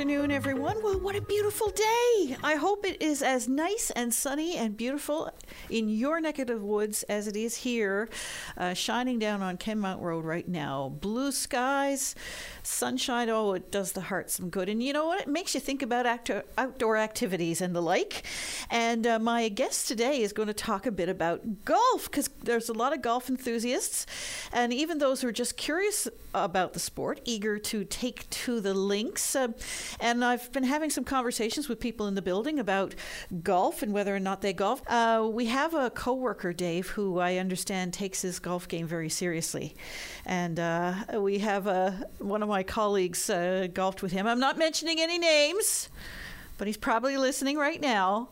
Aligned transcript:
Good 0.00 0.08
afternoon, 0.08 0.30
everyone. 0.30 0.82
Well, 0.82 0.98
what 0.98 1.14
a 1.14 1.20
beautiful 1.20 1.68
day. 1.68 2.34
I 2.42 2.54
hope 2.54 2.86
it 2.86 3.02
is 3.02 3.20
as 3.20 3.46
nice 3.46 3.90
and 3.90 4.14
sunny 4.14 4.56
and 4.56 4.74
beautiful 4.74 5.30
in 5.68 5.90
your 5.90 6.22
neck 6.22 6.38
of 6.38 6.46
the 6.46 6.56
woods 6.56 7.02
as 7.02 7.28
it 7.28 7.36
is 7.36 7.56
here, 7.56 8.08
uh, 8.56 8.72
shining 8.72 9.18
down 9.18 9.42
on 9.42 9.58
Kenmount 9.58 10.00
Road 10.00 10.24
right 10.24 10.48
now. 10.48 10.88
Blue 10.88 11.30
skies, 11.30 12.14
sunshine. 12.62 13.28
Oh, 13.28 13.52
it 13.52 13.70
does 13.70 13.92
the 13.92 14.00
heart 14.00 14.30
some 14.30 14.48
good. 14.48 14.70
And 14.70 14.82
you 14.82 14.94
know 14.94 15.04
what? 15.04 15.20
It 15.20 15.28
makes 15.28 15.52
you 15.52 15.60
think 15.60 15.82
about 15.82 16.06
outdoor 16.56 16.96
activities 16.96 17.60
and 17.60 17.76
the 17.76 17.82
like. 17.82 18.22
And 18.70 19.06
uh, 19.06 19.18
my 19.18 19.50
guest 19.50 19.86
today 19.86 20.22
is 20.22 20.32
going 20.32 20.48
to 20.48 20.54
talk 20.54 20.86
a 20.86 20.90
bit 20.90 21.10
about 21.10 21.66
golf 21.66 22.10
because 22.10 22.28
there's 22.42 22.70
a 22.70 22.72
lot 22.72 22.94
of 22.94 23.02
golf 23.02 23.28
enthusiasts 23.28 24.06
and 24.50 24.72
even 24.72 24.96
those 24.96 25.20
who 25.20 25.28
are 25.28 25.32
just 25.32 25.58
curious 25.58 26.08
about 26.32 26.72
the 26.72 26.80
sport, 26.80 27.20
eager 27.26 27.58
to 27.58 27.84
take 27.84 28.30
to 28.30 28.60
the 28.60 28.72
links. 28.72 29.36
Uh, 29.36 29.48
and 29.98 30.24
I've 30.24 30.50
been 30.52 30.64
having 30.64 30.90
some 30.90 31.04
conversations 31.04 31.68
with 31.68 31.80
people 31.80 32.06
in 32.06 32.14
the 32.14 32.22
building 32.22 32.58
about 32.58 32.94
golf 33.42 33.82
and 33.82 33.92
whether 33.92 34.14
or 34.14 34.20
not 34.20 34.42
they 34.42 34.52
golf. 34.52 34.82
Uh, 34.86 35.28
we 35.30 35.46
have 35.46 35.74
a 35.74 35.90
coworker, 35.90 36.52
Dave, 36.52 36.88
who 36.90 37.18
I 37.18 37.36
understand 37.36 37.92
takes 37.92 38.22
his 38.22 38.38
golf 38.38 38.68
game 38.68 38.86
very 38.86 39.08
seriously, 39.08 39.74
and 40.24 40.58
uh, 40.58 40.94
we 41.18 41.38
have 41.38 41.66
uh, 41.66 41.92
one 42.18 42.42
of 42.42 42.48
my 42.48 42.62
colleagues 42.62 43.28
uh, 43.28 43.68
golfed 43.72 44.02
with 44.02 44.12
him. 44.12 44.26
I'm 44.26 44.40
not 44.40 44.58
mentioning 44.58 45.00
any 45.00 45.18
names, 45.18 45.88
but 46.58 46.66
he's 46.66 46.76
probably 46.76 47.16
listening 47.16 47.56
right 47.56 47.80
now 47.80 48.28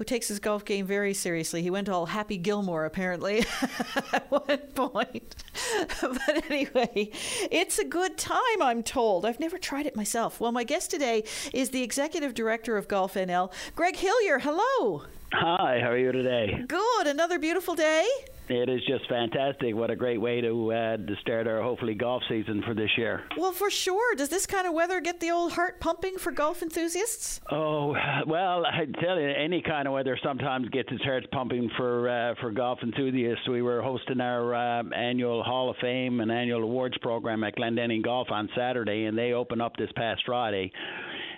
who 0.00 0.04
takes 0.04 0.28
his 0.28 0.38
golf 0.38 0.64
game 0.64 0.86
very 0.86 1.12
seriously. 1.12 1.60
He 1.60 1.68
went 1.68 1.86
all 1.86 2.06
Happy 2.06 2.38
Gilmore, 2.38 2.86
apparently, 2.86 3.40
at 4.14 4.30
one 4.30 4.56
point. 4.74 5.44
but 6.00 6.50
anyway, 6.50 7.10
it's 7.50 7.78
a 7.78 7.84
good 7.84 8.16
time, 8.16 8.62
I'm 8.62 8.82
told. 8.82 9.26
I've 9.26 9.38
never 9.38 9.58
tried 9.58 9.84
it 9.84 9.94
myself. 9.94 10.40
Well, 10.40 10.52
my 10.52 10.64
guest 10.64 10.90
today 10.90 11.24
is 11.52 11.68
the 11.68 11.82
executive 11.82 12.32
director 12.32 12.78
of 12.78 12.88
Golf 12.88 13.12
NL, 13.12 13.52
Greg 13.76 13.96
Hillier. 13.96 14.38
Hello. 14.38 15.04
Hi, 15.34 15.80
how 15.82 15.90
are 15.90 15.98
you 15.98 16.12
today? 16.12 16.64
Good. 16.66 17.06
Another 17.06 17.38
beautiful 17.38 17.74
day. 17.74 18.08
It 18.50 18.68
is 18.68 18.80
just 18.84 19.08
fantastic. 19.08 19.76
What 19.76 19.92
a 19.92 19.96
great 19.96 20.20
way 20.20 20.40
to 20.40 20.72
uh, 20.72 20.96
to 20.96 21.14
start 21.20 21.46
our 21.46 21.62
hopefully 21.62 21.94
golf 21.94 22.20
season 22.28 22.64
for 22.66 22.74
this 22.74 22.90
year. 22.98 23.22
Well, 23.36 23.52
for 23.52 23.70
sure. 23.70 24.16
Does 24.16 24.28
this 24.28 24.44
kind 24.44 24.66
of 24.66 24.74
weather 24.74 25.00
get 25.00 25.20
the 25.20 25.30
old 25.30 25.52
heart 25.52 25.78
pumping 25.78 26.18
for 26.18 26.32
golf 26.32 26.60
enthusiasts? 26.60 27.40
Oh 27.48 27.94
well, 28.26 28.66
I 28.66 28.86
tell 29.00 29.20
you, 29.20 29.28
any 29.28 29.62
kind 29.62 29.86
of 29.86 29.94
weather 29.94 30.18
sometimes 30.20 30.68
gets 30.70 30.90
its 30.90 31.04
heart 31.04 31.30
pumping 31.30 31.70
for 31.76 32.08
uh, 32.08 32.34
for 32.40 32.50
golf 32.50 32.80
enthusiasts. 32.82 33.48
We 33.48 33.62
were 33.62 33.82
hosting 33.82 34.20
our 34.20 34.52
uh, 34.52 34.82
annual 34.96 35.44
Hall 35.44 35.70
of 35.70 35.76
Fame 35.80 36.18
and 36.18 36.32
annual 36.32 36.64
awards 36.64 36.98
program 36.98 37.44
at 37.44 37.54
Glendenning 37.54 38.02
Golf 38.02 38.32
on 38.32 38.48
Saturday, 38.56 39.04
and 39.04 39.16
they 39.16 39.32
opened 39.32 39.62
up 39.62 39.76
this 39.76 39.90
past 39.94 40.22
Friday. 40.26 40.72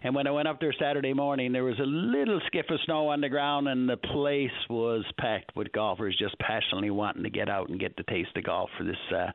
And 0.04 0.14
when 0.16 0.26
I 0.26 0.32
went 0.32 0.48
up 0.48 0.60
there 0.60 0.74
Saturday 0.78 1.14
morning, 1.14 1.52
there 1.52 1.62
was 1.62 1.78
a 1.78 1.84
little 1.86 2.40
skiff 2.46 2.66
of 2.70 2.80
snow 2.84 3.08
on 3.08 3.20
the 3.20 3.28
ground, 3.28 3.68
and 3.68 3.88
the 3.88 3.96
place 3.96 4.50
was 4.68 5.04
packed 5.18 5.54
with 5.54 5.70
golfers 5.72 6.16
just 6.18 6.36
passionately 6.40 6.90
wanting 6.90 7.22
to 7.22 7.30
get 7.30 7.48
out 7.48 7.68
and 7.68 7.78
get 7.78 7.96
the 7.96 8.02
taste 8.04 8.36
of 8.36 8.42
golf 8.42 8.68
for 8.76 8.82
this 8.82 8.96
uh, 9.14 9.30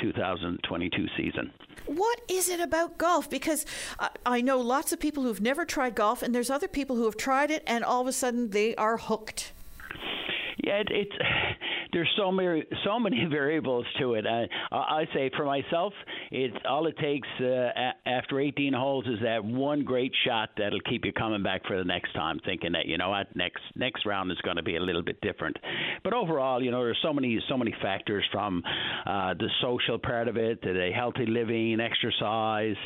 2022 0.00 1.06
season. 1.16 1.52
What 1.86 2.20
is 2.28 2.48
it 2.48 2.60
about 2.60 2.98
golf? 2.98 3.28
Because 3.28 3.66
I, 3.98 4.10
I 4.24 4.40
know 4.40 4.60
lots 4.60 4.92
of 4.92 5.00
people 5.00 5.24
who've 5.24 5.40
never 5.40 5.64
tried 5.64 5.96
golf, 5.96 6.22
and 6.22 6.32
there's 6.32 6.50
other 6.50 6.68
people 6.68 6.94
who 6.94 7.04
have 7.06 7.16
tried 7.16 7.50
it, 7.50 7.64
and 7.66 7.82
all 7.82 8.00
of 8.00 8.06
a 8.06 8.12
sudden 8.12 8.50
they 8.50 8.76
are 8.76 8.98
hooked. 8.98 9.52
Yeah, 10.62 10.74
it, 10.76 10.88
it's 10.90 11.12
there's 11.92 12.10
so 12.16 12.30
many 12.30 12.64
so 12.84 12.98
many 12.98 13.24
variables 13.30 13.84
to 13.98 14.14
it. 14.14 14.24
I, 14.26 14.46
I 14.70 15.04
say 15.12 15.30
for 15.36 15.44
myself, 15.44 15.92
it's 16.30 16.56
all 16.68 16.86
it 16.86 16.96
takes 16.98 17.28
uh, 17.40 17.70
after 18.06 18.40
18 18.40 18.72
holes 18.72 19.06
is 19.06 19.18
that 19.22 19.44
one 19.44 19.84
great 19.84 20.12
shot 20.24 20.50
that'll 20.56 20.80
keep 20.80 21.04
you 21.04 21.12
coming 21.12 21.42
back 21.42 21.66
for 21.66 21.76
the 21.76 21.84
next 21.84 22.12
time, 22.12 22.38
thinking 22.44 22.72
that 22.72 22.86
you 22.86 22.96
know 22.96 23.10
what 23.10 23.34
next 23.34 23.60
next 23.74 24.06
round 24.06 24.30
is 24.30 24.38
going 24.42 24.56
to 24.56 24.62
be 24.62 24.76
a 24.76 24.80
little 24.80 25.02
bit 25.02 25.20
different. 25.20 25.56
But 26.04 26.14
overall, 26.14 26.62
you 26.62 26.70
know, 26.70 26.84
there's 26.84 26.98
so 27.02 27.12
many 27.12 27.40
so 27.48 27.56
many 27.56 27.74
factors 27.82 28.24
from 28.30 28.62
uh, 29.04 29.34
the 29.34 29.48
social 29.60 29.98
part 29.98 30.28
of 30.28 30.36
it 30.36 30.62
to 30.62 30.72
the 30.72 30.90
healthy 30.94 31.26
living, 31.26 31.80
exercise, 31.80 32.76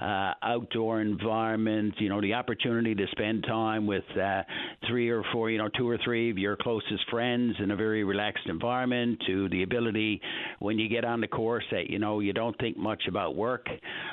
uh, 0.00 0.34
outdoor 0.42 1.00
environment. 1.00 1.94
You 1.98 2.10
know, 2.10 2.20
the 2.20 2.34
opportunity 2.34 2.94
to 2.94 3.06
spend 3.10 3.42
time 3.42 3.86
with 3.88 4.04
uh, 4.16 4.42
three 4.88 5.10
or 5.10 5.24
four, 5.32 5.50
you 5.50 5.58
know, 5.58 5.68
two 5.76 5.88
or 5.88 5.98
three 6.04 6.30
of 6.30 6.38
your 6.38 6.56
closest 6.56 7.10
friends 7.10 7.23
in 7.24 7.70
a 7.70 7.76
very 7.76 8.04
relaxed 8.04 8.46
environment. 8.46 9.22
To 9.26 9.48
the 9.48 9.62
ability 9.62 10.20
when 10.58 10.78
you 10.78 10.88
get 10.88 11.04
on 11.04 11.20
the 11.20 11.28
course 11.28 11.64
that 11.70 11.90
you 11.90 11.98
know 11.98 12.20
you 12.20 12.32
don't 12.32 12.56
think 12.58 12.76
much 12.76 13.02
about 13.08 13.36
work 13.36 13.68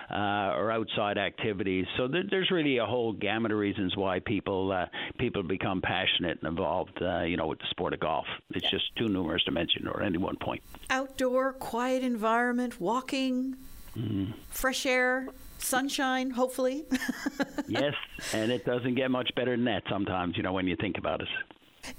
uh, 0.09 0.15
or 0.55 0.71
outside 0.71 1.17
activities. 1.17 1.85
So 1.97 2.07
th- 2.07 2.25
there's 2.29 2.51
really 2.51 2.77
a 2.77 2.85
whole 2.85 3.13
gamut 3.13 3.51
of 3.51 3.57
reasons 3.57 3.95
why 3.95 4.19
people 4.19 4.71
uh, 4.71 4.85
people 5.17 5.43
become 5.43 5.81
passionate 5.81 6.39
and 6.41 6.49
involved, 6.49 7.01
uh, 7.01 7.21
you 7.21 7.37
know, 7.37 7.47
with 7.47 7.59
the 7.59 7.67
sport 7.69 7.93
of 7.93 7.99
golf. 7.99 8.25
It's 8.51 8.69
just 8.69 8.95
too 8.95 9.09
numerous 9.09 9.43
to 9.45 9.51
mention 9.51 9.87
or 9.87 10.01
any 10.01 10.17
one 10.17 10.37
point. 10.37 10.61
Outdoor, 10.89 11.53
quiet 11.53 12.03
environment, 12.03 12.79
walking, 12.79 13.55
mm-hmm. 13.97 14.31
fresh 14.49 14.85
air, 14.85 15.27
sunshine, 15.57 16.31
hopefully. 16.31 16.85
yes, 17.67 17.93
and 18.33 18.51
it 18.51 18.65
doesn't 18.65 18.95
get 18.95 19.11
much 19.11 19.33
better 19.35 19.51
than 19.55 19.65
that 19.65 19.83
sometimes, 19.89 20.37
you 20.37 20.43
know, 20.43 20.53
when 20.53 20.67
you 20.67 20.75
think 20.75 20.97
about 20.97 21.21
it. 21.21 21.27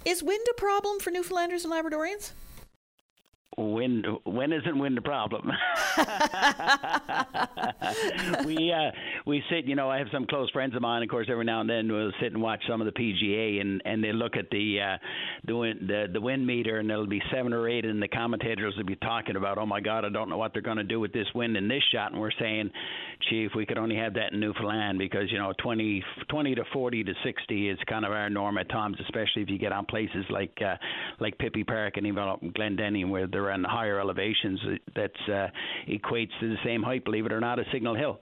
Is 0.04 0.22
wind 0.22 0.46
a 0.50 0.54
problem 0.54 1.00
for 1.00 1.10
Newfoundlanders 1.10 1.64
and 1.64 1.72
Labradorians? 1.72 2.32
Wind, 3.58 4.06
when 4.24 4.52
isn't 4.52 4.78
wind 4.78 4.96
a 4.96 5.02
problem? 5.02 5.50
we 8.46 8.72
uh, 8.72 8.90
we 9.26 9.42
sit, 9.50 9.66
you 9.66 9.74
know, 9.74 9.90
I 9.90 9.98
have 9.98 10.06
some 10.10 10.26
close 10.26 10.50
friends 10.50 10.74
of 10.74 10.80
mine. 10.80 11.02
Of 11.02 11.10
course, 11.10 11.28
every 11.30 11.44
now 11.44 11.60
and 11.60 11.68
then 11.68 11.92
we'll 11.92 12.12
sit 12.20 12.32
and 12.32 12.40
watch 12.40 12.62
some 12.66 12.80
of 12.80 12.86
the 12.86 12.92
PGA, 12.92 13.60
and 13.60 13.82
and 13.84 14.02
they 14.02 14.12
look 14.12 14.36
at 14.36 14.48
the 14.50 14.80
uh, 14.80 14.96
the 15.44 15.54
wind 15.54 15.80
the, 15.86 16.06
the 16.10 16.20
wind 16.20 16.46
meter, 16.46 16.78
and 16.78 16.88
there'll 16.88 17.06
be 17.06 17.20
seven 17.30 17.52
or 17.52 17.68
eight, 17.68 17.84
and 17.84 18.02
the 18.02 18.08
commentators 18.08 18.74
will 18.76 18.84
be 18.84 18.96
talking 18.96 19.36
about, 19.36 19.58
oh 19.58 19.66
my 19.66 19.80
God, 19.80 20.06
I 20.06 20.08
don't 20.08 20.30
know 20.30 20.38
what 20.38 20.54
they're 20.54 20.62
going 20.62 20.78
to 20.78 20.84
do 20.84 20.98
with 20.98 21.12
this 21.12 21.26
wind 21.34 21.56
and 21.56 21.70
this 21.70 21.82
shot, 21.92 22.12
and 22.12 22.20
we're 22.20 22.30
saying, 22.40 22.70
Chief, 23.28 23.50
we 23.54 23.66
could 23.66 23.78
only 23.78 23.96
have 23.96 24.14
that 24.14 24.32
in 24.32 24.40
Newfoundland 24.40 24.98
because 24.98 25.30
you 25.30 25.38
know 25.38 25.52
20, 25.62 26.02
20 26.28 26.54
to 26.54 26.64
forty 26.72 27.04
to 27.04 27.12
sixty 27.22 27.68
is 27.68 27.78
kind 27.86 28.04
of 28.04 28.12
our 28.12 28.30
norm 28.30 28.56
at 28.56 28.70
times, 28.70 28.96
especially 29.00 29.42
if 29.42 29.50
you 29.50 29.58
get 29.58 29.72
on 29.72 29.84
places 29.84 30.24
like 30.30 30.56
uh, 30.64 30.76
like 31.20 31.36
Pippy 31.36 31.66
Park 31.66 31.98
and 31.98 32.06
even 32.06 32.22
up 32.22 32.42
in 32.42 32.52
Glendenning 32.52 33.10
where 33.10 33.26
they're 33.42 33.52
on 33.52 33.64
higher 33.64 34.00
elevations 34.00 34.60
that 34.94 35.12
uh, 35.28 35.48
equates 35.88 36.30
to 36.40 36.48
the 36.48 36.56
same 36.64 36.82
height, 36.82 37.04
believe 37.04 37.26
it 37.26 37.32
or 37.32 37.40
not, 37.40 37.58
as 37.58 37.66
Signal 37.72 37.94
Hill. 37.94 38.18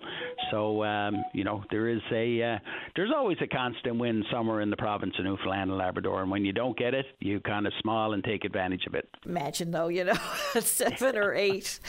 So 0.51 0.83
um, 0.85 1.23
you 1.35 1.45
know 1.45 1.63
there 1.71 1.89
is 1.89 2.01
a 2.13 2.43
uh, 2.43 2.59
there's 2.97 3.11
always 3.15 3.39
a 3.43 3.47
constant 3.47 3.99
wind 3.99 4.25
somewhere 4.31 4.61
in 4.61 4.71
the 4.71 4.77
province 4.77 5.15
of 5.19 5.25
Newfoundland 5.25 5.71
and 5.71 5.79
Labrador, 5.79 6.23
and 6.23 6.31
when 6.31 6.45
you 6.45 6.53
don't 6.53 6.77
get 6.77 6.95
it, 6.95 7.07
you 7.21 7.41
kind 7.41 7.67
of 7.67 7.73
smile 7.81 8.13
and 8.13 8.25
take 8.25 8.45
advantage 8.45 8.87
of 8.87 8.95
it. 8.95 9.09
Imagine 9.27 9.71
though, 9.71 9.89
you 9.89 10.05
know, 10.05 10.15
seven 10.61 11.17
or 11.17 11.35
eight. 11.35 11.81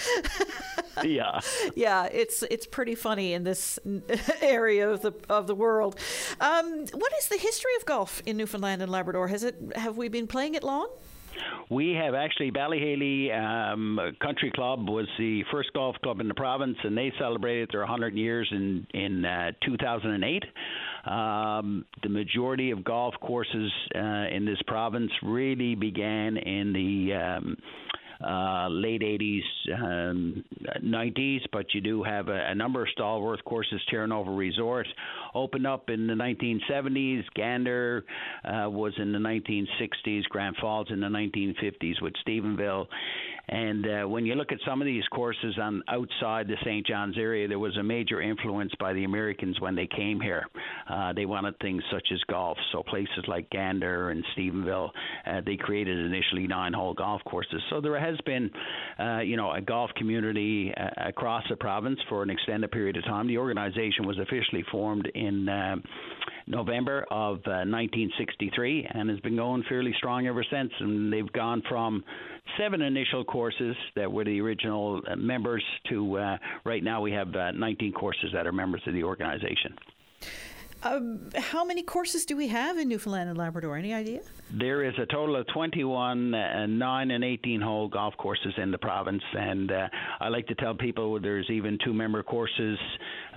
yeah, 1.03 1.39
yeah, 1.75 2.05
it's 2.05 2.43
it's 2.43 2.67
pretty 2.67 2.95
funny 2.95 3.33
in 3.33 3.43
this 3.43 3.79
area 4.41 4.89
of 4.89 5.01
the 5.01 5.13
of 5.29 5.47
the 5.47 5.55
world. 5.55 5.97
Um, 6.39 6.85
what 6.93 7.13
is 7.19 7.27
the 7.27 7.37
history 7.37 7.71
of 7.77 7.85
golf 7.85 8.21
in 8.25 8.37
Newfoundland 8.37 8.81
and 8.81 8.91
Labrador? 8.91 9.27
Has 9.27 9.43
it 9.43 9.55
have 9.75 9.97
we 9.97 10.09
been 10.09 10.27
playing 10.27 10.55
it 10.55 10.63
long? 10.63 10.89
We 11.69 11.93
have 11.93 12.13
actually 12.13 12.51
Bally 12.51 12.79
Haly 12.79 13.31
um, 13.31 13.99
Country 14.21 14.51
Club 14.53 14.89
was 14.89 15.07
the 15.17 15.43
first 15.51 15.71
golf 15.73 15.95
club 16.03 16.19
in 16.19 16.27
the 16.27 16.33
province, 16.33 16.77
and 16.83 16.97
they 16.97 17.13
celebrated 17.17 17.69
their 17.71 17.81
100 17.81 18.13
years 18.13 18.47
in 18.51 18.85
in 18.93 19.23
uh, 19.23 19.51
2008. 19.65 20.43
Um, 21.05 21.85
the 22.03 22.09
majority 22.09 22.71
of 22.71 22.83
golf 22.83 23.15
courses 23.21 23.71
uh, 23.95 23.99
in 24.31 24.45
this 24.45 24.61
province 24.67 25.11
really 25.23 25.75
began 25.75 26.37
in 26.37 26.73
the 26.73 27.13
um, 27.15 27.57
uh, 28.25 28.67
late 28.69 29.01
80s, 29.01 29.41
um, 29.75 30.43
90s, 30.83 31.41
but 31.51 31.73
you 31.73 31.81
do 31.81 32.03
have 32.03 32.27
a, 32.27 32.49
a 32.49 32.55
number 32.55 32.83
of 32.83 32.89
stalwart 32.89 33.43
courses. 33.45 33.81
Terra 33.89 34.07
Nova 34.07 34.31
Resort 34.31 34.87
opened 35.33 35.67
up 35.67 35.89
in 35.89 36.07
the 36.07 36.13
1970s. 36.13 37.23
Gander 37.35 38.05
uh, 38.45 38.69
was 38.69 38.93
in 38.97 39.11
the 39.11 39.19
1960s. 39.19 40.23
Grand 40.25 40.55
Falls 40.57 40.87
in 40.89 40.99
the 40.99 41.07
1950s 41.07 42.01
with 42.01 42.13
Stephenville. 42.25 42.87
And 43.51 43.85
uh, 43.85 44.07
when 44.07 44.25
you 44.25 44.35
look 44.35 44.53
at 44.53 44.59
some 44.65 44.81
of 44.81 44.85
these 44.85 45.03
courses 45.11 45.57
on 45.61 45.83
outside 45.89 46.47
the 46.47 46.55
St. 46.63 46.87
John's 46.87 47.17
area, 47.17 47.49
there 47.49 47.59
was 47.59 47.75
a 47.75 47.83
major 47.83 48.21
influence 48.21 48.71
by 48.79 48.93
the 48.93 49.03
Americans 49.03 49.59
when 49.59 49.75
they 49.75 49.87
came 49.87 50.21
here. 50.21 50.47
Uh, 50.89 51.11
they 51.11 51.25
wanted 51.25 51.59
things 51.59 51.83
such 51.91 52.07
as 52.13 52.19
golf, 52.29 52.57
so 52.71 52.81
places 52.83 53.25
like 53.27 53.49
Gander 53.49 54.11
and 54.11 54.23
Stephenville, 54.37 54.89
uh, 55.27 55.41
they 55.45 55.57
created 55.57 55.99
initially 55.99 56.47
nine-hole 56.47 56.93
golf 56.93 57.21
courses. 57.25 57.61
So 57.69 57.81
there 57.81 57.99
has 57.99 58.17
been, 58.25 58.49
uh, 58.97 59.19
you 59.19 59.35
know, 59.35 59.51
a 59.51 59.59
golf 59.59 59.91
community 59.97 60.73
uh, 60.75 61.09
across 61.09 61.43
the 61.49 61.57
province 61.57 61.99
for 62.07 62.23
an 62.23 62.29
extended 62.29 62.71
period 62.71 62.95
of 62.95 63.03
time. 63.03 63.27
The 63.27 63.37
organization 63.37 64.07
was 64.07 64.17
officially 64.17 64.63
formed 64.71 65.11
in. 65.13 65.49
Uh, 65.49 65.75
November 66.47 67.05
of 67.11 67.37
uh, 67.45 67.63
1963 67.63 68.87
and 68.93 69.09
has 69.09 69.19
been 69.21 69.35
going 69.35 69.63
fairly 69.69 69.93
strong 69.97 70.27
ever 70.27 70.43
since. 70.51 70.71
And 70.79 71.11
they've 71.11 71.31
gone 71.31 71.63
from 71.67 72.03
seven 72.57 72.81
initial 72.81 73.23
courses 73.23 73.75
that 73.95 74.11
were 74.11 74.23
the 74.23 74.39
original 74.41 75.01
uh, 75.07 75.15
members 75.15 75.63
to 75.89 76.17
uh, 76.17 76.37
right 76.65 76.83
now 76.83 77.01
we 77.01 77.11
have 77.11 77.35
uh, 77.35 77.51
19 77.51 77.93
courses 77.93 78.31
that 78.33 78.47
are 78.47 78.51
members 78.51 78.81
of 78.85 78.93
the 78.93 79.03
organization. 79.03 79.75
Um, 80.83 81.29
how 81.35 81.63
many 81.63 81.83
courses 81.83 82.25
do 82.25 82.35
we 82.35 82.47
have 82.47 82.77
in 82.77 82.89
Newfoundland 82.89 83.29
and 83.29 83.37
Labrador? 83.37 83.77
Any 83.77 83.93
idea? 83.93 84.21
There 84.51 84.83
is 84.83 84.93
a 84.97 85.05
total 85.05 85.35
of 85.35 85.45
21 85.53 86.33
uh, 86.33 86.65
9 86.65 87.11
and 87.11 87.23
18 87.23 87.61
hole 87.61 87.87
golf 87.87 88.15
courses 88.17 88.53
in 88.57 88.71
the 88.71 88.79
province, 88.79 89.21
and 89.33 89.71
uh, 89.71 89.87
I 90.19 90.29
like 90.29 90.47
to 90.47 90.55
tell 90.55 90.73
people 90.73 91.19
there's 91.19 91.49
even 91.49 91.77
two 91.85 91.93
member 91.93 92.23
courses 92.23 92.79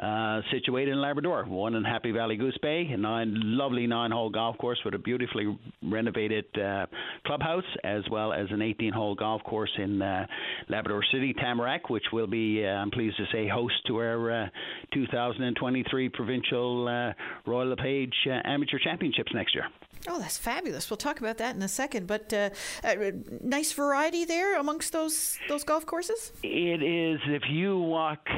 uh, 0.02 0.40
situated 0.50 0.92
in 0.92 1.02
Labrador. 1.02 1.44
One 1.44 1.74
in 1.74 1.84
Happy 1.84 2.12
Valley 2.12 2.36
Goose 2.36 2.56
Bay, 2.62 2.88
a 2.90 2.96
nine, 2.96 3.34
lovely 3.36 3.86
nine 3.86 4.10
hole 4.10 4.30
golf 4.30 4.56
course 4.56 4.78
with 4.84 4.94
a 4.94 4.98
beautifully 4.98 5.56
renovated 5.82 6.46
uh, 6.58 6.86
clubhouse, 7.26 7.64
as 7.84 8.02
well 8.10 8.32
as 8.32 8.46
an 8.50 8.62
18 8.62 8.92
hole 8.92 9.14
golf 9.14 9.42
course 9.44 9.70
in 9.76 10.00
uh, 10.00 10.26
Labrador 10.70 11.04
City, 11.12 11.34
Tamarack, 11.34 11.90
which 11.90 12.04
will 12.12 12.26
be, 12.26 12.64
uh, 12.64 12.70
I'm 12.70 12.90
pleased 12.90 13.18
to 13.18 13.24
say, 13.30 13.46
host 13.46 13.74
to 13.86 13.98
our 13.98 14.50
2023 14.94 16.08
provincial 16.08 17.12
Royal 17.46 17.68
LePage 17.68 18.14
uh, 18.26 18.40
Amateur 18.44 18.78
Championships 18.78 19.32
next 19.34 19.54
year. 19.54 19.64
Oh, 20.06 20.18
that's 20.18 20.36
fabulous. 20.36 20.90
We'll 20.90 20.96
talk 20.98 21.20
about 21.20 21.38
that 21.38 21.56
in 21.56 21.62
a 21.62 21.68
second. 21.68 22.06
But 22.06 22.32
uh, 22.32 22.50
uh, 22.82 22.94
nice 23.42 23.72
variety 23.72 24.24
there 24.24 24.58
amongst 24.58 24.92
those 24.92 25.38
those 25.48 25.64
golf 25.64 25.86
courses. 25.86 26.32
It 26.42 26.82
is. 26.82 27.20
If 27.26 27.42
you 27.50 27.78
walk, 27.78 28.28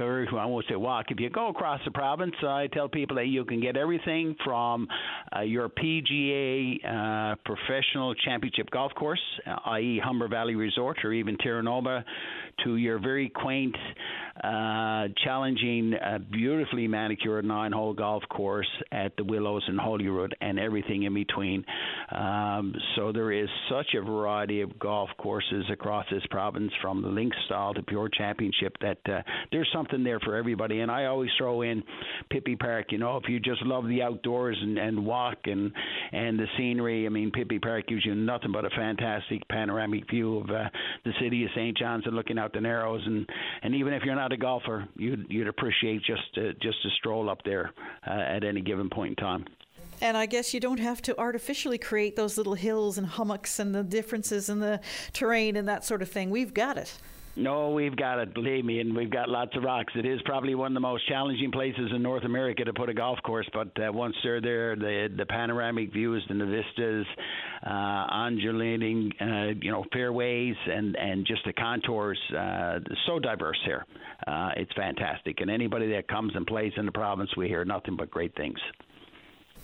or 0.00 0.26
I 0.38 0.46
won't 0.46 0.66
say 0.68 0.76
walk. 0.76 1.06
If 1.10 1.20
you 1.20 1.30
go 1.30 1.48
across 1.48 1.80
the 1.84 1.90
province, 1.90 2.34
I 2.42 2.68
tell 2.72 2.88
people 2.88 3.16
that 3.16 3.26
you 3.26 3.44
can 3.44 3.60
get 3.60 3.76
everything 3.76 4.36
from 4.44 4.88
uh, 5.34 5.40
your 5.42 5.68
PGA 5.68 6.78
uh, 6.84 7.36
professional 7.44 8.14
championship 8.14 8.70
golf 8.70 8.92
course, 8.94 9.22
i.e., 9.66 10.00
Humber 10.02 10.28
Valley 10.28 10.54
Resort, 10.54 10.98
or 11.04 11.12
even 11.12 11.36
Terra 11.38 11.62
Nova, 11.62 12.04
to 12.64 12.76
your 12.76 12.98
very 12.98 13.28
quaint, 13.28 13.76
uh, 14.42 15.08
challenging, 15.24 15.94
uh, 15.94 16.18
beautifully 16.30 16.88
manicured 16.88 17.44
nine-hole 17.44 17.94
golf 17.94 18.22
course 18.30 18.68
at 18.90 19.16
the 19.16 19.24
Willows 19.24 19.64
in 19.68 19.76
Holyrood, 19.76 20.34
and 20.40 20.58
everything 20.58 21.01
in 21.04 21.14
between. 21.14 21.64
Um, 22.10 22.74
so 22.96 23.12
there 23.12 23.32
is 23.32 23.48
such 23.70 23.94
a 23.94 24.02
variety 24.02 24.60
of 24.60 24.78
golf 24.78 25.10
courses 25.18 25.64
across 25.70 26.06
this 26.10 26.22
province, 26.30 26.72
from 26.80 27.02
the 27.02 27.08
links 27.08 27.36
style 27.46 27.74
to 27.74 27.82
pure 27.82 28.08
championship, 28.08 28.76
that 28.80 28.98
uh, 29.06 29.22
there's 29.50 29.68
something 29.72 30.04
there 30.04 30.20
for 30.20 30.36
everybody. 30.36 30.80
And 30.80 30.90
I 30.90 31.06
always 31.06 31.30
throw 31.38 31.62
in 31.62 31.82
Pippy 32.32 32.58
Park. 32.58 32.86
You 32.90 32.98
know, 32.98 33.16
if 33.16 33.24
you 33.28 33.40
just 33.40 33.62
love 33.62 33.86
the 33.88 34.02
outdoors 34.02 34.58
and, 34.60 34.78
and 34.78 35.04
walk 35.04 35.38
and 35.44 35.72
and 36.12 36.38
the 36.38 36.46
scenery, 36.56 37.06
I 37.06 37.08
mean, 37.08 37.30
Pippy 37.30 37.60
Park 37.60 37.86
gives 37.86 38.04
you 38.04 38.14
nothing 38.14 38.52
but 38.52 38.64
a 38.64 38.70
fantastic 38.70 39.46
panoramic 39.48 40.08
view 40.10 40.38
of 40.38 40.50
uh, 40.50 40.68
the 41.04 41.12
city 41.20 41.44
of 41.44 41.50
St. 41.54 41.76
John's 41.76 42.06
and 42.06 42.14
looking 42.14 42.38
out 42.38 42.52
the 42.52 42.60
Narrows. 42.60 43.02
And 43.06 43.28
and 43.62 43.74
even 43.74 43.92
if 43.92 44.02
you're 44.04 44.14
not 44.14 44.32
a 44.32 44.36
golfer, 44.36 44.86
you'd 44.96 45.26
you'd 45.28 45.48
appreciate 45.48 46.02
just 46.04 46.22
uh, 46.36 46.52
just 46.60 46.78
a 46.84 46.90
stroll 46.98 47.30
up 47.30 47.38
there 47.44 47.72
uh, 48.06 48.10
at 48.10 48.44
any 48.44 48.60
given 48.60 48.90
point 48.90 49.10
in 49.10 49.16
time. 49.16 49.44
And 50.02 50.16
I 50.16 50.26
guess 50.26 50.52
you 50.52 50.58
don't 50.58 50.80
have 50.80 51.00
to 51.02 51.16
artificially 51.16 51.78
create 51.78 52.16
those 52.16 52.36
little 52.36 52.54
hills 52.54 52.98
and 52.98 53.06
hummocks 53.06 53.60
and 53.60 53.72
the 53.72 53.84
differences 53.84 54.48
in 54.48 54.58
the 54.58 54.80
terrain 55.12 55.54
and 55.54 55.68
that 55.68 55.84
sort 55.84 56.02
of 56.02 56.08
thing. 56.08 56.28
We've 56.28 56.52
got 56.52 56.76
it. 56.76 56.92
No, 57.36 57.70
we've 57.70 57.94
got 57.94 58.18
it, 58.18 58.34
believe 58.34 58.64
me, 58.64 58.80
and 58.80 58.96
we've 58.96 59.08
got 59.08 59.28
lots 59.28 59.56
of 59.56 59.62
rocks. 59.62 59.92
It 59.96 60.04
is 60.04 60.20
probably 60.24 60.56
one 60.56 60.72
of 60.72 60.74
the 60.74 60.80
most 60.80 61.08
challenging 61.08 61.52
places 61.52 61.92
in 61.94 62.02
North 62.02 62.24
America 62.24 62.64
to 62.64 62.72
put 62.72 62.88
a 62.88 62.94
golf 62.94 63.20
course, 63.22 63.48
but 63.54 63.68
uh, 63.78 63.92
once 63.92 64.16
they're 64.24 64.40
there, 64.40 64.74
the 64.74 65.08
the 65.16 65.24
panoramic 65.24 65.92
views 65.92 66.22
and 66.28 66.38
the 66.38 66.46
vistas, 66.46 67.06
uh, 67.64 68.06
undulating, 68.10 69.12
uh, 69.20 69.54
you 69.62 69.70
know, 69.70 69.84
fairways 69.92 70.56
and 70.66 70.96
and 70.96 71.24
just 71.24 71.42
the 71.46 71.52
contours, 71.54 72.18
uh, 72.36 72.80
so 73.06 73.18
diverse 73.18 73.60
here. 73.64 73.86
Uh, 74.26 74.50
it's 74.56 74.72
fantastic, 74.74 75.40
and 75.40 75.50
anybody 75.50 75.90
that 75.92 76.08
comes 76.08 76.34
and 76.34 76.46
plays 76.46 76.72
in 76.76 76.86
the 76.86 76.92
province, 76.92 77.30
we 77.36 77.46
hear 77.48 77.64
nothing 77.64 77.96
but 77.96 78.10
great 78.10 78.34
things. 78.34 78.58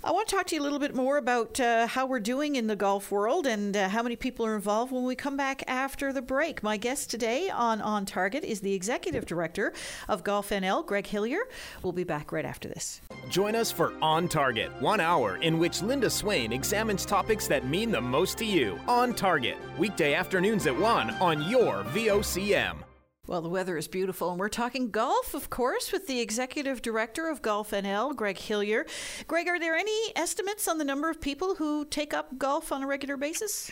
I 0.04 0.12
want 0.12 0.28
to 0.28 0.36
talk 0.36 0.46
to 0.46 0.54
you 0.54 0.60
a 0.60 0.62
little 0.62 0.78
bit 0.78 0.94
more 0.94 1.16
about 1.16 1.58
uh, 1.58 1.88
how 1.88 2.06
we're 2.06 2.20
doing 2.20 2.54
in 2.54 2.68
the 2.68 2.76
golf 2.76 3.10
world 3.10 3.48
and 3.48 3.76
uh, 3.76 3.88
how 3.88 4.00
many 4.00 4.14
people 4.14 4.46
are 4.46 4.54
involved 4.54 4.92
when 4.92 5.02
we 5.02 5.16
come 5.16 5.36
back 5.36 5.64
after 5.66 6.12
the 6.12 6.22
break. 6.22 6.62
My 6.62 6.76
guest 6.76 7.10
today 7.10 7.50
on 7.50 7.80
On 7.80 8.06
Target 8.06 8.44
is 8.44 8.60
the 8.60 8.74
Executive 8.74 9.26
Director 9.26 9.72
of 10.06 10.22
Golf 10.22 10.50
NL, 10.50 10.86
Greg 10.86 11.04
Hillier. 11.04 11.40
We'll 11.82 11.92
be 11.92 12.04
back 12.04 12.30
right 12.30 12.44
after 12.44 12.68
this. 12.68 13.00
Join 13.28 13.56
us 13.56 13.72
for 13.72 13.92
On 14.00 14.28
Target, 14.28 14.70
one 14.80 15.00
hour 15.00 15.36
in 15.38 15.58
which 15.58 15.82
Linda 15.82 16.10
Swain 16.10 16.52
examines 16.52 17.04
topics 17.04 17.48
that 17.48 17.66
mean 17.66 17.90
the 17.90 18.00
most 18.00 18.38
to 18.38 18.44
you. 18.44 18.78
On 18.86 19.12
Target, 19.12 19.56
weekday 19.78 20.14
afternoons 20.14 20.68
at 20.68 20.78
1 20.78 21.10
on 21.16 21.42
your 21.50 21.82
VOCM. 21.92 22.87
Well, 23.28 23.42
the 23.42 23.50
weather 23.50 23.76
is 23.76 23.88
beautiful, 23.88 24.30
and 24.30 24.40
we're 24.40 24.48
talking 24.48 24.90
golf, 24.90 25.34
of 25.34 25.50
course, 25.50 25.92
with 25.92 26.06
the 26.06 26.18
executive 26.18 26.80
director 26.80 27.28
of 27.28 27.42
Golf 27.42 27.72
NL, 27.72 28.16
Greg 28.16 28.38
Hillier. 28.38 28.86
Greg, 29.26 29.48
are 29.48 29.60
there 29.60 29.74
any 29.74 30.12
estimates 30.16 30.66
on 30.66 30.78
the 30.78 30.84
number 30.84 31.10
of 31.10 31.20
people 31.20 31.56
who 31.56 31.84
take 31.84 32.14
up 32.14 32.38
golf 32.38 32.72
on 32.72 32.82
a 32.82 32.86
regular 32.86 33.18
basis? 33.18 33.70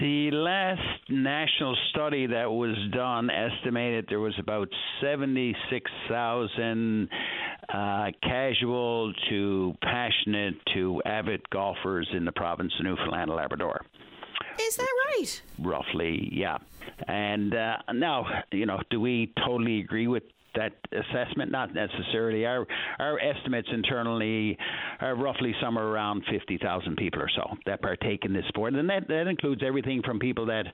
The 0.00 0.30
last 0.30 0.80
national 1.08 1.76
study 1.90 2.28
that 2.28 2.52
was 2.52 2.76
done 2.92 3.30
estimated 3.30 4.06
there 4.08 4.20
was 4.20 4.38
about 4.38 4.68
76,000 5.00 7.08
uh, 7.74 8.12
casual 8.22 9.12
to 9.28 9.74
passionate 9.82 10.54
to 10.74 11.02
avid 11.04 11.50
golfers 11.50 12.08
in 12.12 12.24
the 12.24 12.30
province 12.30 12.72
of 12.78 12.84
Newfoundland 12.84 13.30
and 13.30 13.36
Labrador. 13.36 13.84
Is 14.60 14.76
that 14.76 14.88
right? 15.06 15.42
Roughly, 15.60 16.28
yeah. 16.32 16.58
And 17.06 17.54
uh, 17.54 17.76
now, 17.94 18.26
you 18.52 18.66
know, 18.66 18.80
do 18.90 19.00
we 19.00 19.32
totally 19.46 19.80
agree 19.80 20.08
with 20.08 20.24
that 20.54 20.72
assessment? 20.92 21.52
Not 21.52 21.72
necessarily. 21.74 22.44
Our 22.44 22.66
our 22.98 23.20
estimates 23.20 23.68
internally 23.72 24.58
are 25.00 25.14
roughly 25.14 25.54
somewhere 25.62 25.84
around 25.84 26.24
50,000 26.30 26.96
people 26.96 27.22
or 27.22 27.28
so 27.34 27.56
that 27.66 27.80
partake 27.82 28.24
in 28.24 28.32
this 28.32 28.44
sport, 28.48 28.74
and 28.74 28.90
that 28.90 29.06
that 29.08 29.28
includes 29.28 29.62
everything 29.64 30.02
from 30.04 30.18
people 30.18 30.46
that, 30.46 30.64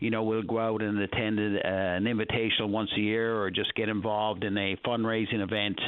you 0.00 0.10
know, 0.10 0.22
will 0.22 0.42
go 0.42 0.58
out 0.58 0.80
and 0.80 0.98
attend 0.98 1.38
uh, 1.38 1.60
an 1.64 2.04
invitational 2.04 2.68
once 2.70 2.90
a 2.96 3.00
year, 3.00 3.40
or 3.40 3.50
just 3.50 3.74
get 3.74 3.88
involved 3.88 4.44
in 4.44 4.56
a 4.56 4.76
fundraising 4.86 5.42
event, 5.42 5.78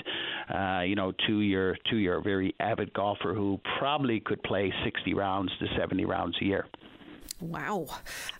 uh, 0.54 0.82
you 0.82 0.94
know, 0.94 1.12
to 1.26 1.40
your 1.40 1.76
to 1.90 1.96
your 1.96 2.20
very 2.20 2.54
avid 2.60 2.92
golfer 2.92 3.32
who 3.32 3.58
probably 3.78 4.20
could 4.20 4.42
play 4.42 4.72
60 4.84 5.14
rounds 5.14 5.50
to 5.60 5.66
70 5.78 6.04
rounds 6.04 6.36
a 6.42 6.44
year. 6.44 6.66
Wow. 7.40 7.86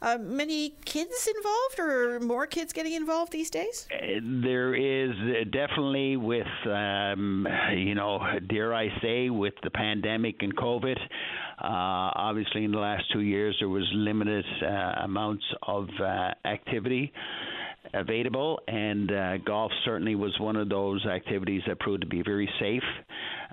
Uh, 0.00 0.16
many 0.18 0.70
kids 0.86 1.28
involved, 1.36 1.78
or 1.78 2.20
more 2.20 2.46
kids 2.46 2.72
getting 2.72 2.94
involved 2.94 3.30
these 3.30 3.50
days? 3.50 3.86
Uh, 3.92 4.20
there 4.42 4.74
is 4.74 5.10
uh, 5.10 5.44
definitely 5.50 6.16
with, 6.16 6.46
um, 6.66 7.46
you 7.74 7.94
know, 7.94 8.18
dare 8.48 8.72
I 8.74 8.88
say, 9.02 9.28
with 9.28 9.52
the 9.62 9.70
pandemic 9.70 10.36
and 10.40 10.56
COVID. 10.56 10.98
Uh, 10.98 12.10
obviously, 12.14 12.64
in 12.64 12.72
the 12.72 12.78
last 12.78 13.04
two 13.12 13.20
years, 13.20 13.56
there 13.60 13.68
was 13.68 13.86
limited 13.92 14.46
uh, 14.62 15.02
amounts 15.04 15.44
of 15.62 15.88
uh, 16.00 16.30
activity 16.46 17.12
available, 17.94 18.60
and 18.68 19.10
uh, 19.10 19.36
golf 19.38 19.72
certainly 19.84 20.14
was 20.14 20.34
one 20.40 20.56
of 20.56 20.68
those 20.68 21.04
activities 21.06 21.62
that 21.66 21.78
proved 21.80 22.02
to 22.02 22.06
be 22.06 22.22
very 22.22 22.48
safe. 22.60 22.82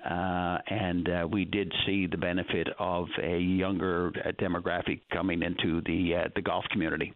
Uh, 0.03 0.57
and 0.67 1.09
uh, 1.09 1.27
we 1.31 1.45
did 1.45 1.71
see 1.85 2.07
the 2.07 2.17
benefit 2.17 2.67
of 2.77 3.07
a 3.21 3.37
younger 3.37 4.11
uh, 4.25 4.31
demographic 4.33 4.99
coming 5.11 5.41
into 5.43 5.81
the 5.85 6.15
uh, 6.15 6.27
the 6.35 6.41
golf 6.41 6.65
community 6.71 7.13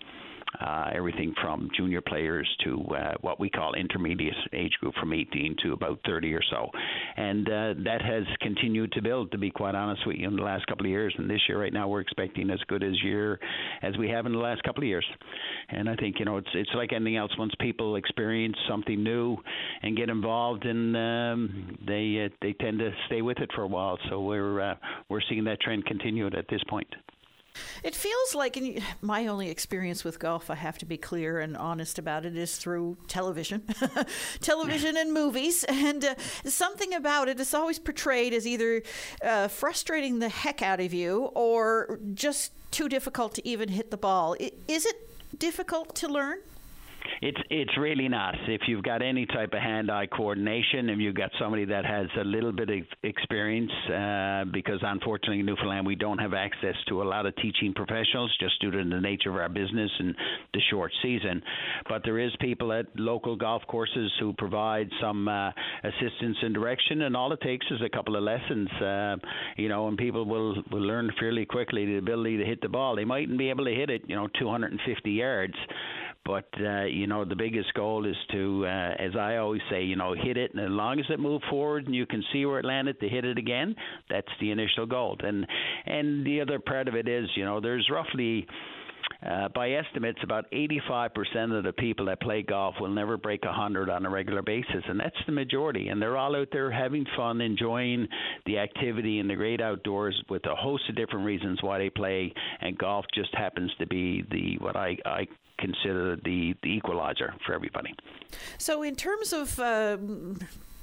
uh, 0.62 0.90
everything 0.94 1.34
from 1.42 1.70
junior 1.76 2.02
players 2.02 2.48
to 2.64 2.84
uh, 2.96 3.14
what 3.22 3.40
we 3.40 3.50
call 3.50 3.74
intermediate 3.74 4.34
age 4.54 4.74
group 4.80 4.94
from 4.96 5.14
18 5.14 5.56
to 5.64 5.74
about 5.74 6.00
30 6.06 6.34
or 6.34 6.42
so. 6.50 6.70
And 7.16 7.48
uh, 7.48 7.74
that 7.84 8.02
has 8.02 8.24
continued 8.42 8.92
to 8.94 9.02
build, 9.02 9.32
to 9.32 9.38
be 9.38 9.52
quite 9.52 9.76
honest 9.76 10.06
with 10.08 10.18
you, 10.18 10.28
in 10.28 10.36
the 10.36 10.42
last 10.42 10.66
couple 10.68 10.86
of 10.86 10.90
years. 10.90 11.14
And 11.18 11.30
this 11.30 11.42
year, 11.48 11.60
right 11.60 11.74
now, 11.74 11.88
we're 11.88 12.02
expecting 12.02 12.50
as 12.50 12.60
good 12.68 12.84
as 12.84 12.94
year 13.04 13.40
as 13.82 13.98
we 13.98 14.10
have 14.10 14.26
in 14.26 14.32
the 14.32 14.40
last 14.40 14.64
couple 14.64 14.84
of 14.84 14.88
years. 14.88 15.06
And 15.70 15.90
I 15.90 15.96
think, 15.96 16.18
you 16.20 16.26
know, 16.26 16.38
it's, 16.38 16.50
it's 16.54 16.72
like 16.76 16.94
anything 16.94 17.18
else. 17.18 17.32
Once 17.38 17.54
people 17.60 17.96
experience 17.96 18.56
something 18.70 19.04
new 19.04 19.38
and 19.82 19.98
get 19.98 20.10
involved, 20.10 20.66
and 20.66 20.96
um, 20.96 21.78
they, 21.86 22.26
uh, 22.26 22.36
they 22.42 22.54
tend 22.54 22.80
to 22.80 22.92
stay 23.08 23.22
with 23.22 23.38
it 23.40 23.50
for 23.54 23.64
a 23.64 23.68
while. 23.68 23.98
So 24.10 24.22
we're, 24.22 24.62
uh, 24.62 24.76
we're 25.10 25.22
seeing 25.30 25.44
that 25.46 25.62
trend 25.62 25.86
continue 25.86 26.28
at 26.28 26.46
this 26.50 26.62
point. 26.70 26.88
It 27.84 27.96
feels 27.96 28.36
like, 28.36 28.58
and 28.58 28.82
my 29.02 29.28
only 29.28 29.50
experience 29.50 30.04
with 30.04 30.20
golf, 30.20 30.50
I 30.50 30.56
have 30.56 30.78
to 30.80 30.86
be 30.86 30.98
clear 30.98 31.40
and 31.40 31.56
honest 31.56 32.00
about 32.00 32.26
it, 32.26 32.36
is 32.36 32.58
through 32.58 32.98
television, 33.08 33.64
television 34.42 34.98
and 34.98 35.14
movies. 35.14 35.64
And 35.66 36.04
uh, 36.04 36.16
something 36.46 36.94
about 36.94 37.30
it 37.30 37.40
is 37.40 37.54
always 37.54 37.80
portrayed 37.80 38.34
as 38.34 38.48
either 38.48 38.84
uh, 39.24 39.48
frustrating 39.48 40.20
the 40.20 40.30
heck 40.30 40.62
out 40.62 40.80
of 40.80 40.94
you 40.94 41.32
or 41.36 42.00
just 42.14 42.52
too 42.72 42.90
difficult 42.90 43.34
to 43.36 43.48
even 43.48 43.70
hit 43.70 43.92
the 43.92 43.98
ball. 43.98 44.36
Is 44.68 44.86
it 44.86 45.10
difficult 45.40 45.96
to 45.96 46.08
learn? 46.08 46.40
It's 47.22 47.38
it's 47.50 47.78
really 47.78 48.08
not. 48.08 48.36
If 48.48 48.62
you've 48.68 48.84
got 48.84 49.02
any 49.02 49.26
type 49.26 49.54
of 49.54 49.60
hand-eye 49.60 50.08
coordination, 50.08 50.90
if 50.90 51.00
you've 51.00 51.16
got 51.16 51.32
somebody 51.40 51.66
that 51.66 51.86
has 51.86 52.08
a 52.20 52.24
little 52.24 52.52
bit 52.52 52.70
of 52.70 52.80
experience, 53.04 53.72
uh, 53.88 54.46
because 54.52 54.80
unfortunately 54.82 55.40
in 55.40 55.46
Newfoundland 55.46 55.86
we 55.86 55.96
don't 55.96 56.18
have 56.20 56.34
access 56.34 56.76
to 56.90 57.02
a 57.02 57.06
lot 57.06 57.26
of 57.26 57.36
teaching 57.38 57.74
professionals 57.74 58.36
just 58.40 58.60
due 58.62 58.72
to 58.72 58.78
the 58.78 59.02
nature 59.02 59.30
of 59.30 59.36
our 59.36 59.50
business 59.50 59.92
and 60.00 60.16
the 60.54 60.62
short 60.70 60.92
season. 61.02 61.42
But 61.90 62.04
there 62.04 62.20
is 62.20 62.32
people 62.40 62.72
at 62.74 62.86
local 62.96 63.36
golf 63.36 63.64
courses 63.68 64.12
who 64.20 64.34
provide 64.34 64.90
some 65.02 65.28
uh, 65.28 65.52
assistance 65.84 66.38
and 66.42 66.54
direction, 66.54 67.04
and 67.04 67.16
all 67.16 67.32
it 67.32 67.42
takes 67.42 67.66
is 67.72 67.82
a 67.84 67.90
couple 67.90 68.16
of 68.16 68.24
lessons, 68.24 68.70
uh, 68.82 69.16
you 69.58 69.70
know, 69.70 69.88
and 69.88 69.98
people 69.98 70.26
will 70.26 70.56
will 70.72 70.82
learn 70.82 71.12
fairly 71.20 71.46
quickly 71.46 71.86
the 71.86 71.98
ability 71.98 72.38
to 72.38 72.46
hit 72.46 72.62
the 72.62 72.70
ball. 72.70 72.96
They 72.96 73.06
mightn't 73.06 73.38
be 73.38 73.50
able 73.50 73.66
to 73.66 73.74
hit 73.74 73.90
it, 73.90 74.04
you 74.08 74.16
know, 74.16 74.28
250 74.40 75.12
yards 75.12 75.56
but 76.28 76.50
uh, 76.62 76.84
you 76.84 77.08
know, 77.08 77.24
the 77.24 77.36
biggest 77.36 77.74
goal 77.74 78.06
is 78.06 78.16
to, 78.32 78.66
uh, 78.66 78.96
as 79.00 79.16
I 79.18 79.38
always 79.38 79.62
say, 79.72 79.84
you 79.84 79.96
know, 79.96 80.14
hit 80.14 80.36
it, 80.36 80.54
and 80.54 80.62
as 80.62 80.70
long 80.70 81.00
as 81.00 81.06
it 81.10 81.20
moved 81.20 81.46
forward 81.50 81.86
and 81.86 81.96
you 81.96 82.06
can 82.06 82.22
see 82.34 82.46
where 82.46 82.60
it 82.60 82.66
landed, 82.66 83.00
to 83.00 83.08
hit 83.08 83.24
it 83.24 83.38
again, 83.38 83.74
that's 84.10 84.28
the 84.42 84.52
initial 84.52 84.86
goal. 84.86 85.16
And 85.22 85.48
and 85.86 86.26
the 86.26 86.42
other 86.42 86.60
part 86.60 86.90
of 86.90 86.96
it 86.96 87.08
is, 87.08 87.30
you 87.36 87.46
know, 87.46 87.62
there's 87.62 87.90
roughly 87.90 88.46
uh, 89.26 89.48
by 89.50 89.72
estimates, 89.72 90.20
about 90.24 90.50
85% 90.52 91.58
of 91.58 91.64
the 91.64 91.74
people 91.74 92.06
that 92.06 92.22
play 92.22 92.44
golf 92.44 92.76
will 92.80 92.90
never 92.90 93.18
break 93.18 93.44
100 93.44 93.90
on 93.90 94.06
a 94.06 94.10
regular 94.10 94.42
basis, 94.42 94.84
and 94.88 95.00
that's 95.00 95.18
the 95.26 95.32
majority. 95.32 95.88
And 95.90 96.02
they're 96.02 96.18
all 96.18 96.36
out 96.36 96.50
there 96.52 96.72
having 96.72 97.06
fun, 97.16 97.42
enjoying 97.42 98.08
the 98.46 98.60
activity 98.60 99.20
in 99.20 99.28
the 99.28 99.36
great 99.36 99.62
outdoors 99.62 100.22
with 100.30 100.46
a 100.46 100.56
host 100.56 100.84
of 100.90 100.96
different 100.96 101.26
reasons 101.26 101.62
why 101.62 101.80
they 101.80 101.90
play. 101.90 102.34
And 102.62 102.78
golf 102.78 103.06
just 103.14 103.34
happens 103.34 103.72
to 103.80 103.88
be 103.88 104.24
the 104.30 104.58
what 104.60 104.76
I, 104.76 104.98
I 105.06 105.28
consider 105.58 106.16
the, 106.18 106.54
the 106.62 106.70
equalizer 106.70 107.34
for 107.46 107.54
everybody. 107.54 107.94
So, 108.58 108.84
in 108.84 108.96
terms 108.96 109.34
of 109.34 109.60
uh, 109.60 109.98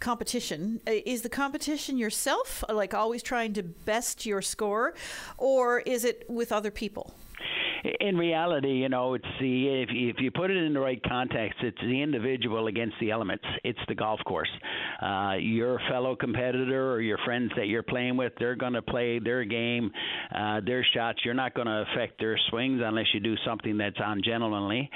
competition, 0.00 0.80
is 0.86 1.22
the 1.22 1.28
competition 1.28 1.96
yourself, 1.96 2.64
like 2.68 2.94
always 2.94 3.22
trying 3.22 3.52
to 3.54 3.62
best 3.62 4.26
your 4.26 4.42
score, 4.42 4.94
or 5.38 5.80
is 5.80 6.04
it 6.04 6.24
with 6.28 6.52
other 6.52 6.70
people? 6.70 7.14
In 8.00 8.16
reality, 8.16 8.72
you 8.72 8.88
know, 8.88 9.14
it's 9.14 9.24
the 9.40 9.82
if 9.82 9.88
if 9.92 10.16
you 10.18 10.30
put 10.30 10.50
it 10.50 10.56
in 10.56 10.72
the 10.72 10.80
right 10.80 11.00
context, 11.06 11.58
it's 11.62 11.80
the 11.80 12.02
individual 12.02 12.66
against 12.66 12.96
the 13.00 13.10
elements. 13.10 13.44
It's 13.62 13.78
the 13.88 13.94
golf 13.94 14.20
course. 14.24 14.50
Uh, 15.02 15.34
your 15.38 15.80
fellow 15.90 16.16
competitor 16.16 16.92
or 16.92 17.00
your 17.00 17.18
friends 17.24 17.50
that 17.56 17.66
you're 17.66 17.82
playing 17.82 18.16
with, 18.16 18.32
they're 18.38 18.54
going 18.54 18.72
to 18.72 18.82
play 18.82 19.18
their 19.18 19.44
game, 19.44 19.90
uh, 20.34 20.60
their 20.64 20.86
shots. 20.94 21.20
You're 21.24 21.34
not 21.34 21.54
going 21.54 21.66
to 21.66 21.84
affect 21.92 22.18
their 22.18 22.38
swings 22.50 22.80
unless 22.84 23.06
you 23.12 23.20
do 23.20 23.34
something 23.46 23.76
that's 23.78 23.96
ungentlemanly, 23.98 24.90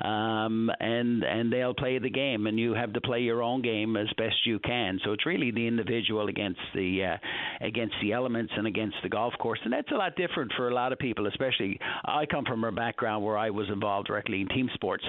um, 0.00 0.70
and 0.80 1.22
and 1.24 1.52
they'll 1.52 1.74
play 1.74 1.98
the 1.98 2.10
game, 2.10 2.46
and 2.46 2.58
you 2.58 2.74
have 2.74 2.92
to 2.92 3.00
play 3.00 3.20
your 3.20 3.42
own 3.42 3.62
game 3.62 3.96
as 3.96 4.08
best 4.16 4.36
you 4.44 4.58
can. 4.58 4.98
So 5.04 5.12
it's 5.12 5.26
really 5.26 5.50
the 5.50 5.66
individual 5.66 6.28
against 6.28 6.60
the 6.74 7.04
uh, 7.14 7.66
against 7.66 7.94
the 8.02 8.12
elements 8.12 8.52
and 8.56 8.66
against 8.66 8.96
the 9.02 9.08
golf 9.08 9.34
course, 9.38 9.60
and 9.64 9.72
that's 9.72 9.90
a 9.90 9.96
lot 9.96 10.16
different 10.16 10.52
for 10.56 10.68
a 10.68 10.74
lot 10.74 10.92
of 10.92 10.98
people, 10.98 11.26
especially 11.26 11.78
I 12.04 12.26
come 12.26 12.44
from 12.44 12.64
a 12.64 12.72
background 12.72 13.24
where 13.24 13.38
I 13.38 13.50
was 13.50 13.68
involved 13.70 14.08
directly 14.08 14.40
in 14.40 14.48
team 14.48 14.68
sports. 14.74 15.04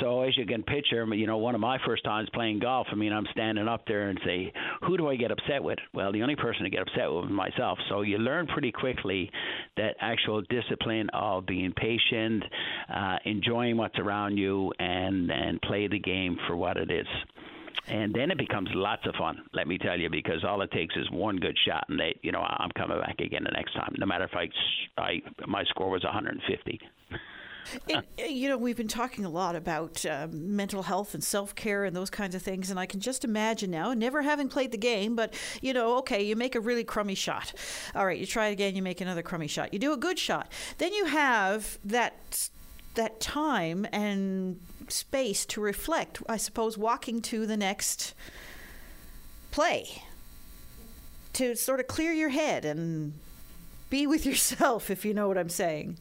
So 0.00 0.22
as 0.22 0.36
you 0.36 0.46
can 0.46 0.62
picture, 0.62 1.06
you 1.14 1.26
know, 1.26 1.38
one 1.38 1.54
of 1.54 1.60
my 1.60 1.78
first 1.86 2.04
times 2.04 2.28
playing 2.32 2.60
golf, 2.60 2.86
I 2.90 2.94
mean, 2.94 3.12
I'm 3.12 3.26
standing 3.32 3.61
up 3.68 3.86
there 3.86 4.08
and 4.08 4.18
say, 4.24 4.52
who 4.82 4.96
do 4.96 5.08
I 5.08 5.16
get 5.16 5.30
upset 5.30 5.62
with? 5.62 5.78
Well, 5.94 6.12
the 6.12 6.22
only 6.22 6.36
person 6.36 6.64
to 6.64 6.70
get 6.70 6.82
upset 6.82 7.10
with 7.10 7.26
is 7.26 7.30
myself. 7.30 7.78
So 7.88 8.02
you 8.02 8.18
learn 8.18 8.46
pretty 8.46 8.72
quickly 8.72 9.30
that 9.76 9.96
actual 10.00 10.42
discipline 10.42 11.08
of 11.12 11.46
being 11.46 11.72
patient, 11.72 12.44
uh, 12.94 13.16
enjoying 13.24 13.76
what's 13.76 13.98
around 13.98 14.36
you, 14.36 14.72
and 14.78 15.30
and 15.30 15.60
play 15.62 15.88
the 15.88 15.98
game 15.98 16.36
for 16.46 16.56
what 16.56 16.76
it 16.76 16.90
is 16.90 17.06
and 17.88 18.14
then 18.14 18.30
it 18.30 18.38
becomes 18.38 18.68
lots 18.74 19.02
of 19.06 19.14
fun. 19.16 19.42
Let 19.52 19.66
me 19.66 19.78
tell 19.78 19.98
you, 19.98 20.08
because 20.08 20.44
all 20.46 20.62
it 20.62 20.70
takes 20.70 20.94
is 20.96 21.10
one 21.10 21.36
good 21.36 21.56
shot, 21.66 21.84
and 21.88 21.98
they, 21.98 22.16
you 22.22 22.32
know, 22.32 22.40
I'm 22.40 22.70
coming 22.76 22.98
back 23.00 23.18
again 23.20 23.44
the 23.44 23.50
next 23.50 23.72
time. 23.74 23.94
No 23.98 24.06
matter 24.06 24.24
if 24.24 24.34
I, 24.34 24.48
I 25.00 25.20
my 25.46 25.64
score 25.64 25.90
was 25.90 26.04
150. 26.04 26.80
Uh, 27.92 28.02
you 28.18 28.48
know, 28.48 28.56
we've 28.56 28.76
been 28.76 28.88
talking 28.88 29.24
a 29.24 29.28
lot 29.30 29.56
about 29.56 30.04
uh, 30.04 30.26
mental 30.30 30.82
health 30.82 31.14
and 31.14 31.22
self 31.22 31.54
care 31.54 31.84
and 31.84 31.94
those 31.94 32.10
kinds 32.10 32.34
of 32.34 32.42
things, 32.42 32.70
and 32.70 32.78
I 32.78 32.86
can 32.86 33.00
just 33.00 33.24
imagine 33.24 33.70
now, 33.70 33.94
never 33.94 34.22
having 34.22 34.48
played 34.48 34.72
the 34.72 34.78
game, 34.78 35.16
but 35.16 35.34
you 35.60 35.72
know, 35.72 35.96
okay, 35.98 36.22
you 36.22 36.36
make 36.36 36.54
a 36.54 36.60
really 36.60 36.84
crummy 36.84 37.14
shot. 37.14 37.52
All 37.94 38.06
right, 38.06 38.18
you 38.18 38.26
try 38.26 38.48
it 38.48 38.52
again, 38.52 38.76
you 38.76 38.82
make 38.82 39.00
another 39.00 39.22
crummy 39.22 39.46
shot. 39.46 39.72
You 39.72 39.78
do 39.78 39.92
a 39.92 39.96
good 39.96 40.18
shot. 40.18 40.50
Then 40.78 40.92
you 40.92 41.06
have 41.06 41.78
that 41.84 42.50
that 42.94 43.20
time 43.20 43.86
and 43.92 44.60
space 44.88 45.46
to 45.46 45.60
reflect, 45.60 46.22
I 46.28 46.36
suppose, 46.36 46.76
walking 46.76 47.22
to 47.22 47.46
the 47.46 47.56
next 47.56 48.14
play 49.50 50.02
to 51.34 51.56
sort 51.56 51.80
of 51.80 51.86
clear 51.86 52.12
your 52.12 52.28
head 52.28 52.64
and 52.64 53.14
be 53.90 54.06
with 54.06 54.26
yourself, 54.26 54.90
if 54.90 55.04
you 55.04 55.14
know 55.14 55.28
what 55.28 55.38
I'm 55.38 55.48
saying. 55.48 55.98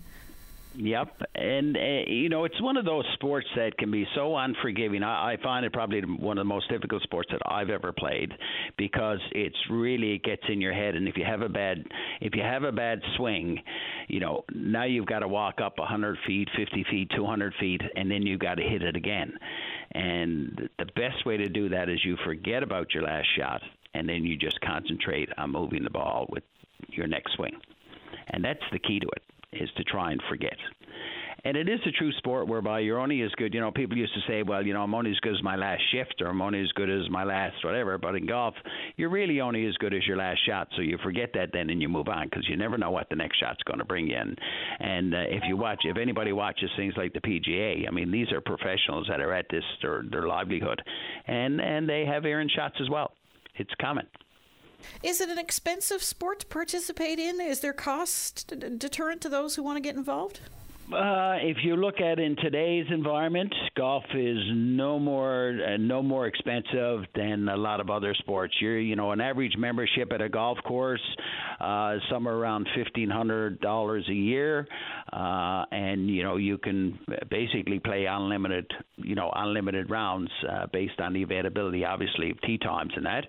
Yep, 0.74 1.22
and 1.36 1.76
uh, 1.76 1.80
you 2.08 2.30
know 2.30 2.46
it's 2.46 2.62
one 2.62 2.78
of 2.78 2.86
those 2.86 3.04
sports 3.16 3.48
that 3.58 3.78
can 3.78 3.92
be 3.92 4.08
so 4.16 4.38
unforgiving. 4.38 5.04
I, 5.04 5.34
I 5.34 5.38
find 5.44 5.66
it 5.66 5.74
probably 5.74 6.00
one 6.00 6.38
of 6.38 6.42
the 6.42 6.48
most 6.48 6.70
difficult 6.70 7.04
sports 7.04 7.28
that 7.32 7.42
I've 7.46 7.70
ever 7.70 7.92
played 7.92 8.32
because 8.78 9.20
it's 9.34 9.58
really 9.70 10.14
it 10.14 10.24
gets 10.24 10.44
in 10.48 10.62
your 10.62 10.72
head, 10.72 10.96
and 10.96 11.10
if 11.10 11.18
you 11.18 11.26
have 11.26 11.42
a 11.42 11.50
bad 11.50 11.84
if 12.22 12.36
you 12.36 12.42
have 12.42 12.64
a 12.64 12.72
bad 12.72 13.02
swing, 13.18 13.62
you 14.08 14.22
know 14.22 14.46
now 14.56 14.86
you've 14.86 15.08
got 15.08 15.20
to 15.20 15.28
walk 15.28 15.60
up 15.62 15.78
100 15.78 16.18
feet, 16.26 16.48
50 16.56 16.86
feet, 16.90 17.12
200 17.18 17.54
feet, 17.60 17.82
and 17.98 18.10
then 18.10 18.22
you've 18.22 18.40
got 18.40 18.56
to 18.56 18.64
hit 18.64 18.82
it 18.82 18.96
again. 18.96 19.34
And 19.92 20.70
the 20.80 20.86
best 20.96 21.26
way 21.26 21.36
to 21.36 21.50
do 21.50 21.68
that 21.68 21.90
is 21.90 22.00
you 22.06 22.16
forget 22.24 22.64
about 22.64 22.94
your 22.94 23.04
last 23.04 23.28
shot, 23.38 23.62
and 23.94 24.08
then 24.08 24.24
you 24.24 24.38
just 24.38 24.62
concentrate 24.62 25.28
on 25.38 25.52
moving 25.52 25.84
the 25.84 25.90
ball 25.90 26.28
with 26.30 26.44
your 26.88 27.08
next 27.08 27.34
swing, 27.34 27.60
and 28.30 28.42
that's 28.42 28.64
the 28.72 28.80
key 28.80 29.02
to 29.02 29.08
it 29.08 29.24
is 29.54 29.70
to 29.78 29.84
try 29.84 30.12
and 30.12 30.22
forget. 30.30 30.58
And 31.44 31.58
it 31.58 31.68
is 31.68 31.80
a 31.88 31.92
true 31.92 32.12
sport 32.14 32.48
whereby 32.48 32.82
you're 32.82 33.00
only 33.00 33.22
as 33.24 33.32
good. 33.32 33.54
You 33.54 33.62
know, 33.62 33.72
people 33.72 33.98
used 33.98 34.14
to 34.14 34.20
say, 34.28 34.44
well, 34.44 34.64
you 34.64 34.74
know, 34.74 34.84
I'm 34.84 34.94
only 34.94 35.10
as 35.10 35.20
good 35.22 35.34
as 35.34 35.42
my 35.42 35.56
last 35.56 35.82
shift 35.92 36.22
or 36.22 36.28
I'm 36.28 36.42
only 36.42 36.62
as 36.62 36.72
good 36.74 36.90
as 36.90 37.10
my 37.10 37.24
last 37.24 37.56
whatever. 37.64 37.98
But 37.98 38.16
in 38.16 38.28
golf, 38.28 38.54
you're 38.96 39.10
really 39.10 39.42
only 39.42 39.66
as 39.66 39.76
good 39.78 39.94
as 39.94 40.06
your 40.06 40.18
last 40.18 40.40
shot. 40.46 40.68
So 40.76 40.84
you 40.84 41.00
forget 41.04 41.32
that 41.34 41.50
then 41.52 41.72
and 41.72 41.82
you 41.82 41.90
move 41.90 42.10
on 42.10 42.28
because 42.28 42.48
you 42.48 42.58
never 42.58 42.78
know 42.78 42.92
what 42.92 43.10
the 43.10 43.16
next 43.16 43.40
shot's 43.40 43.64
going 43.64 43.80
to 43.80 43.86
bring 43.86 44.08
you. 44.08 44.18
And, 44.18 44.38
and 44.80 45.16
uh, 45.16 45.18
if 45.30 45.42
you 45.48 45.58
watch, 45.58 45.80
if 45.84 45.98
anybody 45.98 46.32
watches 46.32 46.70
things 46.78 46.94
like 46.96 47.14
the 47.14 47.22
PGA, 47.22 47.88
I 47.88 47.92
mean, 47.92 48.12
these 48.12 48.32
are 48.32 48.42
professionals 48.42 49.08
that 49.10 49.20
are 49.20 49.34
at 49.34 49.48
this, 49.50 49.64
their, 49.82 50.04
their 50.12 50.28
livelihood. 50.28 50.80
And, 51.26 51.60
and 51.60 51.90
they 51.90 52.06
have 52.06 52.26
errant 52.26 52.52
shots 52.56 52.76
as 52.80 52.90
well. 52.90 53.14
It's 53.56 53.72
common. 53.82 54.06
Is 55.04 55.22
it 55.22 55.30
an 55.30 55.40
expensive 55.40 56.04
sport 56.04 56.42
to 56.42 56.46
participate 56.48 57.20
in? 57.20 57.40
Is 57.40 57.60
there 57.60 57.74
cost 57.74 58.48
deterrent 58.78 59.22
to 59.22 59.30
those 59.30 59.56
who 59.56 59.64
want 59.64 59.78
to 59.78 59.82
get 59.82 59.96
involved? 59.96 60.40
Uh, 60.90 61.38
if 61.42 61.58
you 61.64 61.78
look 61.78 62.02
at 62.02 62.20
in 62.20 62.36
today's 62.36 62.86
environment, 62.90 63.54
golf 63.78 64.04
is 64.14 64.38
no 64.52 65.00
more 65.00 65.58
uh, 65.66 65.78
no 65.78 66.04
more 66.04 66.28
expensive 66.28 67.06
than 67.16 67.48
a 67.48 67.56
lot 67.56 67.80
of 67.80 67.90
other 67.90 68.14
sports. 68.16 68.54
You're 68.60 68.78
you 68.78 68.98
know 68.98 69.12
an 69.12 69.22
average 69.22 69.54
membership 69.58 70.12
at 70.12 70.22
a 70.22 70.28
golf 70.28 70.58
course 70.66 71.02
uh, 71.62 71.96
somewhere 72.10 72.36
around 72.36 72.68
fifteen 72.76 73.10
hundred 73.10 73.62
dollars 73.62 74.06
a 74.10 74.14
year, 74.14 74.68
uh, 75.14 75.64
and 75.72 76.10
you 76.10 76.24
know 76.24 76.36
you 76.36 76.58
can 76.58 77.00
basically 77.30 77.80
play 77.80 78.06
unlimited 78.06 78.70
you 78.98 79.16
know 79.16 79.32
unlimited 79.34 79.90
rounds 79.90 80.30
uh, 80.52 80.68
based 80.74 81.00
on 81.00 81.14
the 81.14 81.24
availability, 81.24 81.86
obviously 81.86 82.32
of 82.32 82.42
tee 82.42 82.58
times 82.58 82.92
and 82.98 83.06
that, 83.06 83.26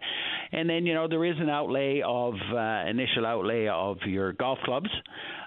and 0.51 0.69
then 0.69 0.85
you 0.85 0.95
know 0.95 1.07
there 1.07 1.25
is 1.25 1.37
an 1.39 1.49
outlay 1.49 2.03
of 2.05 2.35
uh, 2.53 2.91
initial 2.91 3.25
outlay 3.25 3.69
of 3.69 3.99
your 4.05 4.33
golf 4.33 4.59
clubs. 4.65 4.91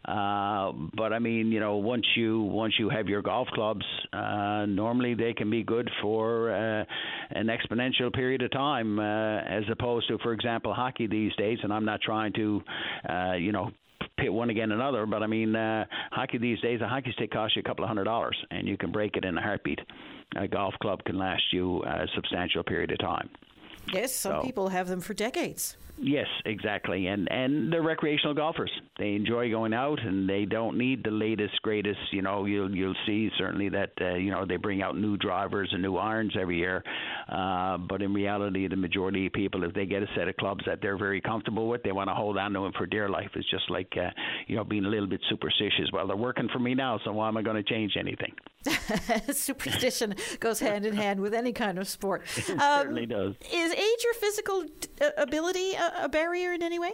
Uh, 0.08 0.72
but 0.96 1.14
I 1.14 1.20
mean, 1.20 1.52
you 1.52 1.60
know, 1.60 1.78
once 1.96 2.08
you 2.18 2.42
once 2.42 2.74
you 2.78 2.90
have 2.90 3.08
your 3.08 3.22
golf 3.22 3.48
clubs, 3.54 3.86
uh, 4.12 4.66
normally 4.68 5.14
they 5.14 5.32
can 5.32 5.50
be 5.50 5.64
good 5.64 5.90
for 6.02 6.52
uh, 6.52 6.84
an 7.30 7.48
exponential 7.48 8.14
period 8.14 8.42
of 8.42 8.52
time, 8.52 9.00
uh, 9.00 9.40
as 9.40 9.64
opposed 9.72 10.06
to, 10.10 10.18
for 10.18 10.34
example, 10.34 10.74
hockey 10.74 11.08
these 11.08 11.34
days. 11.38 11.58
And 11.64 11.72
I'm 11.72 11.86
not 11.86 12.02
trying 12.02 12.34
to, 12.34 12.62
uh, 13.10 13.34
you 13.36 13.54
know, 13.54 13.72
pit 14.18 14.34
one 14.34 14.50
against 14.50 14.74
another. 14.74 15.06
But 15.06 15.24
I 15.24 15.28
mean, 15.28 15.56
uh, 15.56 15.86
hockey 16.12 16.38
these 16.38 16.60
days, 16.60 16.82
a 16.82 16.88
hockey 16.88 17.14
stick 17.14 17.32
costs 17.32 17.56
you 17.56 17.62
a 17.62 17.64
couple 17.64 17.86
of 17.86 17.88
hundred 17.88 18.04
dollars, 18.04 18.38
and 18.52 18.68
you 18.68 18.76
can 18.76 18.92
break 18.92 19.16
it 19.16 19.24
in 19.24 19.38
a 19.38 19.42
heartbeat. 19.42 19.80
A 20.36 20.50
golf 20.50 20.74
club 20.82 21.02
can 21.06 21.18
last 21.18 21.44
you 21.54 21.82
a 21.84 22.08
substantial 22.14 22.64
period 22.64 22.92
of 22.92 23.00
time. 23.00 23.30
Yes, 23.94 24.14
some 24.14 24.42
so. 24.42 24.42
people 24.42 24.68
have 24.68 24.90
them 24.90 25.00
for 25.00 25.14
decades. 25.14 25.78
Yes, 25.98 26.28
exactly, 26.44 27.08
and 27.08 27.32
and 27.32 27.72
they're 27.72 27.82
recreational 27.82 28.34
golfers. 28.34 28.72
They 29.00 29.14
enjoy 29.14 29.50
going 29.50 29.74
out, 29.74 30.00
and 30.02 30.28
they 30.30 30.44
don't 30.44 30.78
need 30.78 31.06
the 31.06 31.12
latest, 31.12 31.62
greatest. 31.62 32.00
You 32.12 32.22
know, 32.22 32.44
you'll 32.44 32.76
you'll 32.76 32.96
see 33.06 33.30
certainly 33.38 33.70
that 33.70 33.92
uh, 34.02 34.16
you 34.16 34.30
know 34.30 34.46
they 34.46 34.58
bring 34.58 34.82
out 34.82 34.98
new 34.98 35.16
drivers 35.16 35.70
and 35.72 35.82
new 35.82 35.96
irons 35.96 36.34
every 36.38 36.58
year, 36.58 36.84
uh, 37.30 37.78
but 37.78 38.02
in 38.02 38.14
reality, 38.14 38.68
the 38.68 38.76
majority 38.76 39.28
of 39.28 39.34
people, 39.34 39.64
if 39.64 39.74
they 39.74 39.86
get 39.86 40.04
a 40.04 40.08
set 40.18 40.28
of 40.28 40.36
clubs 40.36 40.66
that 40.66 40.82
they're 40.82 40.98
very 40.98 41.22
comfortable 41.22 41.70
with, 41.70 41.82
they 41.84 41.94
want 41.94 42.10
to 42.10 42.14
hold 42.14 42.38
on 42.38 42.52
to 42.52 42.60
them 42.60 42.74
for 42.78 42.86
dear 42.86 43.08
life. 43.08 43.30
It's 43.34 43.50
just 43.50 43.70
like 43.70 43.94
uh, 43.96 44.10
you 44.48 44.58
know 44.58 44.66
being 44.66 44.84
a 44.84 44.90
little 44.90 45.08
bit 45.08 45.22
superstitious. 45.30 45.92
Well, 45.94 46.08
they're 46.08 46.18
working 46.18 46.50
for 46.52 46.60
me 46.60 46.76
now, 46.76 47.00
so 47.06 47.14
why 47.14 47.30
am 47.30 47.38
I 47.38 47.42
going 47.42 47.58
to 47.58 47.64
change 47.64 47.94
anything? 47.98 48.34
Superstition 49.32 50.16
goes 50.40 50.60
hand 50.60 50.86
in 50.86 50.96
hand 50.96 51.20
with 51.20 51.34
any 51.34 51.54
kind 51.54 51.80
of 51.80 51.88
sport. 51.88 52.24
It 52.46 52.62
um, 52.62 52.82
certainly 52.82 53.06
does. 53.06 53.34
Is 53.52 53.74
age 53.74 54.06
or 54.06 54.14
physical 54.20 54.66
uh, 55.02 55.10
ability 55.18 55.76
a, 56.04 56.10
barrier 56.10 56.54
in 56.54 56.64
any 56.64 56.80
way? 56.80 56.92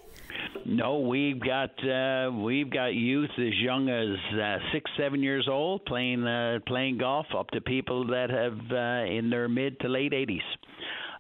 No, 0.66 1.00
we've 1.00 1.40
got 1.40 1.72
uh, 1.84 2.32
we've 2.32 2.70
got 2.70 2.94
youth 2.94 3.32
as 3.38 3.54
young 3.60 3.90
as 3.90 4.40
uh, 4.40 4.58
six, 4.72 4.90
seven 4.98 5.22
years 5.24 5.48
old 5.50 5.86
playing 5.86 6.26
uh, 6.26 6.60
playing 6.68 6.98
golf, 6.98 7.26
up 7.38 7.50
to 7.52 7.62
people 7.62 8.08
that 8.08 8.30
have 8.30 8.60
uh, 8.72 9.12
in 9.12 9.30
their 9.30 9.48
mid 9.48 9.80
to 9.80 9.88
late 9.88 10.12
80s 10.12 10.40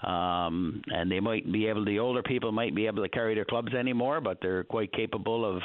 um, 0.03 0.81
and 0.87 1.11
they 1.11 1.19
might 1.19 1.51
be 1.51 1.67
able. 1.67 1.85
The 1.85 1.99
older 1.99 2.23
people 2.23 2.51
might 2.51 2.75
be 2.75 2.87
able 2.87 3.03
to 3.03 3.09
carry 3.09 3.35
their 3.35 3.45
clubs 3.45 3.73
anymore, 3.73 4.19
but 4.21 4.39
they're 4.41 4.63
quite 4.63 4.91
capable 4.93 5.45
of, 5.45 5.61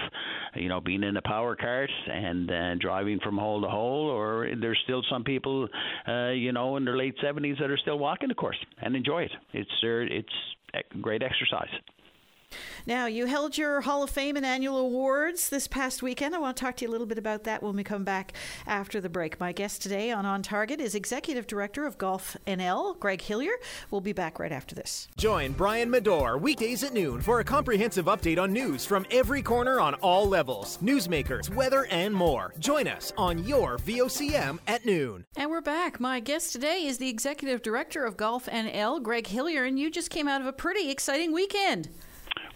you 0.55 0.69
know, 0.69 0.81
being 0.81 1.03
in 1.03 1.17
a 1.17 1.23
power 1.23 1.57
cart 1.57 1.91
and 2.07 2.51
uh, 2.51 2.75
driving 2.77 3.19
from 3.21 3.39
hole 3.39 3.63
to 3.63 3.69
hole. 3.69 4.09
Or 4.09 4.49
there's 4.61 4.79
still 4.85 5.03
some 5.11 5.25
people, 5.25 5.69
uh, 6.07 6.31
you 6.31 6.53
know, 6.53 6.77
in 6.77 6.85
their 6.85 6.97
late 6.97 7.15
70s 7.23 7.59
that 7.61 7.71
are 7.71 7.79
still 7.79 7.99
walking 7.99 8.29
the 8.29 8.35
course 8.35 8.59
and 8.83 8.95
enjoy 8.95 9.23
it. 9.23 9.33
It's 9.53 9.71
uh, 9.83 10.15
it's 10.15 10.89
great 11.01 11.23
exercise. 11.23 11.71
Now, 12.89 13.07
you 13.07 13.27
held 13.27 13.59
your 13.59 13.81
Hall 13.81 14.05
of 14.05 14.11
Fame 14.11 14.37
and 14.37 14.47
annual 14.47 14.79
awards 14.79 15.49
this 15.49 15.67
past 15.67 16.05
weekend. 16.05 16.37
I 16.37 16.39
want 16.39 16.57
to 16.57 16.61
talk 16.63 16.77
to 16.77 16.85
you 16.85 16.89
a 16.89 16.93
little 16.93 17.09
bit 17.09 17.19
about 17.19 17.43
that 17.43 17.61
when 17.61 17.75
we 17.75 17.83
come 17.83 18.05
back 18.05 18.33
after 18.65 19.01
the 19.01 19.09
break. 19.09 19.41
My 19.41 19.51
guest 19.51 19.83
today 19.83 20.13
on 20.13 20.25
On 20.25 20.41
Target 20.41 20.81
is 20.81 20.95
Executive 20.95 21.49
Director 21.49 21.85
of 21.85 21.99
Golf 21.99 22.37
NL, 22.47 22.97
Greg 23.01 23.23
Hillier. 23.23 23.55
We'll 23.91 24.01
be 24.01 24.13
back 24.13 24.39
right 24.39 24.53
after 24.53 24.77
this. 24.77 25.09
Join 25.17 25.51
Brian 25.51 25.91
Medore 25.91 26.41
weekdays 26.41 26.85
at 26.85 26.95
noon 26.95 27.23
for 27.23 27.41
a 27.41 27.45
comprehensive 27.45 28.07
update 28.07 28.41
on 28.41 28.53
news 28.53 28.85
from 28.87 29.05
every 29.11 29.43
corner 29.43 29.81
on 29.81 29.95
all 29.95 30.29
levels 30.29 30.79
newsmakers, 30.79 31.53
weather, 31.53 31.87
and 31.91 32.15
more. 32.15 32.55
Join 32.61 32.87
us 32.87 33.13
on 33.19 33.45
your 33.45 33.79
VOCM 33.79 34.61
at 34.69 34.87
noon. 34.87 35.25
And 35.37 35.51
we're 35.51 35.61
back. 35.61 35.99
My 35.99 36.21
guest 36.21 36.53
today 36.53 36.87
is 36.87 36.99
the 36.99 37.09
Executive 37.09 37.63
Director 37.63 38.05
of 38.05 38.17
Golf 38.17 38.47
NL, 38.47 39.03
Greg 39.03 39.27
Hillier, 39.27 39.65
and 39.65 39.77
you 39.77 39.91
just 39.91 40.11
came 40.11 40.29
out 40.29 40.41
of 40.41 40.47
a 40.47 40.53
pretty 40.53 40.89
exciting 40.89 41.33
weekend. 41.33 41.89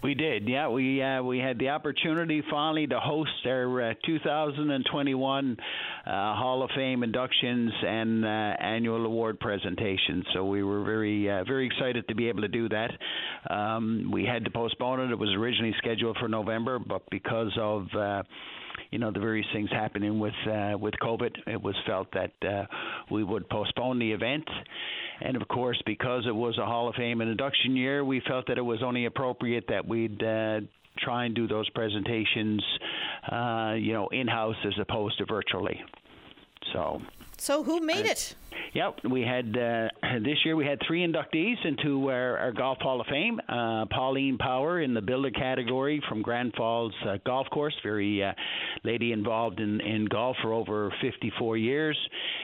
We 0.03 0.15
did, 0.15 0.49
yeah. 0.49 0.67
We 0.67 0.99
uh, 1.01 1.21
we 1.21 1.37
had 1.37 1.59
the 1.59 1.69
opportunity 1.69 2.41
finally 2.49 2.87
to 2.87 2.99
host 2.99 3.29
our 3.45 3.91
uh, 3.91 3.93
2021 4.03 5.57
uh, 5.59 6.09
Hall 6.09 6.63
of 6.63 6.71
Fame 6.75 7.03
inductions 7.03 7.71
and 7.85 8.25
uh, 8.25 8.27
annual 8.27 9.05
award 9.05 9.39
presentations. 9.39 10.25
So 10.33 10.43
we 10.45 10.63
were 10.63 10.83
very 10.83 11.29
uh, 11.29 11.43
very 11.43 11.67
excited 11.67 12.07
to 12.07 12.15
be 12.15 12.29
able 12.29 12.41
to 12.41 12.47
do 12.47 12.67
that. 12.69 12.91
Um, 13.51 14.09
we 14.11 14.25
had 14.25 14.43
to 14.45 14.49
postpone 14.49 15.01
it. 15.01 15.11
It 15.11 15.19
was 15.19 15.29
originally 15.37 15.75
scheduled 15.77 16.17
for 16.19 16.27
November, 16.27 16.79
but 16.79 17.03
because 17.11 17.51
of 17.59 17.85
uh, 17.95 18.23
you 18.91 18.99
know 18.99 19.11
the 19.11 19.19
various 19.19 19.47
things 19.53 19.69
happening 19.71 20.19
with 20.19 20.33
uh, 20.45 20.77
with 20.77 20.93
COVID, 21.01 21.31
it 21.47 21.61
was 21.61 21.75
felt 21.87 22.09
that 22.13 22.33
uh, 22.47 22.65
we 23.09 23.23
would 23.23 23.49
postpone 23.49 23.99
the 23.99 24.11
event. 24.11 24.47
And 25.21 25.41
of 25.41 25.47
course, 25.47 25.81
because 25.85 26.25
it 26.27 26.35
was 26.35 26.57
a 26.57 26.65
Hall 26.65 26.89
of 26.89 26.95
Fame 26.95 27.21
induction 27.21 27.75
year, 27.75 28.03
we 28.03 28.21
felt 28.27 28.47
that 28.47 28.57
it 28.57 28.63
was 28.63 28.83
only 28.83 29.05
appropriate 29.05 29.65
that 29.69 29.87
we'd 29.87 30.21
uh, 30.21 30.59
try 30.97 31.25
and 31.25 31.33
do 31.35 31.47
those 31.47 31.69
presentations, 31.69 32.63
uh, 33.31 33.73
you 33.77 33.93
know, 33.93 34.07
in 34.09 34.27
house 34.27 34.55
as 34.65 34.73
opposed 34.79 35.17
to 35.19 35.25
virtually. 35.25 35.79
So. 36.73 37.01
So 37.41 37.63
who 37.63 37.79
made 37.79 38.05
it? 38.05 38.35
Yep, 38.73 38.99
we 39.09 39.23
had 39.23 39.57
uh, 39.57 39.87
this 40.23 40.37
year 40.45 40.55
we 40.55 40.63
had 40.63 40.77
three 40.85 41.03
inductees 41.03 41.55
into 41.65 42.11
our, 42.11 42.37
our 42.37 42.51
Golf 42.51 42.77
Hall 42.81 43.01
of 43.01 43.07
Fame. 43.07 43.41
Uh, 43.49 43.85
Pauline 43.87 44.37
Power 44.37 44.79
in 44.79 44.93
the 44.93 45.01
builder 45.01 45.31
category 45.31 46.03
from 46.07 46.21
Grand 46.21 46.53
Falls 46.55 46.93
uh, 47.03 47.17
Golf 47.25 47.47
Course, 47.49 47.73
very 47.81 48.23
uh, 48.23 48.33
lady 48.83 49.11
involved 49.11 49.59
in, 49.59 49.81
in 49.81 50.05
golf 50.05 50.37
for 50.43 50.53
over 50.53 50.93
54 51.01 51.57
years 51.57 51.97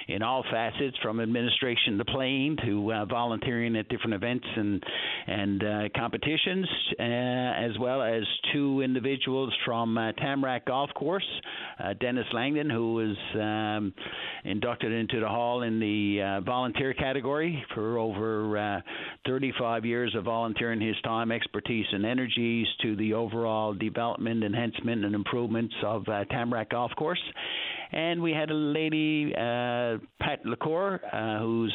in 0.08 0.22
all 0.22 0.44
facets, 0.52 0.98
from 1.02 1.20
administration 1.20 1.98
to 1.98 2.06
playing 2.06 2.58
to 2.66 2.94
uh, 2.94 3.06
volunteering 3.06 3.76
at 3.76 3.90
different 3.90 4.14
events 4.14 4.46
and 4.56 4.84
and 5.28 5.64
uh, 5.64 5.90
competitions, 5.96 6.68
as 7.00 7.78
well 7.80 8.02
as 8.02 8.24
two 8.54 8.82
individuals 8.82 9.54
from 9.65 9.96
Tamarack 10.17 10.65
Golf 10.65 10.89
Course, 10.96 11.28
Dennis 12.00 12.26
Langdon, 12.34 12.70
who 12.70 12.93
was 12.93 13.17
um, 13.36 13.93
inducted 14.43 14.91
into 14.91 15.20
the 15.20 15.28
hall 15.28 15.63
in 15.63 15.80
the 15.80 16.22
uh, 16.22 16.41
volunteer 16.41 16.93
category 16.93 17.63
for 17.74 17.98
over 17.98 18.58
uh, 18.58 18.82
35 19.26 19.86
years 19.86 20.13
of 20.15 20.24
volunteering 20.24 20.82
his 20.82 20.96
time, 21.04 21.32
expertise, 21.32 21.86
and 21.91 22.06
energies 22.06 22.67
to 22.82 22.96
the 22.96 23.13
overall 23.13 23.74
development, 23.74 24.43
enhancement, 24.43 25.06
and 25.06 25.15
improvements 25.15 25.74
of 25.84 26.08
uh, 26.08 26.24
Tamarack 26.26 26.70
Golf 26.70 26.91
Course. 26.98 27.22
And 27.91 28.21
we 28.21 28.32
had 28.32 28.52
a 28.52 28.54
lady, 28.54 29.34
uh, 29.34 29.97
Pat 30.19 30.45
LaCour, 30.45 31.02
uh, 31.12 31.39
who 31.39 31.69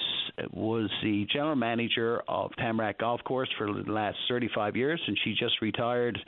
was 0.53 0.91
the 1.03 1.27
general 1.33 1.57
manager 1.57 2.23
of 2.29 2.51
Tamarack 2.59 2.99
Golf 2.99 3.23
Course 3.25 3.49
for 3.57 3.67
the 3.67 3.91
last 3.91 4.17
35 4.29 4.77
years, 4.77 5.01
and 5.07 5.19
she 5.25 5.35
just 5.35 5.61
retired 5.61 6.19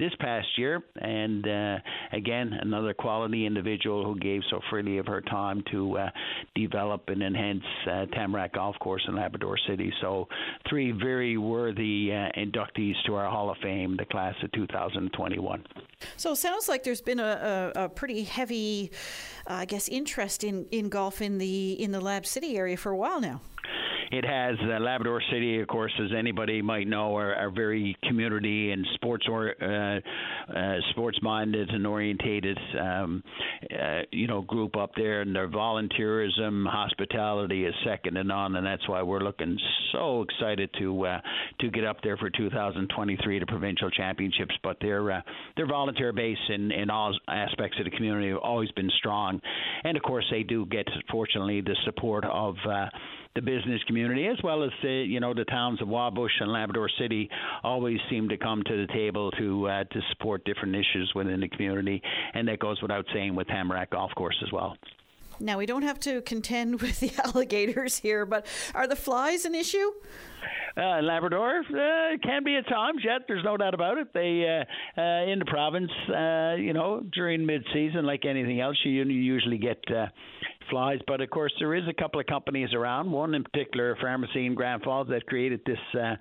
this 0.00 0.12
past 0.18 0.48
year. 0.56 0.82
And 0.96 1.46
uh, 1.46 1.78
again, 2.12 2.58
another 2.60 2.94
quality 2.94 3.46
individual 3.46 4.04
who 4.04 4.18
gave 4.18 4.40
so 4.50 4.60
freely 4.70 4.98
of 4.98 5.06
her 5.06 5.20
time 5.20 5.62
to 5.70 5.98
uh, 5.98 6.10
develop 6.56 7.08
and 7.08 7.22
enhance 7.22 7.62
uh, 7.86 8.06
Tamarack 8.06 8.54
Golf 8.54 8.76
Course 8.80 9.04
in 9.06 9.14
Labrador 9.14 9.56
City. 9.68 9.92
So, 10.00 10.26
three 10.68 10.90
very 10.90 11.36
worthy 11.36 12.10
uh, 12.12 12.40
inductees 12.40 12.94
to 13.06 13.14
our 13.14 13.30
Hall 13.30 13.50
of 13.50 13.58
Fame, 13.62 13.96
the 13.96 14.06
class 14.06 14.34
of 14.42 14.50
2021. 14.52 15.64
So, 16.16 16.32
it 16.32 16.36
sounds 16.36 16.68
like 16.68 16.82
there's 16.82 17.02
been 17.02 17.20
a, 17.20 17.72
a, 17.76 17.84
a 17.84 17.88
pretty 17.88 18.24
heavy, 18.24 18.90
uh, 19.46 19.54
I 19.54 19.64
guess, 19.66 19.88
interest 19.88 20.42
in, 20.42 20.64
in 20.70 20.88
golf 20.88 21.20
in 21.20 21.38
the 21.38 21.72
in 21.72 21.92
the 21.92 22.00
Lab 22.00 22.24
City 22.24 22.56
area 22.56 22.76
for 22.76 22.90
a 22.90 22.96
while 22.96 23.20
now. 23.20 23.42
It 24.10 24.24
has 24.24 24.56
uh, 24.60 24.80
Labrador 24.80 25.22
City, 25.30 25.60
of 25.60 25.68
course, 25.68 25.92
as 26.04 26.10
anybody 26.16 26.62
might 26.62 26.88
know, 26.88 27.16
are, 27.16 27.32
are 27.32 27.50
very 27.50 27.96
community 28.08 28.72
and 28.72 28.84
sports 28.94 29.26
or 29.28 29.54
uh, 29.62 30.00
uh, 30.52 30.76
sports 30.90 31.18
minded 31.22 31.70
and 31.70 31.86
orientated, 31.86 32.58
um, 32.80 33.22
uh, 33.72 34.00
you 34.10 34.26
know, 34.26 34.40
group 34.42 34.76
up 34.76 34.90
there, 34.96 35.20
and 35.20 35.34
their 35.34 35.48
volunteerism, 35.48 36.66
hospitality 36.66 37.64
is 37.64 37.74
second 37.84 38.14
to 38.14 38.24
none, 38.24 38.56
and 38.56 38.66
that's 38.66 38.88
why 38.88 39.00
we're 39.00 39.20
looking 39.20 39.56
so 39.92 40.22
excited 40.22 40.70
to 40.80 41.06
uh, 41.06 41.20
to 41.60 41.70
get 41.70 41.84
up 41.84 41.98
there 42.02 42.16
for 42.16 42.30
2023 42.30 43.38
to 43.38 43.46
provincial 43.46 43.90
championships. 43.90 44.54
But 44.64 44.78
their 44.80 45.08
uh, 45.12 45.20
their 45.56 45.68
volunteer 45.68 46.12
base 46.12 46.38
in 46.48 46.72
in 46.72 46.90
all 46.90 47.16
aspects 47.28 47.78
of 47.78 47.84
the 47.84 47.92
community 47.92 48.30
have 48.30 48.38
always 48.38 48.72
been 48.72 48.90
strong, 48.98 49.40
and 49.84 49.96
of 49.96 50.02
course 50.02 50.24
they 50.32 50.42
do 50.42 50.66
get 50.66 50.88
fortunately 51.12 51.60
the 51.60 51.76
support 51.84 52.24
of. 52.24 52.56
Uh, 52.68 52.86
the 53.34 53.42
business 53.42 53.80
community 53.86 54.26
as 54.26 54.36
well 54.42 54.64
as 54.64 54.70
the 54.82 55.04
you 55.08 55.20
know 55.20 55.32
the 55.32 55.44
towns 55.44 55.80
of 55.80 55.88
Wabush 55.88 56.40
and 56.40 56.50
Labrador 56.52 56.90
City 56.98 57.28
always 57.62 57.98
seem 58.10 58.28
to 58.28 58.36
come 58.36 58.62
to 58.64 58.86
the 58.86 58.92
table 58.92 59.30
to 59.32 59.68
uh, 59.68 59.84
to 59.84 60.00
support 60.10 60.44
different 60.44 60.74
issues 60.74 61.12
within 61.14 61.40
the 61.40 61.48
community, 61.48 62.02
and 62.34 62.48
that 62.48 62.58
goes 62.58 62.80
without 62.82 63.06
saying 63.12 63.34
with 63.34 63.46
Tamarack 63.46 63.90
Golf 63.90 64.10
Course 64.16 64.36
as 64.44 64.52
well. 64.52 64.76
Now 65.40 65.56
we 65.56 65.66
don't 65.66 65.82
have 65.82 65.98
to 66.00 66.20
contend 66.22 66.80
with 66.82 67.00
the 67.00 67.12
alligators 67.24 67.98
here, 67.98 68.26
but 68.26 68.46
are 68.74 68.86
the 68.86 68.96
flies 68.96 69.44
an 69.44 69.54
issue? 69.54 69.90
Uh, 70.76 71.00
Labrador 71.02 71.60
uh, 71.60 72.16
can 72.22 72.44
be 72.44 72.56
at 72.56 72.68
times. 72.68 73.02
Yet 73.04 73.22
there's 73.26 73.44
no 73.44 73.56
doubt 73.56 73.74
about 73.74 73.98
it. 73.98 74.12
They 74.14 74.44
uh, 74.46 75.00
uh, 75.00 75.30
in 75.30 75.38
the 75.38 75.44
province, 75.44 75.90
uh, 76.08 76.54
you 76.58 76.72
know, 76.72 77.02
during 77.12 77.44
mid-season, 77.44 78.04
like 78.04 78.24
anything 78.24 78.60
else, 78.60 78.76
you 78.84 79.02
usually 79.04 79.58
get 79.58 79.78
uh, 79.90 80.06
flies. 80.70 81.00
But 81.06 81.20
of 81.20 81.30
course, 81.30 81.52
there 81.58 81.74
is 81.74 81.84
a 81.88 81.92
couple 81.92 82.20
of 82.20 82.26
companies 82.26 82.72
around. 82.74 83.10
One 83.10 83.34
in 83.34 83.44
particular, 83.44 83.92
a 83.92 83.96
pharmacy 83.96 84.46
in 84.46 84.54
Grand 84.54 84.82
Falls, 84.82 85.08
that 85.08 85.26
created 85.26 85.60
this 85.66 85.78
uh, 85.94 86.16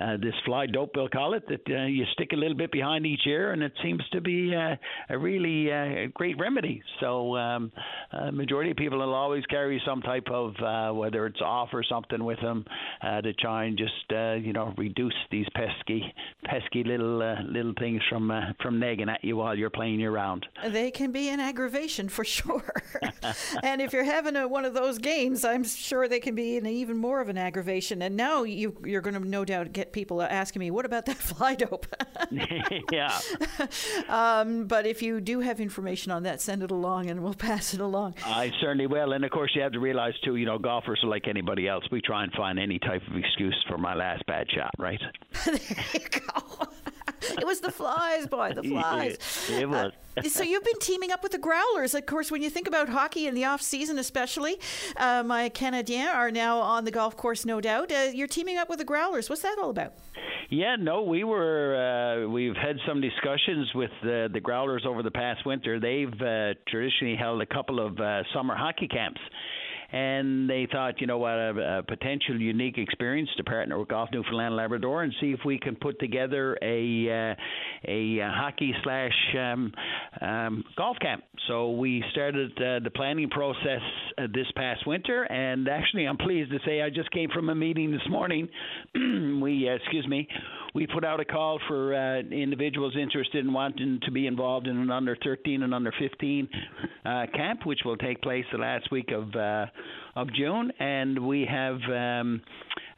uh, 0.00 0.16
this 0.18 0.34
fly 0.44 0.66
dope, 0.66 0.90
we'll 0.94 1.08
call 1.08 1.34
it, 1.34 1.46
that 1.48 1.62
uh, 1.68 1.86
you 1.86 2.04
stick 2.12 2.32
a 2.32 2.36
little 2.36 2.56
bit 2.56 2.70
behind 2.72 3.06
each 3.06 3.26
ear, 3.26 3.52
and 3.52 3.62
it 3.62 3.72
seems 3.82 4.02
to 4.12 4.20
be 4.20 4.54
uh, 4.54 4.76
a 5.08 5.18
really 5.18 5.72
uh, 5.72 6.08
great 6.14 6.38
remedy. 6.38 6.82
So, 7.00 7.36
um, 7.36 7.72
uh, 8.12 8.30
majority 8.30 8.70
of 8.70 8.76
people 8.76 8.98
will 8.98 9.14
always 9.14 9.44
carry 9.46 9.80
some 9.86 10.02
type 10.02 10.28
of 10.30 10.54
uh, 10.62 10.92
whether 10.92 11.26
it's 11.26 11.40
off 11.40 11.70
or 11.72 11.82
something 11.82 12.22
with 12.24 12.40
them 12.40 12.64
uh, 13.02 13.20
to 13.20 13.32
try 13.34 13.64
and 13.64 13.78
just 13.78 14.12
uh, 14.12 14.34
you 14.34 14.52
know 14.52 14.74
reduce 14.76 15.14
these 15.30 15.46
pesky 15.54 16.02
pesky 16.44 16.84
little 16.84 17.22
uh, 17.22 17.42
little 17.42 17.74
things 17.78 18.02
from 18.08 18.30
uh, 18.30 18.52
from 18.60 18.78
nagging 18.78 19.08
at 19.08 19.22
you 19.24 19.36
while 19.36 19.56
you're 19.56 19.70
playing 19.70 20.00
your 20.00 20.12
round. 20.12 20.46
They 20.66 20.90
can 20.90 21.12
be 21.12 21.28
an 21.28 21.40
aggravation 21.40 22.08
for 22.08 22.24
sure. 22.24 22.82
and 23.62 23.80
if 23.80 23.92
you're 23.94 24.04
having 24.04 24.36
a, 24.36 24.46
one 24.46 24.64
of 24.64 24.74
those 24.74 24.98
games, 24.98 25.44
I'm 25.44 25.64
sure 25.64 26.08
they 26.08 26.20
can 26.20 26.34
be 26.34 26.58
an 26.58 26.66
even 26.66 26.98
more 26.98 27.20
of 27.20 27.28
an 27.28 27.38
aggravation. 27.38 28.02
And 28.02 28.16
now 28.16 28.42
you, 28.42 28.76
you're 28.84 29.00
going 29.00 29.14
to 29.14 29.20
no 29.20 29.44
doubt 29.44 29.72
get 29.72 29.92
people 29.92 30.20
asking 30.20 30.60
me, 30.60 30.70
"What 30.70 30.84
about 30.84 31.06
that 31.06 31.16
fly 31.30 31.54
dope?" 31.54 31.86
yeah. 32.92 33.18
um, 34.08 34.66
but 34.66 34.86
if 34.86 35.00
you 35.00 35.20
do 35.20 35.40
have 35.40 35.60
information 35.60 36.12
on 36.12 36.24
that, 36.24 36.40
send 36.40 36.62
it 36.62 36.70
along, 36.70 37.08
and 37.08 37.22
we'll 37.22 37.34
pass 37.34 37.72
it 37.72 37.80
along. 37.80 38.16
I 38.26 38.50
certainly 38.60 38.86
will. 38.86 39.12
And 39.12 39.24
of 39.24 39.30
course, 39.30 39.52
you 39.54 39.62
have 39.62 39.72
to 39.72 39.80
realize 39.80 40.14
too. 40.24 40.36
You 40.36 40.46
know, 40.46 40.58
golfers 40.58 41.00
are 41.04 41.08
like 41.08 41.28
anybody 41.28 41.68
else. 41.68 41.84
We 41.90 42.02
try 42.02 42.24
and 42.24 42.32
find 42.32 42.58
any 42.58 42.78
type 42.80 43.02
of 43.08 43.16
excuse 43.16 43.64
for 43.68 43.78
my 43.78 43.94
last 43.94 44.26
bad 44.26 44.48
shot, 44.50 44.72
right? 44.78 45.00
there 45.46 45.58
you 45.94 46.00
go. 46.00 46.66
it 47.38 47.46
was 47.46 47.60
the 47.60 47.70
flies, 47.70 48.26
boy, 48.26 48.52
the 48.54 48.62
flies. 48.68 49.48
Yeah, 49.50 49.58
it 49.58 49.68
was. 49.68 49.92
Uh, 50.16 50.22
so 50.22 50.42
you've 50.42 50.64
been 50.64 50.78
teaming 50.80 51.10
up 51.10 51.22
with 51.22 51.32
the 51.32 51.38
Growlers. 51.38 51.94
Of 51.94 52.06
course, 52.06 52.30
when 52.30 52.42
you 52.42 52.50
think 52.50 52.68
about 52.68 52.88
hockey 52.88 53.26
in 53.26 53.34
the 53.34 53.44
off 53.44 53.62
season, 53.62 53.98
especially, 53.98 54.58
uh, 54.96 55.22
my 55.24 55.50
Canadiens 55.50 56.14
are 56.14 56.30
now 56.30 56.58
on 56.58 56.84
the 56.84 56.90
golf 56.90 57.16
course, 57.16 57.44
no 57.44 57.60
doubt. 57.60 57.90
Uh, 57.90 58.10
you're 58.12 58.28
teaming 58.28 58.56
up 58.56 58.68
with 58.68 58.78
the 58.78 58.84
Growlers. 58.84 59.28
What's 59.28 59.42
that 59.42 59.58
all 59.58 59.70
about? 59.70 59.94
Yeah, 60.50 60.76
no, 60.78 61.02
we 61.02 61.24
were. 61.24 61.74
Uh, 61.74 62.28
we've 62.28 62.54
had 62.54 62.76
some 62.86 63.00
discussions 63.00 63.72
with 63.74 63.90
uh, 64.02 64.28
the 64.28 64.40
Growlers 64.42 64.86
over 64.86 65.02
the 65.02 65.10
past 65.10 65.44
winter. 65.46 65.80
They've 65.80 66.12
uh, 66.20 66.54
traditionally 66.68 67.16
held 67.16 67.40
a 67.40 67.46
couple 67.46 67.84
of 67.84 67.98
uh, 67.98 68.22
summer 68.32 68.54
hockey 68.54 68.86
camps 68.86 69.20
and 69.94 70.50
they 70.50 70.66
thought, 70.72 71.00
you 71.00 71.06
know 71.06 71.18
what, 71.18 71.34
a, 71.34 71.78
a, 71.78 71.82
potential 71.84 72.40
unique 72.40 72.78
experience 72.78 73.30
to 73.36 73.44
partner 73.44 73.78
with 73.78 73.86
Golf 73.86 74.08
Newfoundland 74.12 74.56
Labrador 74.56 75.04
and 75.04 75.14
see 75.20 75.30
if 75.30 75.38
we 75.46 75.56
can 75.56 75.76
put 75.76 76.00
together 76.00 76.58
a 76.60 77.06
uh, 77.08 77.34
a, 77.86 78.18
a 78.18 78.28
hockey 78.28 78.74
slash 78.82 79.12
um, 79.38 79.72
um, 80.20 80.64
golf 80.76 80.96
camp. 81.00 81.22
So 81.46 81.70
we 81.70 82.02
started 82.10 82.50
uh, 82.56 82.80
the 82.82 82.90
planning 82.92 83.30
process 83.30 83.82
uh, 84.18 84.26
this 84.34 84.46
past 84.56 84.84
winter, 84.84 85.22
and 85.30 85.68
actually, 85.68 86.06
I'm 86.06 86.16
pleased 86.16 86.50
to 86.50 86.58
say 86.66 86.82
I 86.82 86.90
just 86.90 87.12
came 87.12 87.30
from 87.32 87.48
a 87.48 87.54
meeting 87.54 87.92
this 87.92 88.08
morning. 88.10 88.48
we, 89.40 89.68
uh, 89.68 89.74
excuse 89.74 90.08
me, 90.08 90.26
we 90.74 90.86
put 90.86 91.04
out 91.04 91.20
a 91.20 91.24
call 91.24 91.60
for 91.68 91.94
uh, 91.94 92.18
individuals 92.18 92.94
interested 93.00 93.44
in 93.44 93.52
wanting 93.52 94.00
to 94.02 94.10
be 94.10 94.26
involved 94.26 94.66
in 94.66 94.76
an 94.76 94.90
under 94.90 95.16
13 95.22 95.62
and 95.62 95.72
under 95.72 95.92
15 95.98 96.48
uh, 97.04 97.26
camp, 97.32 97.64
which 97.64 97.80
will 97.84 97.96
take 97.96 98.20
place 98.20 98.44
the 98.52 98.58
last 98.58 98.90
week 98.90 99.10
of 99.12 99.34
of 100.16 100.32
June, 100.32 100.72
and 100.78 101.26
we 101.26 101.46
have 101.48 101.76
um, 101.90 102.40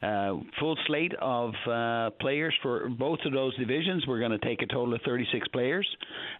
uh, 0.01 0.33
full 0.59 0.77
slate 0.87 1.13
of 1.21 1.53
uh, 1.69 2.09
players 2.19 2.53
for 2.61 2.89
both 2.89 3.19
of 3.25 3.33
those 3.33 3.55
divisions. 3.57 4.05
We're 4.07 4.19
going 4.19 4.31
to 4.31 4.45
take 4.45 4.61
a 4.61 4.67
total 4.67 4.93
of 4.93 5.01
36 5.03 5.47
players, 5.49 5.87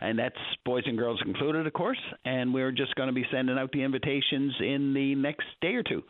and 0.01 0.17
that's 0.17 0.35
boys 0.65 0.83
and 0.85 0.97
girls 0.97 1.21
included, 1.25 1.65
of 1.65 1.73
course. 1.73 1.99
And 2.25 2.53
we're 2.53 2.71
just 2.71 2.95
going 2.95 3.07
to 3.07 3.13
be 3.13 3.25
sending 3.31 3.57
out 3.57 3.71
the 3.71 3.83
invitations 3.83 4.53
in 4.59 4.93
the 4.93 5.15
next 5.15 5.45
day 5.61 5.75
or 5.75 5.83
two 5.83 6.03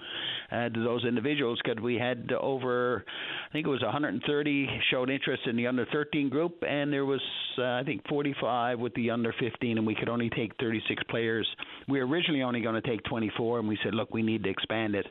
uh, 0.51 0.69
to 0.69 0.83
those 0.83 1.05
individuals 1.05 1.59
because 1.63 1.81
we 1.81 1.95
had 1.95 2.31
over, 2.39 3.05
I 3.49 3.53
think 3.53 3.67
it 3.67 3.69
was 3.69 3.81
130 3.81 4.67
showed 4.91 5.09
interest 5.09 5.43
in 5.45 5.55
the 5.55 5.67
under 5.67 5.85
13 5.91 6.29
group, 6.29 6.63
and 6.67 6.91
there 6.91 7.05
was 7.05 7.21
uh, 7.57 7.63
I 7.63 7.83
think 7.83 8.07
45 8.07 8.79
with 8.79 8.93
the 8.95 9.09
under 9.09 9.33
15, 9.39 9.77
and 9.77 9.87
we 9.87 9.95
could 9.95 10.09
only 10.09 10.29
take 10.29 10.51
36 10.59 11.03
players. 11.09 11.47
We 11.87 11.99
were 11.99 12.07
originally 12.07 12.43
only 12.43 12.61
going 12.61 12.81
to 12.81 12.87
take 12.87 13.03
24, 13.05 13.59
and 13.59 13.67
we 13.67 13.77
said, 13.83 13.93
look, 13.93 14.13
we 14.13 14.21
need 14.21 14.43
to 14.43 14.49
expand 14.49 14.95
it, 14.95 15.05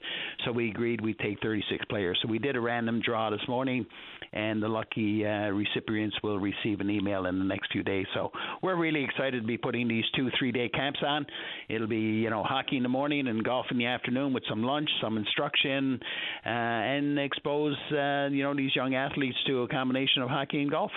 so 0.45 0.53
we 0.53 0.71
agreed 0.71 1.01
we'd 1.01 1.19
take 1.19 1.41
36 1.41 1.85
players. 1.87 2.19
So 2.23 2.26
we 2.29 2.39
did 2.39 2.57
a 2.57 2.61
random 2.61 3.01
draw 3.01 3.31
this 3.31 3.47
morning, 3.49 3.87
and 4.33 4.63
the 4.63 4.69
lucky 4.69 5.25
uh, 5.25 5.49
recipients 5.49 6.17
will 6.23 6.39
receive 6.39 6.81
an 6.81 6.91
email 6.91 7.27
in 7.27 7.39
the 7.39 7.45
next 7.45 7.73
few 7.73 7.83
days. 7.83 8.07
So 8.15 8.33
we're 8.63 8.77
really 8.77 9.05
excited 9.05 9.41
to 9.41 9.47
be 9.47 9.57
putting 9.57 9.89
these 9.89 10.05
two 10.15 10.31
three-day 10.39 10.71
camps 10.71 11.01
on. 11.07 11.27
It'll 11.69 11.87
be 11.87 11.97
you 11.97 12.31
know 12.31 12.43
hockey 12.43 12.77
in 12.77 12.83
the 12.83 12.89
morning 12.89 13.29
and 13.29 13.43
golf 13.45 13.67
in 13.71 13.79
the 13.79 13.87
afternoon 13.87 14.33
with 14.33 14.45
some 14.49 14.63
lunch, 14.63 14.91
some 15.01 15.17
instruction, 15.17 16.01
uh, 16.45 16.49
and 16.49 17.19
expose 17.19 17.77
uh, 17.93 18.29
you 18.31 18.43
know 18.43 18.55
these 18.55 18.75
young 18.75 18.95
athletes 18.95 19.39
to 19.47 19.63
a 19.63 19.69
combination 19.69 20.23
of 20.23 20.29
hockey 20.29 20.61
and 20.61 20.71
golf. 20.71 20.93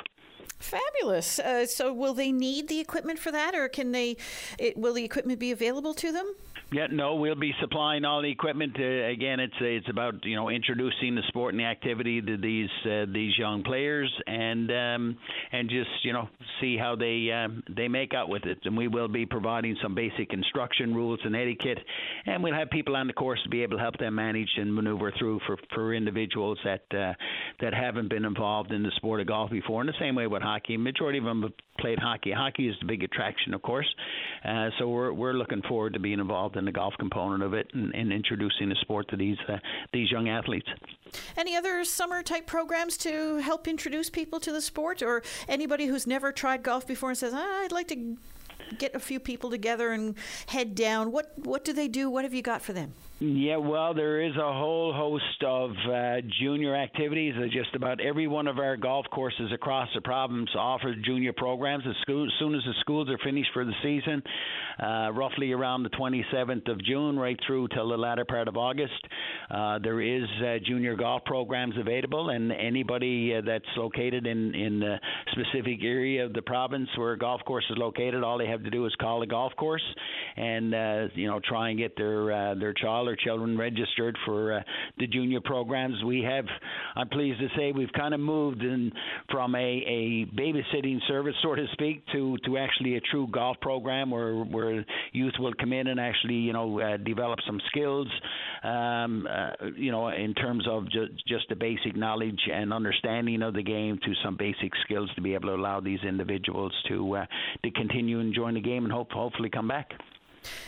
Fabulous. 0.60 1.40
Uh, 1.40 1.66
so, 1.66 1.94
will 1.94 2.14
they 2.14 2.34
need 2.34 2.68
the 2.68 2.80
equipment 2.82 3.18
for 3.18 3.32
that, 3.32 3.56
or 3.56 3.70
can 3.70 3.94
they? 3.94 4.18
It, 4.58 4.76
will 4.76 4.94
the 4.94 5.06
equipment 5.06 5.40
be 5.40 5.52
available 5.52 5.94
to 5.94 6.12
them? 6.12 6.36
Yeah, 6.72 6.86
no, 6.92 7.16
we'll 7.16 7.34
be 7.34 7.52
supplying 7.60 8.06
all 8.06 8.22
the 8.22 8.30
equipment. 8.30 8.76
Uh, 8.80 9.08
again, 9.08 9.40
it's 9.40 9.56
it's 9.60 9.90
about 9.90 10.24
you 10.24 10.36
know 10.36 10.50
introducing 10.50 11.16
the 11.16 11.24
sport 11.28 11.56
and 11.56 11.60
the 11.60 11.66
activity 11.66 12.22
to 12.22 12.38
these 12.38 12.70
uh, 12.86 13.06
these 13.12 13.36
young 13.40 13.64
players, 13.64 14.14
and 14.28 14.70
um, 14.70 15.18
and 15.52 15.68
just 15.68 15.90
you 16.04 16.14
know 16.14 16.30
see 16.62 16.78
how 16.78 16.96
they 16.96 17.32
um, 17.32 17.64
they 17.76 17.88
make 17.88 18.14
out 18.14 18.30
with 18.30 18.46
it. 18.46 18.60
And 18.66 18.78
we 18.78 18.88
will 18.88 19.08
be 19.08 19.26
providing 19.26 19.78
some 19.82 19.96
basic 19.96 20.32
instruction, 20.32 20.94
rules, 20.94 21.20
and 21.24 21.36
etiquette, 21.36 21.80
and 22.28 22.44
we'll 22.44 22.54
have 22.54 22.70
people 22.70 22.96
on 22.96 23.08
the 23.08 23.14
course 23.14 23.40
to 23.46 23.50
be 23.50 23.64
able 23.64 23.78
to 23.78 23.82
help 23.82 23.98
them 23.98 24.14
manage 24.14 24.50
and 24.58 24.72
maneuver 24.72 25.12
through 25.18 25.40
for 25.48 25.58
for 25.74 25.96
individuals 25.96 26.60
that 26.64 26.84
uh, 26.96 27.14
that 27.62 27.74
haven't 27.74 28.10
been 28.10 28.26
involved 28.26 28.72
in 28.72 28.84
the 28.84 28.92
sport 28.98 29.22
of 29.22 29.26
golf 29.26 29.50
before. 29.50 29.82
In 29.82 29.88
the 29.88 29.94
same 30.00 30.14
way 30.14 30.28
with 30.28 30.44
hockey, 30.44 30.78
majority 30.78 31.18
of 31.18 31.26
them 31.26 31.42
have 31.42 31.54
played 31.80 31.98
hockey. 31.98 32.32
Hockey 32.32 32.68
is 32.68 32.76
the 32.80 32.86
big 32.86 33.02
attraction, 33.02 33.56
of 33.56 33.64
course. 33.64 33.88
Uh, 34.48 34.70
so 34.78 34.88
we're 34.88 35.12
we're 35.12 35.34
looking 35.34 35.64
forward 35.68 35.94
to 35.94 36.00
being 36.00 36.20
involved 36.20 36.58
in 36.60 36.66
the 36.66 36.72
golf 36.72 36.94
component 37.00 37.42
of 37.42 37.54
it 37.54 37.68
and, 37.74 37.94
and 37.96 38.14
introducing 38.14 38.70
the 38.70 38.76
sport 38.82 39.08
to 39.10 39.18
these 39.18 39.38
uh, 39.48 39.58
these 39.92 40.12
young 40.12 40.30
athletes. 40.30 40.68
Any 41.36 41.56
other 41.56 41.84
summer 41.84 42.22
type 42.22 42.46
programs 42.46 42.98
to 42.98 43.38
help 43.38 43.68
introduce 43.68 44.10
people 44.10 44.40
to 44.42 44.52
the 44.52 44.62
sport, 44.62 45.02
or 45.02 45.24
anybody 45.48 45.88
who's 45.88 46.06
never 46.06 46.32
tried 46.32 46.62
golf 46.62 46.86
before 46.86 47.10
and 47.10 47.18
says, 47.18 47.34
ah, 47.34 47.64
"I'd 47.64 47.72
like 47.72 47.88
to 47.88 48.18
get 48.78 48.94
a 48.94 49.00
few 49.00 49.20
people 49.20 49.50
together 49.50 49.92
and 49.92 50.16
head 50.48 50.76
down"? 50.76 51.12
What 51.12 51.34
what 51.38 51.66
do 51.66 51.74
they 51.74 51.88
do? 51.88 52.10
What 52.10 52.24
have 52.24 52.34
you 52.34 52.44
got 52.44 52.62
for 52.62 52.74
them? 52.74 52.94
Yeah, 53.22 53.58
well, 53.58 53.94
there 53.94 54.22
is 54.22 54.34
a 54.38 54.54
whole 54.54 54.94
host 54.94 55.44
of 55.46 55.72
uh, 55.72 56.22
junior 56.40 56.74
activities. 56.74 57.34
Uh, 57.38 57.48
just 57.52 57.76
about 57.76 58.00
every 58.00 58.28
one 58.28 58.48
of 58.48 58.60
our 58.60 58.78
golf 58.78 59.08
courses 59.12 59.52
across 59.54 59.90
the 59.94 60.00
province 60.00 60.50
offer 60.58 60.96
junior 61.04 61.34
programs 61.34 61.84
as, 61.86 61.96
school, 62.02 62.24
as 62.26 62.32
soon 62.40 62.56
as 62.56 62.62
the 62.66 62.74
schools 62.80 63.10
are 63.10 63.18
finished 63.18 63.50
for 63.54 63.66
the 63.66 63.74
season, 63.84 64.24
uh, 64.82 65.12
roughly 65.12 65.52
around 65.52 65.84
the 65.84 65.90
27th 65.90 66.72
of 66.72 66.82
June, 66.86 67.20
right 67.20 67.38
through 67.46 67.68
till 67.68 67.90
the 67.90 67.98
latter 67.98 68.24
part 68.24 68.48
of 68.48 68.56
August. 68.56 69.06
Uh, 69.52 69.80
there 69.80 70.00
is 70.00 70.24
uh, 70.42 70.56
junior 70.66 70.96
golf 70.96 71.22
programs 71.26 71.76
available, 71.78 72.30
and 72.30 72.54
anybody 72.54 73.36
uh, 73.36 73.42
that's 73.46 73.66
located 73.76 74.28
in 74.28 74.56
in 74.56 74.80
the 74.80 74.96
specific 75.34 75.80
area 75.84 76.26
of 76.26 76.32
the 76.32 76.42
province 76.42 76.88
where 76.96 77.12
a 77.12 77.18
golf 77.18 77.42
course 77.46 77.66
is 77.70 77.78
located, 77.78 78.24
all 78.24 78.38
they 78.38 78.48
have 78.48 78.64
to 78.64 78.70
do 78.70 78.86
is 78.86 78.96
call 78.96 79.20
the 79.20 79.28
golf 79.28 79.54
course, 79.58 79.84
and 80.38 80.72
you 81.16 81.28
know 81.28 81.42
try 81.44 81.70
and 81.70 81.78
get 81.78 81.98
their 81.98 82.56
their 82.56 82.74
child 82.74 83.09
or 83.10 83.16
children 83.16 83.58
registered 83.58 84.18
for 84.26 84.54
uh, 84.54 84.62
the 84.98 85.08
junior 85.08 85.42
programs. 85.42 86.04
We 86.04 86.22
have, 86.24 86.46
I'm 86.96 87.10
pleased 87.10 87.40
to 87.40 87.48
say, 87.58 87.72
we've 87.72 87.92
kind 87.94 88.14
of 88.14 88.20
moved 88.20 88.62
in 88.62 88.92
from 89.32 89.56
a, 89.56 89.58
a 89.60 90.26
babysitting 90.40 91.00
service, 91.08 91.36
so 91.42 91.56
to 91.56 91.66
speak, 91.74 92.06
to, 92.14 92.38
to 92.46 92.58
actually 92.58 92.96
a 92.96 93.02
true 93.02 93.28
golf 93.32 93.58
program 93.62 94.12
where 94.12 94.36
where 94.36 94.86
youth 95.12 95.34
will 95.40 95.54
come 95.60 95.74
in 95.74 95.88
and 95.88 96.00
actually, 96.00 96.36
you 96.36 96.54
know, 96.54 96.80
uh, 96.80 96.98
develop 96.98 97.40
some 97.46 97.60
skills, 97.68 98.08
um, 98.64 99.28
uh, 99.30 99.52
you 99.76 99.92
know, 99.92 100.10
in 100.10 100.34
terms 100.34 100.66
of 100.70 100.90
ju- 100.90 101.08
just 101.28 101.46
the 101.50 101.56
basic 101.56 101.96
knowledge 101.96 102.40
and 102.52 102.74
understanding 102.74 103.42
of 103.42 103.54
the 103.54 103.64
game 103.64 103.98
to 104.06 104.14
some 104.24 104.36
basic 104.38 104.72
skills 104.86 105.10
to 105.16 105.22
be 105.22 105.34
able 105.34 105.50
to 105.50 105.56
allow 105.56 105.80
these 105.80 106.00
individuals 106.08 106.74
to 106.88 107.18
uh, 107.18 107.26
to 107.64 107.72
continue 107.72 108.20
enjoying 108.20 108.56
the 108.56 108.62
game 108.62 108.84
and 108.86 108.94
hope 108.94 109.12
hopefully 109.12 109.50
come 109.50 109.68
back. 109.68 109.92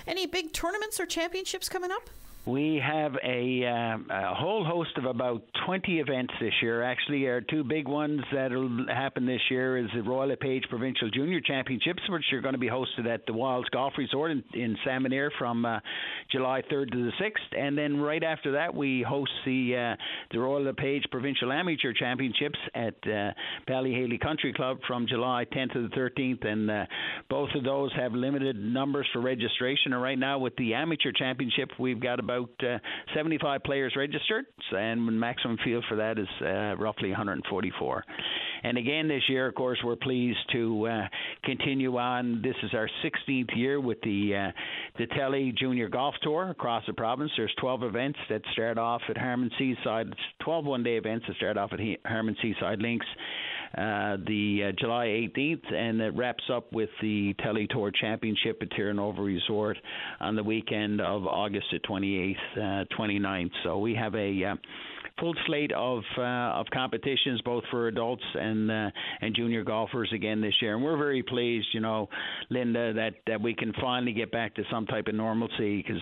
Any 0.07 0.25
big 0.25 0.53
tournaments 0.53 0.99
or 0.99 1.05
championships 1.05 1.69
coming 1.69 1.91
up? 1.91 2.09
We 2.45 2.81
have 2.83 3.13
a, 3.23 3.65
um, 3.67 4.07
a, 4.09 4.33
whole 4.33 4.65
host 4.65 4.97
of 4.97 5.05
about 5.05 5.43
20 5.67 5.99
events 5.99 6.33
this 6.41 6.53
year. 6.59 6.81
Actually, 6.81 7.27
our 7.27 7.41
two 7.41 7.63
big 7.63 7.87
ones 7.87 8.21
that'll 8.33 8.87
happen 8.87 9.27
this 9.27 9.41
year 9.51 9.77
is 9.77 9.85
the 9.93 10.01
Royal 10.01 10.29
LePage 10.29 10.63
Provincial 10.67 11.11
Junior 11.11 11.39
Championships, 11.39 12.01
which 12.09 12.23
are 12.33 12.41
going 12.41 12.55
to 12.55 12.59
be 12.59 12.67
hosted 12.67 13.05
at 13.05 13.27
the 13.27 13.33
Wilds 13.33 13.69
Golf 13.69 13.93
Resort 13.95 14.31
in, 14.31 14.43
in 14.55 14.75
Salmon 14.83 15.11
from 15.37 15.65
uh, 15.65 15.81
July 16.31 16.63
3rd 16.63 16.91
to 16.93 17.11
the 17.11 17.11
6th. 17.23 17.59
And 17.59 17.77
then 17.77 17.97
right 17.97 18.23
after 18.23 18.53
that, 18.53 18.73
we 18.73 19.05
host 19.07 19.31
the 19.45 19.93
uh, 19.93 19.95
the 20.31 20.39
Royal 20.39 20.63
LePage 20.63 21.03
Provincial 21.11 21.51
Amateur 21.51 21.93
Championships 21.93 22.57
at 22.73 22.95
uh, 23.05 23.33
Bally 23.67 23.91
Haly 23.91 24.19
Country 24.19 24.51
Club 24.51 24.79
from 24.87 25.05
July 25.07 25.45
10th 25.53 25.73
to 25.73 25.87
the 25.87 25.95
13th. 25.95 26.47
And 26.47 26.71
uh, 26.71 26.85
both 27.29 27.49
of 27.53 27.63
those 27.63 27.91
have 27.95 28.13
limited 28.13 28.55
numbers 28.55 29.07
for 29.13 29.21
registration. 29.21 29.93
And 29.93 30.01
right 30.01 30.17
now, 30.17 30.39
with 30.39 30.55
the 30.55 30.73
Amateur 30.73 31.11
Championship, 31.11 31.69
we've 31.77 31.99
got 31.99 32.19
about 32.19 32.30
about 32.31 32.49
uh, 32.63 32.77
75 33.15 33.63
players 33.63 33.93
registered, 33.95 34.45
and 34.71 35.19
maximum 35.19 35.57
field 35.63 35.83
for 35.89 35.97
that 35.97 36.17
is 36.17 36.27
uh, 36.41 36.75
roughly 36.77 37.09
144. 37.09 38.03
And 38.63 38.77
again, 38.77 39.07
this 39.07 39.23
year, 39.27 39.47
of 39.47 39.55
course, 39.55 39.79
we're 39.83 39.95
pleased 39.95 40.37
to 40.53 40.87
uh, 40.87 41.07
continue 41.43 41.97
on. 41.97 42.41
This 42.43 42.55
is 42.63 42.71
our 42.73 42.89
16th 43.03 43.55
year 43.55 43.79
with 43.79 43.99
the 44.01 44.49
uh, 44.49 44.51
the 44.99 45.07
Telly 45.17 45.53
Junior 45.57 45.89
Golf 45.89 46.15
Tour 46.21 46.49
across 46.49 46.83
the 46.85 46.93
province. 46.93 47.31
There's 47.35 47.53
12 47.59 47.83
events 47.83 48.19
that 48.29 48.41
start 48.53 48.77
off 48.77 49.01
at 49.09 49.17
Harmon 49.17 49.49
Seaside. 49.57 50.07
It's 50.07 50.43
12 50.43 50.65
one-day 50.65 50.97
events 50.97 51.25
that 51.27 51.37
start 51.37 51.57
off 51.57 51.71
at 51.73 51.79
Harmon 52.05 52.35
Seaside 52.41 52.79
Links 52.79 53.07
uh, 53.77 54.17
the 54.27 54.67
uh, 54.67 54.71
July 54.77 55.05
18th, 55.05 55.73
and 55.73 56.01
it 56.01 56.13
wraps 56.13 56.43
up 56.53 56.73
with 56.73 56.89
the 57.01 57.33
Teletour 57.39 57.93
Championship 57.95 58.59
at 58.61 58.69
Terra 58.71 58.93
Nova 58.93 59.21
Resort 59.21 59.77
on 60.19 60.35
the 60.35 60.43
weekend 60.43 60.99
of 60.99 61.25
August 61.25 61.67
the 61.71 61.79
28th, 61.79 62.01
uh, 62.55 62.85
29th. 62.97 63.51
So 63.63 63.79
we 63.79 63.95
have 63.95 64.15
a 64.15 64.43
uh, 64.43 64.55
full 65.21 65.35
slate 65.45 65.71
of 65.71 66.03
uh, 66.17 66.21
of 66.59 66.65
competitions, 66.73 67.39
both 67.45 67.63
for 67.71 67.87
adults 67.87 68.23
and 68.33 68.69
uh, 68.69 68.89
and 69.21 69.35
junior 69.35 69.63
golfers 69.63 70.11
again 70.13 70.41
this 70.41 70.55
year, 70.61 70.75
and 70.75 70.83
we're 70.83 70.97
very 70.97 71.23
pleased, 71.23 71.67
you 71.73 71.79
know, 71.79 72.09
Linda, 72.49 72.93
that 72.93 73.11
that 73.27 73.41
we 73.41 73.53
can 73.53 73.71
finally 73.79 74.11
get 74.11 74.31
back 74.31 74.55
to 74.55 74.63
some 74.69 74.85
type 74.87 75.07
of 75.07 75.15
normalcy 75.15 75.77
because 75.77 76.01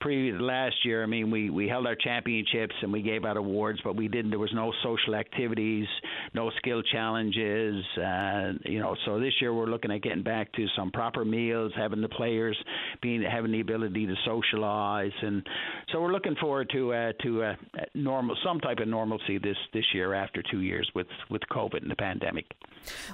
pre 0.00 0.32
last 0.32 0.76
year, 0.84 1.02
I 1.02 1.06
mean, 1.06 1.30
we 1.30 1.50
we 1.50 1.68
held 1.68 1.86
our 1.86 1.94
championships 1.94 2.74
and 2.82 2.92
we 2.92 3.02
gave 3.02 3.24
out 3.24 3.36
awards, 3.36 3.80
but 3.84 3.94
we 3.94 4.08
didn't. 4.08 4.30
There 4.30 4.38
was 4.38 4.52
no 4.54 4.72
social 4.82 5.14
activities, 5.14 5.86
no 6.32 6.50
skill 6.58 6.82
challenges, 6.82 7.84
uh, 7.98 8.52
you 8.64 8.80
know. 8.80 8.96
So 9.04 9.20
this 9.20 9.34
year 9.40 9.52
we're 9.52 9.66
looking 9.66 9.90
at 9.90 10.02
getting 10.02 10.22
back 10.22 10.52
to 10.54 10.66
some 10.76 10.90
proper 10.90 11.24
meals, 11.24 11.72
having 11.76 12.00
the 12.00 12.08
players 12.08 12.56
being 13.02 13.22
having 13.22 13.52
the 13.52 13.60
ability 13.60 14.06
to 14.06 14.14
socialize, 14.24 15.12
and 15.22 15.46
so 15.92 16.00
we're 16.00 16.12
looking 16.12 16.36
forward 16.40 16.70
to 16.72 16.92
uh, 16.92 17.12
to 17.22 17.42
uh, 17.42 17.54
normal 17.94 18.36
some 18.42 18.53
type 18.60 18.78
of 18.78 18.88
normalcy 18.88 19.38
this 19.38 19.56
this 19.72 19.84
year 19.94 20.14
after 20.14 20.42
two 20.42 20.60
years 20.60 20.90
with 20.94 21.06
with 21.30 21.42
COVID 21.50 21.82
and 21.82 21.90
the 21.90 21.96
pandemic. 21.96 22.46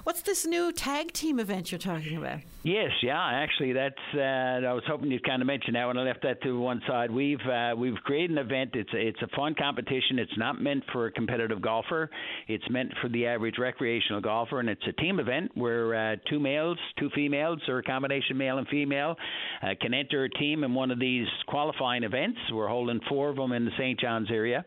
What's 0.03 0.21
this 0.21 0.45
new 0.45 0.71
tag 0.71 1.13
team 1.13 1.39
event 1.39 1.71
you're 1.71 1.79
talking 1.79 2.17
about? 2.17 2.39
Yes, 2.63 2.91
yeah, 3.01 3.19
actually, 3.19 3.73
that's. 3.73 3.95
Uh, 4.13 4.19
I 4.19 4.73
was 4.73 4.83
hoping 4.85 5.09
you'd 5.09 5.25
kind 5.25 5.41
of 5.41 5.47
mention 5.47 5.73
that 5.73 5.85
when 5.85 5.97
I 5.97 6.03
left 6.03 6.21
that 6.23 6.41
to 6.43 6.59
one 6.59 6.81
side. 6.87 7.09
We've 7.09 7.39
uh, 7.41 7.73
we've 7.75 7.95
created 8.03 8.31
an 8.31 8.37
event. 8.37 8.71
It's 8.73 8.93
a, 8.93 8.97
it's 8.97 9.21
a 9.21 9.27
fun 9.35 9.55
competition. 9.57 10.19
It's 10.19 10.37
not 10.37 10.61
meant 10.61 10.83
for 10.91 11.07
a 11.07 11.11
competitive 11.11 11.61
golfer. 11.61 12.09
It's 12.47 12.63
meant 12.69 12.91
for 13.01 13.09
the 13.09 13.25
average 13.25 13.55
recreational 13.57 14.21
golfer, 14.21 14.59
and 14.59 14.69
it's 14.69 14.85
a 14.87 14.93
team 14.93 15.19
event 15.19 15.51
where 15.55 15.95
uh, 15.95 16.15
two 16.29 16.39
males, 16.39 16.77
two 16.99 17.09
females, 17.15 17.59
or 17.67 17.79
a 17.79 17.83
combination 17.83 18.37
male 18.37 18.57
and 18.57 18.67
female, 18.67 19.15
uh, 19.63 19.69
can 19.79 19.93
enter 19.93 20.25
a 20.25 20.29
team 20.29 20.63
in 20.63 20.73
one 20.73 20.91
of 20.91 20.99
these 20.99 21.27
qualifying 21.47 22.03
events. 22.03 22.37
We're 22.51 22.67
holding 22.67 22.99
four 23.09 23.29
of 23.29 23.37
them 23.37 23.53
in 23.53 23.65
the 23.65 23.71
St. 23.77 23.99
John's 23.99 24.29
area, 24.29 24.65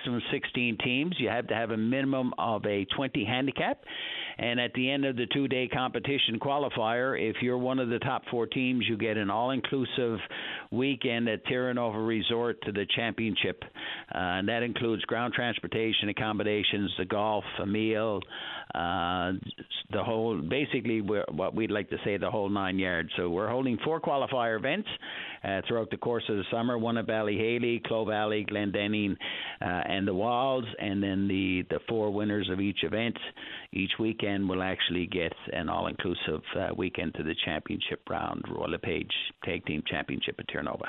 maximum 0.00 0.22
16 0.32 0.78
teams. 0.82 1.16
You 1.18 1.28
have 1.28 1.46
to 1.48 1.54
have 1.54 1.70
a 1.70 1.76
minimum 1.76 2.32
of 2.38 2.64
a 2.64 2.86
20 2.96 3.24
handicap. 3.24 3.82
And 4.38 4.58
at 4.58 4.72
the 4.72 4.90
end 4.90 5.04
of 5.04 5.16
the 5.16 5.26
two 5.34 5.48
day 5.48 5.68
competition 5.68 6.38
qualifier, 6.40 7.18
if 7.20 7.36
you're 7.42 7.58
one 7.58 7.78
of 7.78 7.90
the 7.90 7.98
top 7.98 8.22
four 8.30 8.46
teams, 8.46 8.86
you 8.88 8.96
get 8.96 9.18
an 9.18 9.28
all 9.28 9.50
inclusive 9.50 10.18
weekend 10.70 11.28
at 11.28 11.44
Terra 11.44 11.74
Nova 11.74 11.98
Resort 11.98 12.62
to 12.62 12.72
the 12.72 12.86
championship. 12.96 13.62
Uh, 14.14 14.40
and 14.40 14.48
that 14.48 14.62
includes 14.62 15.02
ground 15.04 15.34
transportation, 15.34 16.08
accommodations, 16.08 16.90
the 16.98 17.04
golf, 17.04 17.44
a 17.60 17.66
meal, 17.66 18.20
uh, 18.74 19.32
the 19.92 20.02
whole, 20.02 20.40
basically, 20.40 21.00
what 21.00 21.54
we'd 21.54 21.70
like 21.70 21.90
to 21.90 21.96
say, 22.04 22.16
the 22.16 22.30
whole 22.30 22.48
nine 22.48 22.78
yards. 22.78 23.10
So 23.16 23.28
we're 23.28 23.50
holding 23.50 23.78
four 23.84 24.00
qualifier 24.00 24.56
events 24.56 24.88
uh, 25.44 25.60
throughout 25.66 25.90
the 25.90 25.96
course 25.96 26.24
of 26.28 26.36
the 26.36 26.44
summer 26.50 26.78
one 26.78 26.96
at 26.96 27.06
Bally 27.06 27.36
Haly, 27.36 27.82
Valley, 28.06 28.46
Glendenning, 28.48 29.16
uh, 29.60 29.82
and 29.90 30.06
the 30.06 30.14
Walls, 30.14 30.64
and 30.78 31.02
then 31.02 31.26
the, 31.26 31.64
the 31.68 31.80
four 31.88 32.10
winners 32.10 32.48
of 32.50 32.60
each 32.60 32.84
event 32.84 33.16
each 33.72 33.92
weekend 33.98 34.48
will 34.48 34.62
actually 34.62 35.06
get 35.06 35.32
an 35.52 35.68
all-inclusive 35.68 36.42
uh, 36.56 36.68
weekend 36.76 37.14
to 37.14 37.22
the 37.22 37.34
championship 37.44 38.00
round, 38.08 38.42
Royal 38.48 38.70
LePage 38.70 39.12
Tag 39.44 39.64
Team 39.66 39.82
Championship 39.86 40.36
at 40.38 40.48
Terra 40.48 40.64
Nova. 40.64 40.86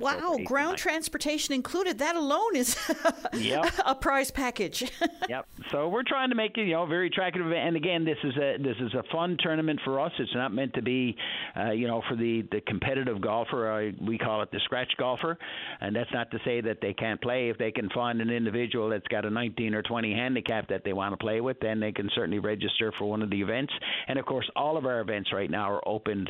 Wow, 0.00 0.38
ground 0.44 0.78
transportation 0.78 1.54
included. 1.54 1.98
That 1.98 2.16
alone 2.16 2.56
is 2.56 2.76
yep. 3.34 3.72
a 3.84 3.94
prize 3.94 4.30
package. 4.30 4.90
yep. 5.28 5.46
So 5.70 5.88
we're 5.88 6.04
trying 6.04 6.30
to 6.30 6.34
make 6.34 6.56
it, 6.56 6.66
you 6.66 6.72
know, 6.72 6.86
very 6.86 7.08
attractive. 7.08 7.50
And 7.52 7.76
again, 7.76 8.04
this 8.04 8.16
is 8.24 8.34
a 8.36 8.56
this 8.58 8.76
is 8.80 8.94
a 8.94 9.02
fun 9.12 9.36
tournament 9.42 9.80
for 9.84 10.00
us. 10.00 10.12
It's 10.18 10.34
not 10.34 10.52
meant 10.52 10.74
to 10.74 10.82
be, 10.82 11.16
uh, 11.58 11.72
you 11.72 11.86
know, 11.86 12.02
for 12.08 12.16
the 12.16 12.42
the 12.50 12.62
competitive 12.66 13.20
golfer. 13.20 13.70
Uh, 13.70 13.90
we 14.00 14.16
call 14.16 14.42
it 14.42 14.50
the 14.50 14.60
scratch 14.64 14.92
golfer, 14.98 15.36
and 15.80 15.94
that's 15.94 16.12
not 16.12 16.30
to 16.30 16.38
say 16.44 16.62
that 16.62 16.78
they 16.80 16.94
can't 16.94 17.20
play. 17.20 17.50
If 17.50 17.58
they 17.58 17.72
can 17.72 17.90
find 17.90 18.20
an 18.22 18.30
individual 18.46 18.90
that's 18.90 19.08
got 19.08 19.24
a 19.24 19.30
19 19.30 19.74
or 19.74 19.82
20 19.82 20.12
handicap 20.12 20.68
that 20.68 20.82
they 20.84 20.92
want 20.92 21.12
to 21.12 21.16
play 21.16 21.40
with, 21.40 21.56
then 21.60 21.80
they 21.80 21.92
can 21.92 22.10
certainly 22.14 22.40
register 22.40 22.92
for 22.98 23.06
one 23.06 23.22
of 23.22 23.30
the 23.30 23.40
events. 23.40 23.72
And 24.08 24.18
of 24.18 24.26
course, 24.26 24.50
all 24.56 24.76
of 24.76 24.84
our 24.86 25.00
events 25.00 25.30
right 25.32 25.50
now 25.50 25.70
are 25.70 25.86
opened 25.86 26.28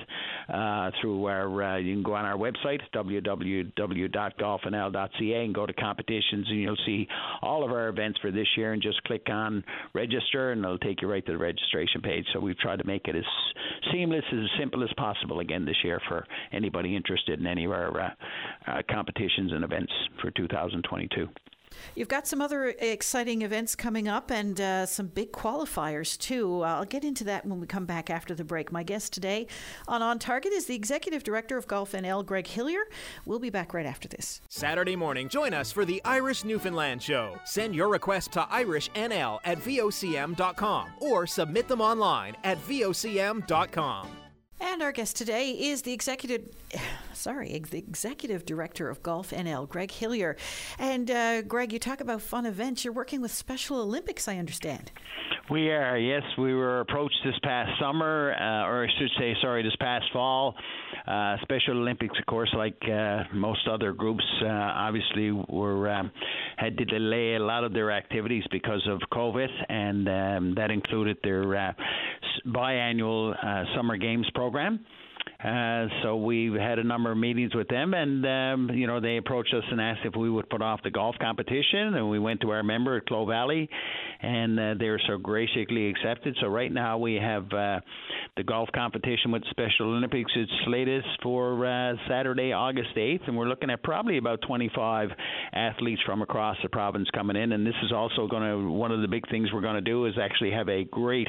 uh, 0.52 0.90
through 1.00 1.24
our. 1.26 1.62
Uh, 1.62 1.78
you 1.78 1.94
can 1.94 2.02
go 2.02 2.14
on 2.14 2.24
our 2.24 2.36
website 2.36 2.80
www.golfnl.ca 2.94 5.44
and 5.44 5.54
go 5.54 5.66
to 5.66 5.72
competitions, 5.72 6.46
and 6.48 6.60
you'll 6.60 6.76
see 6.86 7.06
all 7.40 7.64
of 7.64 7.70
our 7.70 7.88
events 7.88 8.18
for 8.20 8.30
this 8.30 8.48
year. 8.56 8.72
And 8.72 8.82
just 8.82 9.02
click 9.04 9.28
on 9.28 9.64
register, 9.94 10.52
and 10.52 10.64
it'll 10.64 10.78
take 10.78 11.02
you 11.02 11.08
right 11.08 11.24
to 11.26 11.32
the 11.32 11.38
registration 11.38 12.00
page. 12.02 12.26
So 12.32 12.40
we've 12.40 12.58
tried 12.58 12.80
to 12.80 12.86
make 12.86 13.08
it 13.08 13.16
as 13.16 13.24
seamless, 13.92 14.24
as 14.32 14.48
simple 14.58 14.82
as 14.82 14.90
possible 14.96 15.38
again 15.40 15.64
this 15.64 15.76
year 15.84 16.00
for 16.08 16.26
anybody 16.52 16.96
interested 16.96 17.40
in 17.40 17.46
any 17.46 17.64
of 17.64 17.72
our 17.72 18.00
uh, 18.00 18.10
uh, 18.66 18.82
competitions 18.90 19.52
and 19.52 19.64
events 19.64 19.92
for 20.20 20.30
2022. 20.30 21.28
You've 21.94 22.08
got 22.08 22.26
some 22.26 22.40
other 22.40 22.74
exciting 22.78 23.42
events 23.42 23.74
coming 23.74 24.08
up 24.08 24.30
and 24.30 24.60
uh, 24.60 24.86
some 24.86 25.06
big 25.08 25.32
qualifiers, 25.32 26.18
too. 26.18 26.62
I'll 26.62 26.84
get 26.84 27.04
into 27.04 27.24
that 27.24 27.46
when 27.46 27.60
we 27.60 27.66
come 27.66 27.86
back 27.86 28.10
after 28.10 28.34
the 28.34 28.44
break. 28.44 28.72
My 28.72 28.82
guest 28.82 29.12
today 29.12 29.46
on 29.88 30.02
On 30.02 30.18
Target 30.18 30.52
is 30.52 30.66
the 30.66 30.74
Executive 30.74 31.22
Director 31.22 31.56
of 31.56 31.66
Golf 31.66 31.92
NL, 31.92 32.24
Greg 32.24 32.46
Hillier. 32.46 32.82
We'll 33.26 33.38
be 33.38 33.50
back 33.50 33.74
right 33.74 33.86
after 33.86 34.08
this. 34.08 34.40
Saturday 34.48 34.96
morning, 34.96 35.28
join 35.28 35.54
us 35.54 35.72
for 35.72 35.84
the 35.84 36.02
Irish 36.04 36.44
Newfoundland 36.44 37.02
Show. 37.02 37.38
Send 37.44 37.74
your 37.74 37.88
request 37.88 38.32
to 38.32 38.42
IrishNL 38.42 39.40
at 39.44 39.58
VOCM.com 39.58 40.88
or 41.00 41.26
submit 41.26 41.68
them 41.68 41.80
online 41.80 42.36
at 42.44 42.58
VOCM.com. 42.66 44.21
And 44.64 44.80
our 44.80 44.92
guest 44.92 45.16
today 45.16 45.50
is 45.50 45.82
the 45.82 45.92
executive, 45.92 46.42
sorry, 47.12 47.60
the 47.68 47.78
executive 47.78 48.46
director 48.46 48.88
of 48.88 49.02
Golf 49.02 49.30
NL, 49.30 49.68
Greg 49.68 49.90
Hillier. 49.90 50.36
And 50.78 51.10
uh, 51.10 51.42
Greg, 51.42 51.72
you 51.72 51.80
talk 51.80 52.00
about 52.00 52.22
fun 52.22 52.46
events. 52.46 52.84
You're 52.84 52.94
working 52.94 53.20
with 53.20 53.32
Special 53.32 53.80
Olympics, 53.80 54.28
I 54.28 54.38
understand. 54.38 54.92
We 55.50 55.70
are, 55.70 55.98
yes. 55.98 56.22
We 56.38 56.54
were 56.54 56.80
approached 56.80 57.18
this 57.24 57.34
past 57.42 57.72
summer, 57.80 58.34
uh, 58.34 58.68
or 58.68 58.84
I 58.84 58.88
should 58.98 59.10
say, 59.18 59.34
sorry, 59.42 59.64
this 59.64 59.74
past 59.80 60.04
fall. 60.12 60.54
Uh, 61.06 61.36
Special 61.42 61.78
Olympics, 61.78 62.16
of 62.18 62.24
course, 62.26 62.50
like 62.56 62.80
uh, 62.84 63.24
most 63.34 63.66
other 63.68 63.92
groups, 63.92 64.24
uh, 64.42 64.46
obviously 64.46 65.32
were 65.32 65.90
um, 65.90 66.12
had 66.56 66.78
to 66.78 66.84
delay 66.84 67.34
a 67.34 67.40
lot 67.40 67.64
of 67.64 67.72
their 67.72 67.90
activities 67.90 68.44
because 68.52 68.86
of 68.88 69.00
COVID, 69.12 69.48
and 69.68 70.08
um, 70.08 70.54
that 70.54 70.70
included 70.70 71.18
their 71.24 71.56
uh, 71.56 71.72
biannual 72.46 73.34
uh, 73.34 73.64
summer 73.76 73.96
games 73.96 74.26
program. 74.34 74.80
Uh, 75.42 75.88
so 76.02 76.16
we 76.16 76.52
had 76.56 76.78
a 76.78 76.84
number 76.84 77.10
of 77.10 77.18
meetings 77.18 77.52
with 77.52 77.66
them, 77.66 77.94
and 77.94 78.24
um, 78.24 78.70
you 78.76 78.86
know 78.86 79.00
they 79.00 79.16
approached 79.16 79.52
us 79.52 79.64
and 79.70 79.80
asked 79.80 80.02
if 80.04 80.14
we 80.14 80.30
would 80.30 80.48
put 80.48 80.62
off 80.62 80.80
the 80.84 80.90
golf 80.90 81.16
competition, 81.20 81.94
and 81.94 82.08
we 82.08 82.20
went 82.20 82.40
to 82.40 82.50
our 82.50 82.62
member 82.62 82.96
at 82.96 83.06
Clovelly, 83.06 83.68
and 84.20 84.58
uh, 84.58 84.74
they 84.78 84.88
were 84.88 85.00
so 85.08 85.18
graciously 85.18 85.88
accepted. 85.88 86.36
So 86.40 86.46
right 86.46 86.70
now 86.70 86.98
we 86.98 87.14
have 87.14 87.52
uh, 87.52 87.80
the 88.36 88.44
golf 88.44 88.68
competition 88.72 89.32
with 89.32 89.42
Special 89.50 89.96
Olympics. 89.96 90.30
It's 90.36 90.52
slated 90.64 91.04
for 91.24 91.66
uh, 91.66 91.94
Saturday, 92.08 92.52
August 92.52 92.90
8th, 92.96 93.26
and 93.26 93.36
we're 93.36 93.48
looking 93.48 93.70
at 93.70 93.82
probably 93.82 94.18
about 94.18 94.42
25 94.46 95.08
athletes 95.52 96.02
from 96.06 96.22
across 96.22 96.56
the 96.62 96.68
province 96.68 97.08
coming 97.12 97.36
in. 97.36 97.50
And 97.50 97.66
this 97.66 97.74
is 97.82 97.90
also 97.90 98.28
going 98.28 98.42
to 98.42 98.70
one 98.70 98.92
of 98.92 99.02
the 99.02 99.08
big 99.08 99.28
things 99.28 99.48
we're 99.52 99.60
going 99.60 99.74
to 99.74 99.80
do 99.80 100.06
is 100.06 100.14
actually 100.22 100.52
have 100.52 100.68
a 100.68 100.84
great, 100.84 101.28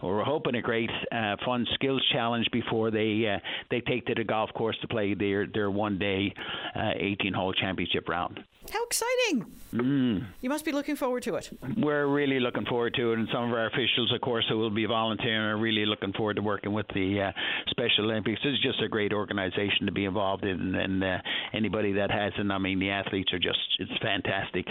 or 0.00 0.18
we're 0.18 0.24
hoping 0.24 0.54
a 0.54 0.62
great, 0.62 0.90
uh, 1.10 1.34
fun 1.44 1.66
skills 1.74 2.02
challenge 2.12 2.46
before 2.52 2.92
they 2.92 3.24
uh, 3.26 3.38
they 3.70 3.80
take 3.80 4.06
to 4.06 4.14
the 4.14 4.24
golf 4.24 4.50
course 4.54 4.76
to 4.82 4.88
play 4.88 5.14
their 5.14 5.46
their 5.46 5.70
one 5.70 5.98
day 5.98 6.32
uh, 6.74 6.92
18 6.96 7.32
hole 7.32 7.52
championship 7.52 8.08
round. 8.08 8.40
How 8.70 8.84
exciting! 8.84 9.46
Mm. 9.72 10.26
You 10.40 10.50
must 10.50 10.64
be 10.64 10.72
looking 10.72 10.96
forward 10.96 11.22
to 11.22 11.36
it. 11.36 11.50
We're 11.76 12.06
really 12.06 12.38
looking 12.40 12.66
forward 12.66 12.94
to 12.94 13.12
it, 13.12 13.18
and 13.18 13.28
some 13.32 13.44
of 13.44 13.52
our 13.52 13.66
officials, 13.66 14.12
of 14.12 14.20
course, 14.20 14.44
who 14.48 14.58
will 14.58 14.70
be 14.70 14.84
volunteering, 14.84 15.40
are 15.40 15.56
really 15.56 15.86
looking 15.86 16.12
forward 16.12 16.36
to 16.36 16.42
working 16.42 16.72
with 16.72 16.86
the 16.94 17.28
uh, 17.28 17.32
Special 17.70 18.10
Olympics. 18.10 18.40
It's 18.44 18.62
just 18.62 18.82
a 18.82 18.88
great 18.88 19.12
organization 19.12 19.86
to 19.86 19.92
be 19.92 20.04
involved 20.04 20.44
in, 20.44 20.74
and 20.74 21.02
uh, 21.02 21.18
anybody 21.54 21.92
that 21.94 22.10
hasn't, 22.10 22.50
I 22.50 22.58
mean, 22.58 22.78
the 22.78 22.90
athletes 22.90 23.32
are 23.32 23.38
just—it's 23.38 23.92
fantastic. 24.02 24.66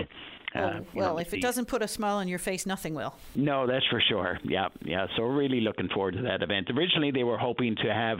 Uh, 0.55 0.59
well, 0.59 0.83
well 0.93 1.17
if 1.17 1.33
it 1.33 1.41
doesn't 1.41 1.65
put 1.65 1.81
a 1.81 1.87
smile 1.87 2.17
on 2.17 2.27
your 2.27 2.39
face, 2.39 2.65
nothing 2.65 2.93
will. 2.93 3.15
No, 3.35 3.67
that's 3.67 3.85
for 3.87 4.01
sure. 4.01 4.39
Yeah, 4.43 4.69
yeah. 4.83 5.07
So 5.15 5.23
we're 5.23 5.35
really 5.35 5.61
looking 5.61 5.89
forward 5.89 6.15
to 6.15 6.21
that 6.23 6.41
event. 6.41 6.69
Originally, 6.75 7.11
they 7.11 7.23
were 7.23 7.37
hoping 7.37 7.75
to 7.75 7.93
have 7.93 8.19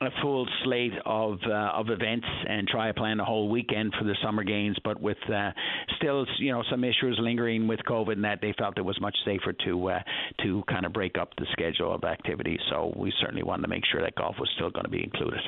a 0.00 0.10
full 0.22 0.46
slate 0.62 0.92
of 1.04 1.38
uh, 1.46 1.70
of 1.74 1.88
events 1.88 2.26
and 2.48 2.68
try 2.68 2.88
to 2.88 2.94
plan 2.94 3.18
a 3.20 3.24
whole 3.24 3.48
weekend 3.48 3.94
for 3.98 4.04
the 4.04 4.16
summer 4.22 4.44
games, 4.44 4.76
but 4.84 5.00
with 5.00 5.18
uh, 5.32 5.50
still 5.96 6.26
you 6.38 6.52
know 6.52 6.62
some 6.70 6.84
issues 6.84 7.18
lingering 7.20 7.66
with 7.66 7.80
COVID 7.88 8.12
and 8.12 8.24
that 8.24 8.40
they 8.40 8.54
felt 8.58 8.78
it 8.78 8.84
was 8.84 9.00
much 9.00 9.16
safer 9.24 9.52
to 9.64 9.90
uh, 9.90 9.98
to 10.42 10.62
kind 10.68 10.84
of 10.84 10.92
break 10.92 11.16
up 11.18 11.30
the 11.38 11.46
schedule 11.52 11.94
of 11.94 12.04
activities. 12.04 12.60
So 12.70 12.92
we 12.96 13.12
certainly 13.20 13.42
wanted 13.42 13.62
to 13.62 13.68
make 13.68 13.84
sure 13.90 14.02
that 14.02 14.14
golf 14.16 14.36
was 14.38 14.50
still 14.56 14.70
going 14.70 14.84
to 14.84 14.90
be 14.90 15.02
included. 15.02 15.40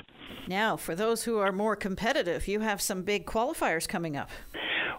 Now, 0.46 0.76
for 0.76 0.94
those 0.94 1.24
who 1.24 1.38
are 1.38 1.52
more 1.52 1.76
competitive, 1.76 2.48
you 2.48 2.60
have 2.60 2.80
some 2.80 3.02
big 3.02 3.26
qualifiers 3.26 3.86
coming 3.86 4.16
up. 4.16 4.30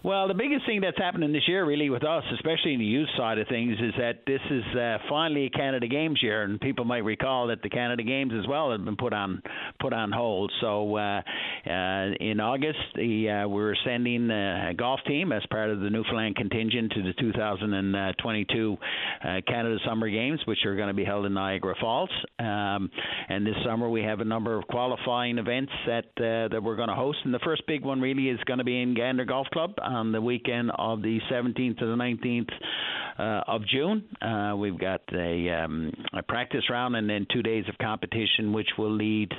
Well, 0.02 0.28
the 0.28 0.34
biggest 0.34 0.64
thing 0.64 0.80
that's 0.80 0.96
happening 0.96 1.30
this 1.34 1.46
year, 1.46 1.62
really, 1.66 1.90
with 1.90 2.04
us, 2.04 2.24
especially 2.32 2.72
in 2.72 2.78
the 2.78 2.86
youth 2.86 3.10
side 3.18 3.36
of 3.36 3.46
things, 3.48 3.76
is 3.78 3.92
that 3.98 4.20
this 4.26 4.40
is 4.50 4.64
uh, 4.74 4.96
finally 5.10 5.44
a 5.44 5.50
Canada 5.50 5.88
Games 5.88 6.20
year, 6.22 6.42
and 6.42 6.58
people 6.58 6.86
might 6.86 7.04
recall 7.04 7.48
that 7.48 7.60
the 7.60 7.68
Canada 7.68 8.02
Games 8.02 8.32
as 8.38 8.48
well 8.48 8.70
have 8.70 8.82
been 8.82 8.96
put 8.96 9.12
on 9.12 9.42
put 9.78 9.92
on 9.92 10.10
hold. 10.10 10.50
So 10.62 10.96
uh, 10.96 11.20
uh, 11.66 12.14
in 12.18 12.40
August, 12.40 12.78
the, 12.94 13.44
uh, 13.44 13.48
we 13.48 13.62
are 13.62 13.76
sending 13.84 14.30
a 14.30 14.72
golf 14.74 15.00
team 15.06 15.32
as 15.32 15.42
part 15.50 15.68
of 15.68 15.80
the 15.80 15.90
Newfoundland 15.90 16.34
contingent 16.36 16.92
to 16.92 17.02
the 17.02 17.12
2022 17.20 18.76
uh, 19.22 19.40
Canada 19.46 19.76
Summer 19.86 20.08
Games, 20.08 20.40
which 20.46 20.64
are 20.64 20.76
going 20.76 20.88
to 20.88 20.94
be 20.94 21.04
held 21.04 21.26
in 21.26 21.34
Niagara 21.34 21.74
Falls. 21.78 22.10
Um, 22.38 22.90
and 23.28 23.46
this 23.46 23.56
summer 23.66 23.90
we 23.90 24.02
have 24.02 24.20
a 24.20 24.24
number 24.24 24.56
of 24.56 24.66
qualifying 24.66 25.36
events 25.36 25.72
that 25.86 26.06
uh, 26.16 26.48
that 26.48 26.62
we're 26.62 26.76
going 26.76 26.88
to 26.88 26.94
host, 26.94 27.18
and 27.24 27.34
the 27.34 27.40
first 27.40 27.66
big 27.66 27.84
one 27.84 28.00
really 28.00 28.30
is 28.30 28.40
going 28.46 28.60
to 28.60 28.64
be 28.64 28.80
in 28.80 28.94
Gander 28.94 29.26
Golf 29.26 29.46
Club 29.52 29.74
on 29.90 30.12
the 30.12 30.20
weekend 30.20 30.70
of 30.78 31.02
the 31.02 31.18
17th 31.30 31.78
to 31.78 31.86
the 31.86 31.96
19th 31.96 32.50
uh, 33.20 33.42
of 33.46 33.66
June. 33.66 34.04
Uh, 34.22 34.54
we've 34.56 34.78
got 34.78 35.02
a, 35.12 35.50
um, 35.50 35.92
a, 36.16 36.22
practice 36.22 36.62
round 36.70 36.96
and 36.96 37.08
then 37.08 37.26
two 37.32 37.42
days 37.42 37.64
of 37.68 37.76
competition, 37.78 38.52
which 38.52 38.68
will 38.78 38.94
lead 38.94 39.30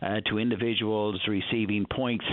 uh, 0.00 0.20
to 0.30 0.38
individuals 0.38 1.20
receiving 1.28 1.86
points 1.94 2.24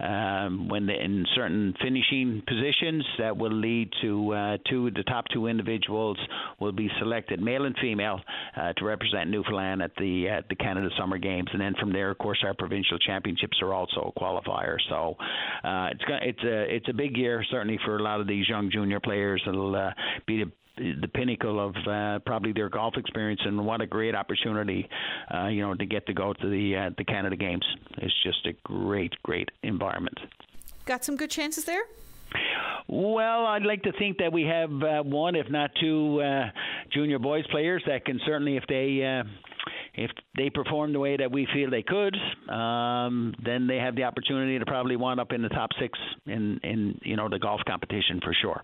um, 0.00 0.68
when 0.68 0.88
in 0.90 1.24
certain 1.34 1.74
finishing 1.80 2.42
positions. 2.46 3.04
That 3.18 3.36
will 3.36 3.54
lead 3.54 3.90
to 4.02 4.32
uh, 4.34 4.56
two 4.68 4.90
the 4.90 5.04
top 5.04 5.26
two 5.32 5.46
individuals 5.46 6.18
will 6.60 6.72
be 6.72 6.90
selected, 6.98 7.40
male 7.40 7.64
and 7.64 7.76
female, 7.80 8.20
uh, 8.56 8.72
to 8.74 8.84
represent 8.84 9.30
Newfoundland 9.30 9.82
at 9.82 9.92
the 9.96 10.28
at 10.28 10.48
the 10.48 10.56
Canada 10.56 10.88
Summer 10.98 11.18
Games, 11.18 11.48
and 11.52 11.60
then 11.60 11.74
from 11.78 11.92
there, 11.92 12.10
of 12.10 12.18
course, 12.18 12.42
our 12.44 12.54
provincial 12.54 12.98
championships 12.98 13.58
are 13.62 13.72
also 13.72 14.12
a 14.14 14.20
qualifier. 14.20 14.76
So 14.88 15.16
uh, 15.64 15.88
it's 15.92 16.04
it's 16.08 16.44
a 16.44 16.74
it's 16.76 16.88
a 16.88 16.94
big 16.94 17.11
year 17.16 17.44
certainly 17.50 17.78
for 17.84 17.96
a 17.96 18.02
lot 18.02 18.20
of 18.20 18.26
these 18.26 18.48
young 18.48 18.70
junior 18.70 19.00
players. 19.00 19.42
It'll 19.46 19.92
be 20.26 20.44
the 20.76 21.08
pinnacle 21.08 21.60
of 21.60 21.76
uh, 21.86 22.18
probably 22.20 22.52
their 22.52 22.68
golf 22.68 22.94
experience, 22.96 23.40
and 23.44 23.64
what 23.64 23.80
a 23.80 23.86
great 23.86 24.14
opportunity, 24.14 24.88
uh, 25.32 25.48
you 25.48 25.60
know, 25.62 25.74
to 25.74 25.84
get 25.84 26.06
to 26.06 26.14
go 26.14 26.32
to 26.32 26.48
the 26.48 26.76
uh, 26.76 26.90
the 26.96 27.04
Canada 27.04 27.36
Games. 27.36 27.64
It's 27.98 28.14
just 28.22 28.46
a 28.46 28.52
great, 28.64 29.12
great 29.22 29.50
environment. 29.62 30.18
Got 30.86 31.04
some 31.04 31.16
good 31.16 31.30
chances 31.30 31.64
there. 31.64 31.82
Well, 32.88 33.46
I'd 33.46 33.64
like 33.64 33.82
to 33.82 33.92
think 33.92 34.18
that 34.18 34.32
we 34.32 34.42
have 34.44 34.70
uh, 34.82 35.02
one, 35.02 35.36
if 35.36 35.48
not 35.48 35.70
two, 35.80 36.20
uh, 36.20 36.50
junior 36.90 37.18
boys 37.18 37.46
players 37.48 37.82
that 37.86 38.04
can 38.04 38.20
certainly, 38.26 38.56
if 38.56 38.64
they 38.68 39.02
uh, 39.04 39.24
if 39.94 40.10
they 40.36 40.48
perform 40.48 40.92
the 40.92 40.98
way 40.98 41.16
that 41.16 41.30
we 41.30 41.46
feel 41.52 41.70
they 41.70 41.82
could, 41.82 42.16
um, 42.48 43.34
then 43.44 43.66
they 43.66 43.76
have 43.76 43.94
the 43.94 44.04
opportunity 44.04 44.58
to 44.58 44.64
probably 44.64 44.96
wind 44.96 45.20
up 45.20 45.32
in 45.32 45.42
the 45.42 45.50
top 45.50 45.70
six 45.78 45.98
in 46.26 46.58
in 46.62 46.98
you 47.02 47.16
know 47.16 47.28
the 47.28 47.38
golf 47.38 47.60
competition 47.66 48.20
for 48.22 48.32
sure. 48.40 48.62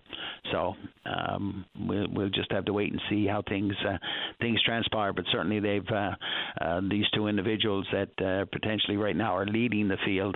So 0.51 0.73
um, 1.05 1.65
we'll, 1.79 2.07
we'll 2.11 2.29
just 2.29 2.51
have 2.51 2.65
to 2.65 2.73
wait 2.73 2.91
and 2.91 3.01
see 3.09 3.27
how 3.27 3.43
things 3.47 3.75
uh, 3.87 3.97
things 4.41 4.61
transpire. 4.63 5.13
But 5.13 5.25
certainly 5.31 5.59
they've 5.59 5.87
uh, 5.91 6.11
uh, 6.61 6.81
these 6.89 7.05
two 7.13 7.27
individuals 7.27 7.85
that 7.91 8.09
uh, 8.25 8.45
potentially 8.51 8.97
right 8.97 9.15
now 9.15 9.35
are 9.35 9.45
leading 9.45 9.87
the 9.87 9.97
field 10.05 10.35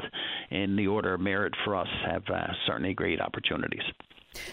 in 0.51 0.75
the 0.75 0.88
order 0.88 1.15
of 1.15 1.21
merit 1.21 1.53
for 1.65 1.75
us 1.75 1.88
have 2.06 2.23
uh, 2.32 2.47
certainly 2.67 2.93
great 2.93 3.19
opportunities. 3.19 3.82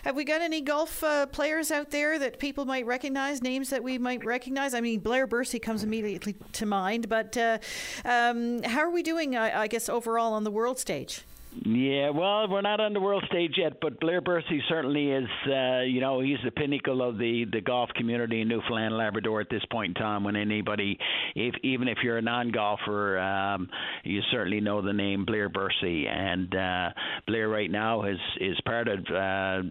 Have 0.04 0.16
we 0.16 0.24
got 0.24 0.40
any 0.40 0.60
golf 0.60 1.02
uh, 1.02 1.26
players 1.26 1.70
out 1.70 1.90
there 1.90 2.18
that 2.18 2.38
people 2.38 2.64
might 2.64 2.86
recognize, 2.86 3.42
names 3.42 3.70
that 3.70 3.82
we 3.82 3.98
might 3.98 4.24
recognize? 4.24 4.74
I 4.74 4.80
mean, 4.80 5.00
Blair 5.00 5.26
Bursey 5.26 5.58
comes 5.58 5.82
immediately 5.82 6.36
to 6.52 6.66
mind, 6.66 7.08
but 7.08 7.36
uh, 7.36 7.58
um, 8.04 8.62
how 8.62 8.80
are 8.80 8.90
we 8.90 9.02
doing, 9.02 9.36
I, 9.36 9.62
I 9.62 9.66
guess, 9.66 9.88
overall 9.88 10.32
on 10.34 10.44
the 10.44 10.50
world 10.50 10.78
stage? 10.78 11.22
Yeah, 11.52 12.10
well, 12.10 12.46
we're 12.48 12.60
not 12.60 12.78
on 12.78 12.92
the 12.92 13.00
world 13.00 13.24
stage 13.26 13.54
yet, 13.56 13.80
but 13.80 13.98
Blair 13.98 14.20
Bursey 14.20 14.62
certainly 14.68 15.10
is. 15.10 15.28
Uh, 15.48 15.80
you 15.80 16.00
know, 16.00 16.20
he's 16.20 16.38
the 16.44 16.52
pinnacle 16.52 17.02
of 17.02 17.18
the 17.18 17.44
the 17.52 17.60
golf 17.60 17.90
community 17.96 18.40
in 18.40 18.46
Newfoundland, 18.46 18.86
and 18.86 18.96
Labrador 18.96 19.40
at 19.40 19.50
this 19.50 19.64
point 19.64 19.88
in 19.88 19.94
time. 19.94 20.22
When 20.22 20.36
anybody, 20.36 20.96
if 21.34 21.56
even 21.64 21.88
if 21.88 21.98
you're 22.04 22.18
a 22.18 22.22
non-golfer, 22.22 23.18
um, 23.18 23.68
you 24.04 24.20
certainly 24.30 24.60
know 24.60 24.80
the 24.80 24.92
name 24.92 25.24
Blair 25.24 25.48
Bursey. 25.48 26.06
And 26.06 26.54
uh, 26.54 26.90
Blair 27.26 27.48
right 27.48 27.70
now 27.70 28.04
is 28.04 28.18
is 28.40 28.56
part 28.64 28.86
of 28.86 29.00
uh, 29.00 29.62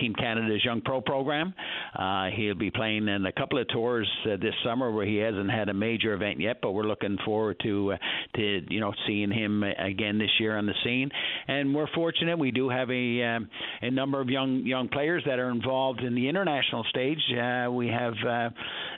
Team 0.00 0.14
Canada's 0.14 0.64
Young 0.64 0.80
Pro 0.80 1.00
program. 1.00 1.54
Uh, 1.98 2.28
he'll 2.36 2.54
be 2.54 2.70
playing 2.70 3.08
in 3.08 3.26
a 3.26 3.32
couple 3.32 3.58
of 3.60 3.66
tours 3.68 4.08
uh, 4.26 4.36
this 4.36 4.54
summer 4.64 4.92
where 4.92 5.06
he 5.06 5.16
hasn't 5.16 5.50
had 5.50 5.70
a 5.70 5.74
major 5.74 6.14
event 6.14 6.38
yet, 6.38 6.58
but 6.62 6.70
we're 6.70 6.84
looking 6.84 7.18
forward 7.24 7.58
to 7.64 7.94
uh, 7.94 7.96
to 8.36 8.62
you 8.70 8.78
know 8.78 8.92
seeing 9.08 9.32
him 9.32 9.64
again 9.64 10.18
this 10.18 10.30
year 10.38 10.56
on 10.56 10.66
the 10.66 10.74
scene 10.84 11.10
and 11.48 11.74
we're 11.74 11.88
fortunate. 11.94 12.38
We 12.38 12.50
do 12.50 12.68
have 12.68 12.90
a 12.90 13.22
um, 13.22 13.48
a 13.82 13.90
number 13.90 14.20
of 14.20 14.28
young 14.28 14.62
young 14.64 14.88
players 14.88 15.22
that 15.26 15.38
are 15.38 15.50
involved 15.50 16.00
in 16.00 16.14
the 16.14 16.28
international 16.28 16.84
stage. 16.90 17.18
Uh, 17.30 17.70
we 17.70 17.88
have 17.88 18.14
uh, 18.26 18.50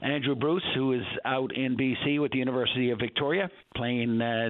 Andrew 0.02 0.34
Bruce, 0.34 0.64
who 0.74 0.92
is 0.94 1.04
out 1.24 1.56
in 1.56 1.76
BC 1.76 2.20
with 2.20 2.32
the 2.32 2.38
University 2.38 2.90
of 2.90 2.98
Victoria 2.98 3.50
playing 3.76 4.20
uh, 4.20 4.48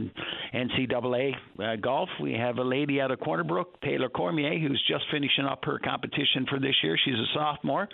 NCAA 0.54 1.33
uh, 1.62 1.76
golf. 1.76 2.09
We 2.20 2.33
have 2.33 2.57
a 2.59 2.62
lady 2.62 3.00
out 3.00 3.11
of 3.11 3.20
Corner 3.20 3.44
Brook, 3.44 3.81
Taylor 3.83 4.09
Cormier, 4.09 4.59
who's 4.59 4.83
just 4.88 5.04
finishing 5.11 5.44
up 5.44 5.64
her 5.64 5.78
competition 5.78 6.46
for 6.48 6.59
this 6.59 6.74
year. 6.83 6.96
She's 7.04 7.14
a 7.14 7.26
sophomore, 7.35 7.88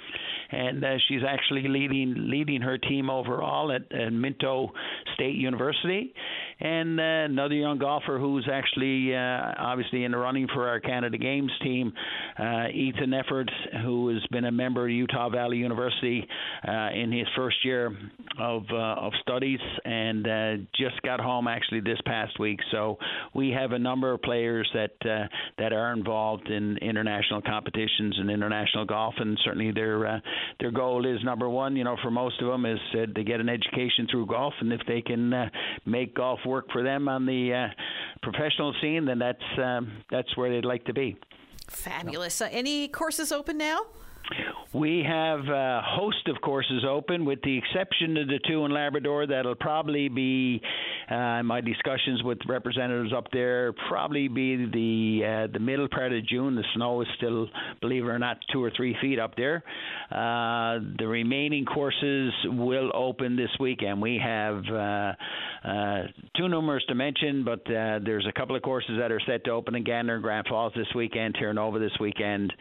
and 0.50 0.84
uh, 0.84 0.96
she's 1.08 1.22
actually 1.26 1.66
leading 1.68 2.14
leading 2.30 2.60
her 2.60 2.78
team 2.78 3.10
overall 3.10 3.72
at, 3.72 3.90
at 3.92 4.12
Minot 4.12 4.70
State 5.14 5.34
University 5.34 6.14
and 6.60 7.00
uh, 7.00 7.02
another 7.02 7.54
young 7.54 7.78
golfer 7.78 8.18
who's 8.18 8.48
actually 8.50 9.14
obviously 9.64 10.04
in 10.04 10.12
the 10.12 10.18
running 10.18 10.46
for 10.52 10.68
our 10.68 10.80
Canada 10.80 11.18
Games 11.18 11.50
team, 11.62 11.92
uh, 12.38 12.68
Ethan 12.68 13.10
Efford, 13.10 13.48
who 13.82 14.08
has 14.08 14.24
been 14.30 14.44
a 14.44 14.52
member 14.52 14.84
of 14.84 14.90
Utah 14.90 15.28
Valley 15.30 15.56
University 15.56 16.26
uh, 16.66 16.90
in 16.94 17.10
his 17.10 17.26
first 17.36 17.56
year 17.64 17.96
of 18.38 18.62
uh, 18.70 18.76
of 18.76 19.12
studies, 19.22 19.60
and 19.84 20.26
uh, 20.26 20.52
just 20.76 21.00
got 21.02 21.20
home 21.20 21.48
actually 21.48 21.80
this 21.80 21.98
past 22.06 22.38
week. 22.38 22.60
So 22.70 22.98
we 23.34 23.50
have 23.50 23.72
a 23.72 23.78
number 23.78 24.12
of 24.12 24.22
players 24.22 24.68
that 24.74 24.90
that 25.58 25.72
are 25.72 25.92
involved 25.92 26.48
in 26.48 26.76
international 26.78 27.42
competitions 27.42 28.16
and 28.18 28.30
international 28.30 28.84
golf, 28.84 29.14
and 29.18 29.38
certainly 29.44 29.72
their 29.72 30.22
their 30.60 30.70
goal 30.70 31.06
is 31.06 31.22
number 31.24 31.48
one. 31.48 31.76
You 31.76 31.84
know, 31.84 31.96
for 32.02 32.10
most 32.10 32.40
of 32.42 32.48
them 32.48 32.66
is 32.66 32.78
to 32.92 33.24
get 33.24 33.40
an 33.40 33.48
education 33.48 34.06
through 34.10 34.26
golf, 34.26 34.54
and 34.60 34.72
if 34.72 34.80
they 34.86 35.00
can 35.00 35.50
make 35.86 36.14
golf 36.14 36.40
work 36.46 36.66
for 36.72 36.82
them 36.82 37.08
on 37.08 37.26
the 37.26 37.52
uh, 37.52 37.68
professional 38.24 38.74
scene, 38.80 39.04
then 39.04 39.18
that's 39.18 39.58
um, 39.62 40.02
that's 40.10 40.36
where 40.36 40.50
they'd 40.50 40.64
like 40.64 40.84
to 40.86 40.92
be. 40.92 41.16
Fabulous. 41.68 42.40
Any 42.40 42.88
courses 42.88 43.32
open 43.32 43.56
now? 43.56 43.86
We 44.72 45.04
have 45.06 45.40
a 45.40 45.82
host 45.84 46.26
of 46.26 46.40
courses 46.40 46.84
open, 46.88 47.24
with 47.24 47.40
the 47.42 47.56
exception 47.56 48.16
of 48.16 48.26
the 48.26 48.40
two 48.48 48.64
in 48.64 48.72
Labrador. 48.72 49.26
That'll 49.26 49.54
probably 49.54 50.08
be 50.08 50.60
uh, 51.08 51.42
my 51.44 51.60
discussions 51.60 52.24
with 52.24 52.38
representatives 52.48 53.12
up 53.16 53.26
there. 53.32 53.72
Probably 53.88 54.26
be 54.26 54.56
the 54.56 55.24
uh, 55.24 55.52
the 55.52 55.60
middle 55.60 55.86
part 55.88 56.12
of 56.12 56.26
June. 56.26 56.56
The 56.56 56.64
snow 56.74 57.02
is 57.02 57.08
still, 57.16 57.46
believe 57.80 58.04
it 58.04 58.08
or 58.08 58.18
not, 58.18 58.38
two 58.52 58.64
or 58.64 58.72
three 58.76 58.96
feet 59.00 59.20
up 59.20 59.36
there. 59.36 59.62
Uh, 60.10 60.80
the 60.98 61.06
remaining 61.06 61.64
courses 61.66 62.32
will 62.46 62.90
open 62.94 63.36
this 63.36 63.50
weekend. 63.60 64.02
We 64.02 64.20
have 64.22 64.64
uh, 64.72 65.12
uh, 65.64 66.02
too 66.36 66.48
numerous 66.48 66.84
to 66.88 66.94
mention, 66.96 67.44
but 67.44 67.60
uh, 67.66 68.00
there's 68.04 68.26
a 68.28 68.32
couple 68.32 68.56
of 68.56 68.62
courses 68.62 68.96
that 68.98 69.12
are 69.12 69.20
set 69.26 69.44
to 69.44 69.50
open 69.52 69.76
again 69.76 70.10
in 70.10 70.20
Grand 70.20 70.46
Falls 70.48 70.72
this 70.74 70.88
weekend, 70.96 71.36
Terra 71.38 71.54
Nova 71.54 71.78
this 71.78 71.96
weekend. 72.00 72.52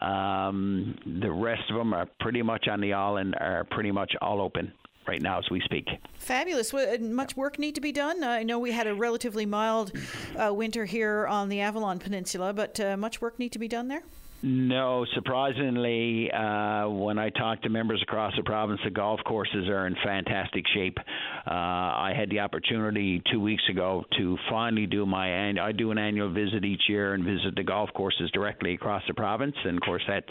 Um, 0.00 0.97
the 1.06 1.30
rest 1.30 1.70
of 1.70 1.76
them 1.76 1.92
are 1.94 2.06
pretty 2.20 2.42
much 2.42 2.68
on 2.68 2.80
the 2.80 2.92
island 2.92 3.34
are 3.40 3.64
pretty 3.70 3.90
much 3.90 4.14
all 4.20 4.40
open 4.40 4.72
right 5.06 5.22
now 5.22 5.38
as 5.38 5.48
we 5.50 5.60
speak. 5.60 5.88
Fabulous. 6.18 6.72
Much 7.00 7.36
work 7.36 7.58
need 7.58 7.74
to 7.74 7.80
be 7.80 7.92
done. 7.92 8.22
I 8.22 8.42
know 8.42 8.58
we 8.58 8.72
had 8.72 8.86
a 8.86 8.94
relatively 8.94 9.46
mild 9.46 9.92
uh, 10.36 10.52
winter 10.52 10.84
here 10.84 11.26
on 11.26 11.48
the 11.48 11.60
Avalon 11.60 11.98
Peninsula, 11.98 12.52
but 12.52 12.78
uh, 12.78 12.96
much 12.96 13.20
work 13.20 13.38
need 13.38 13.52
to 13.52 13.58
be 13.58 13.68
done 13.68 13.88
there. 13.88 14.02
No, 14.40 15.04
surprisingly, 15.14 16.30
uh, 16.30 16.88
when 16.88 17.18
I 17.18 17.30
talk 17.30 17.62
to 17.62 17.68
members 17.68 18.00
across 18.02 18.32
the 18.36 18.44
province, 18.44 18.80
the 18.84 18.90
golf 18.90 19.18
courses 19.26 19.68
are 19.68 19.88
in 19.88 19.96
fantastic 20.04 20.64
shape. 20.72 20.96
Uh, 21.44 21.50
I 21.50 22.12
had 22.16 22.30
the 22.30 22.38
opportunity 22.38 23.20
two 23.32 23.40
weeks 23.40 23.64
ago 23.68 24.04
to 24.16 24.38
finally 24.48 24.86
do 24.86 25.04
my 25.06 25.50
I 25.58 25.72
do 25.72 25.90
an 25.90 25.98
annual 25.98 26.32
visit 26.32 26.64
each 26.64 26.82
year 26.88 27.14
and 27.14 27.24
visit 27.24 27.56
the 27.56 27.64
golf 27.64 27.90
courses 27.94 28.30
directly 28.30 28.74
across 28.74 29.02
the 29.08 29.14
province, 29.14 29.56
and 29.64 29.76
of 29.76 29.82
course 29.82 30.02
that's 30.06 30.26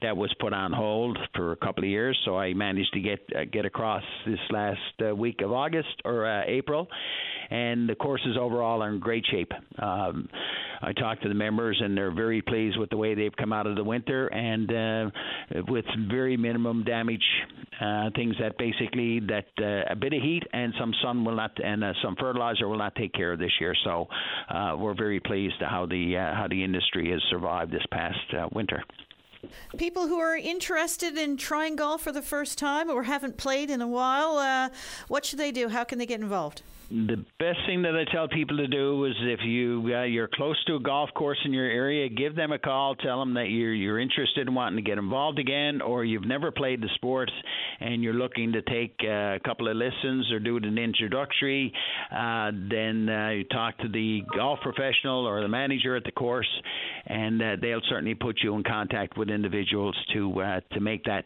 that 0.00 0.16
was 0.16 0.34
put 0.40 0.54
on 0.54 0.72
hold 0.72 1.18
for 1.34 1.52
a 1.52 1.56
couple 1.56 1.84
of 1.84 1.90
years. 1.90 2.18
So 2.24 2.38
I 2.38 2.54
managed 2.54 2.94
to 2.94 3.00
get 3.00 3.20
uh, 3.36 3.44
get 3.52 3.66
across 3.66 4.04
this 4.26 4.40
last 4.50 4.80
uh, 5.06 5.14
week 5.14 5.42
of 5.42 5.52
August 5.52 6.00
or 6.06 6.26
uh, 6.26 6.44
April, 6.46 6.88
and 7.50 7.86
the 7.86 7.94
courses 7.94 8.38
overall 8.40 8.82
are 8.82 8.88
in 8.88 9.00
great 9.00 9.26
shape. 9.30 9.52
Um, 9.78 10.30
I 10.82 10.94
talked 10.94 11.22
to 11.24 11.28
the 11.28 11.34
members, 11.34 11.78
and 11.82 11.94
they're 11.96 12.10
very 12.10 12.40
pleased 12.40 12.78
with 12.78 12.88
the 12.88 12.96
way 12.96 13.14
they've 13.14 13.36
come 13.36 13.49
out 13.52 13.66
of 13.66 13.76
the 13.76 13.84
winter, 13.84 14.28
and 14.28 14.72
uh, 14.72 15.62
with 15.68 15.84
very 16.08 16.36
minimum 16.36 16.84
damage 16.84 17.24
uh, 17.80 18.10
things 18.14 18.34
that 18.40 18.56
basically 18.58 19.20
that 19.20 19.46
uh, 19.58 19.92
a 19.92 19.96
bit 19.96 20.12
of 20.12 20.22
heat 20.22 20.42
and 20.52 20.72
some 20.78 20.92
sun 21.02 21.24
will 21.24 21.36
not 21.36 21.52
and 21.62 21.82
uh, 21.82 21.92
some 22.02 22.14
fertilizer 22.16 22.68
will 22.68 22.78
not 22.78 22.94
take 22.94 23.12
care 23.12 23.32
of 23.32 23.38
this 23.38 23.52
year. 23.60 23.74
So 23.84 24.06
uh, 24.48 24.76
we're 24.78 24.94
very 24.94 25.20
pleased 25.20 25.56
how 25.60 25.86
the 25.86 26.16
uh, 26.16 26.34
how 26.34 26.46
the 26.48 26.62
industry 26.62 27.10
has 27.10 27.22
survived 27.30 27.72
this 27.72 27.84
past 27.90 28.18
uh, 28.36 28.48
winter. 28.52 28.82
People 29.78 30.06
who 30.06 30.18
are 30.18 30.36
interested 30.36 31.16
in 31.16 31.38
trying 31.38 31.76
golf 31.76 32.02
for 32.02 32.12
the 32.12 32.20
first 32.20 32.58
time 32.58 32.90
or 32.90 33.04
haven't 33.04 33.38
played 33.38 33.70
in 33.70 33.80
a 33.80 33.88
while, 33.88 34.36
uh, 34.36 34.68
what 35.08 35.24
should 35.24 35.38
they 35.38 35.50
do? 35.50 35.70
How 35.70 35.84
can 35.84 35.98
they 35.98 36.04
get 36.04 36.20
involved? 36.20 36.62
The 36.90 37.24
best 37.38 37.58
thing 37.66 37.82
that 37.82 37.94
I 37.94 38.10
tell 38.12 38.26
people 38.26 38.56
to 38.56 38.66
do 38.66 39.04
is 39.04 39.14
if 39.20 39.40
you 39.44 39.94
uh, 39.94 40.02
you're 40.02 40.28
close 40.32 40.62
to 40.64 40.74
a 40.74 40.80
golf 40.80 41.10
course 41.14 41.38
in 41.44 41.52
your 41.52 41.64
area, 41.64 42.08
give 42.08 42.34
them 42.34 42.50
a 42.50 42.58
call. 42.58 42.96
Tell 42.96 43.20
them 43.20 43.34
that 43.34 43.48
you're 43.48 43.72
you're 43.72 44.00
interested 44.00 44.48
in 44.48 44.54
wanting 44.54 44.82
to 44.82 44.88
get 44.88 44.98
involved 44.98 45.38
again, 45.38 45.82
or 45.82 46.04
you've 46.04 46.26
never 46.26 46.50
played 46.50 46.82
the 46.82 46.88
sport 46.96 47.30
and 47.78 48.02
you're 48.02 48.14
looking 48.14 48.52
to 48.52 48.62
take 48.62 48.96
uh, 49.04 49.36
a 49.36 49.40
couple 49.44 49.68
of 49.68 49.76
lessons 49.76 50.32
or 50.32 50.40
do 50.40 50.56
an 50.56 50.78
introductory. 50.78 51.72
Uh, 52.10 52.50
then 52.68 53.08
uh, 53.08 53.30
you 53.30 53.44
talk 53.44 53.78
to 53.78 53.88
the 53.88 54.22
golf 54.36 54.58
professional 54.60 55.26
or 55.26 55.40
the 55.42 55.48
manager 55.48 55.94
at 55.94 56.02
the 56.02 56.12
course, 56.12 56.50
and 57.06 57.40
uh, 57.40 57.56
they'll 57.60 57.80
certainly 57.88 58.14
put 58.14 58.40
you 58.42 58.54
in 58.56 58.64
contact 58.64 59.16
with 59.16 59.30
individuals 59.30 59.96
to 60.12 60.40
uh, 60.40 60.60
to 60.72 60.80
make 60.80 61.04
that 61.04 61.24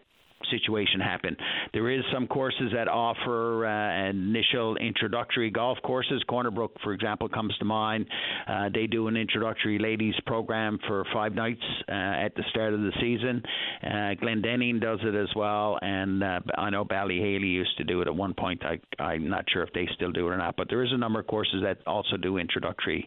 situation 0.50 1.00
happen. 1.00 1.36
There 1.72 1.90
is 1.90 2.02
some 2.12 2.26
courses 2.26 2.72
that 2.74 2.88
offer 2.88 3.66
uh, 3.66 4.10
initial 4.10 4.76
introductory 4.76 5.50
golf 5.50 5.78
courses. 5.82 6.22
Corner 6.28 6.50
Brook, 6.50 6.76
for 6.82 6.92
example, 6.92 7.28
comes 7.28 7.56
to 7.58 7.64
mind. 7.64 8.06
Uh, 8.48 8.68
they 8.72 8.86
do 8.86 9.08
an 9.08 9.16
introductory 9.16 9.78
ladies 9.78 10.14
program 10.26 10.78
for 10.86 11.04
five 11.12 11.34
nights 11.34 11.62
uh, 11.88 11.92
at 11.92 12.34
the 12.36 12.42
start 12.50 12.74
of 12.74 12.80
the 12.80 12.92
season. 13.00 13.42
Uh, 13.82 14.14
Glendenning 14.20 14.80
does 14.80 15.00
it 15.02 15.14
as 15.14 15.28
well, 15.34 15.78
and 15.82 16.22
uh, 16.22 16.40
I 16.56 16.70
know 16.70 16.84
Bally 16.84 17.18
Haly 17.18 17.50
used 17.50 17.76
to 17.78 17.84
do 17.84 18.00
it 18.00 18.08
at 18.08 18.14
one 18.14 18.34
point. 18.34 18.62
I, 18.64 18.78
I'm 19.02 19.28
not 19.28 19.44
sure 19.52 19.62
if 19.62 19.72
they 19.72 19.88
still 19.94 20.12
do 20.12 20.28
it 20.28 20.30
or 20.30 20.36
not, 20.36 20.56
but 20.56 20.68
there 20.68 20.82
is 20.82 20.92
a 20.92 20.96
number 20.96 21.20
of 21.20 21.26
courses 21.26 21.62
that 21.62 21.78
also 21.86 22.16
do 22.16 22.38
introductory 22.38 23.06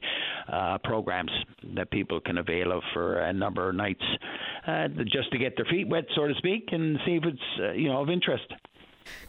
uh, 0.51 0.77
programs 0.83 1.31
that 1.75 1.89
people 1.91 2.19
can 2.19 2.37
avail 2.37 2.71
of 2.71 2.81
for 2.93 3.19
a 3.19 3.33
number 3.33 3.69
of 3.69 3.75
nights, 3.75 4.03
uh, 4.67 4.87
just 5.05 5.31
to 5.31 5.37
get 5.37 5.55
their 5.55 5.65
feet 5.65 5.87
wet, 5.87 6.05
so 6.15 6.27
to 6.27 6.33
speak, 6.35 6.69
and 6.71 6.97
see 7.05 7.15
if 7.15 7.25
it's 7.27 7.59
uh, 7.59 7.71
you 7.71 7.89
know 7.89 8.01
of 8.01 8.09
interest. 8.09 8.53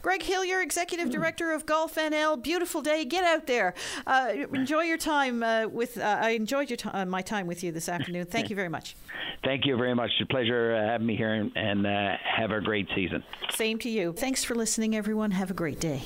Greg 0.01 0.21
Hillier, 0.21 0.61
Executive 0.61 1.09
Director 1.09 1.51
of 1.51 1.65
Golf 1.65 1.95
NL. 1.95 2.41
Beautiful 2.41 2.81
day. 2.81 3.05
Get 3.05 3.23
out 3.23 3.47
there. 3.47 3.73
Uh, 4.05 4.33
enjoy 4.53 4.81
your 4.81 4.97
time 4.97 5.43
uh, 5.43 5.67
with. 5.67 5.97
Uh, 5.97 6.19
I 6.21 6.31
enjoyed 6.31 6.69
your 6.69 6.77
t- 6.77 6.89
uh, 6.89 7.05
my 7.05 7.21
time 7.21 7.47
with 7.47 7.63
you 7.63 7.71
this 7.71 7.89
afternoon. 7.89 8.25
Thank 8.25 8.49
you 8.49 8.55
very 8.55 8.69
much. 8.69 8.95
Thank 9.43 9.65
you 9.65 9.77
very 9.77 9.95
much. 9.95 10.11
It's 10.19 10.29
a 10.29 10.31
pleasure 10.31 10.75
uh, 10.75 10.91
having 10.91 11.07
me 11.07 11.15
here, 11.15 11.33
and, 11.33 11.51
and 11.55 11.87
uh, 11.87 12.17
have 12.23 12.51
a 12.51 12.61
great 12.61 12.87
season. 12.95 13.23
Same 13.51 13.77
to 13.79 13.89
you. 13.89 14.13
Thanks 14.13 14.43
for 14.43 14.55
listening, 14.55 14.95
everyone. 14.95 15.31
Have 15.31 15.51
a 15.51 15.55
great 15.55 15.79
day. 15.79 16.01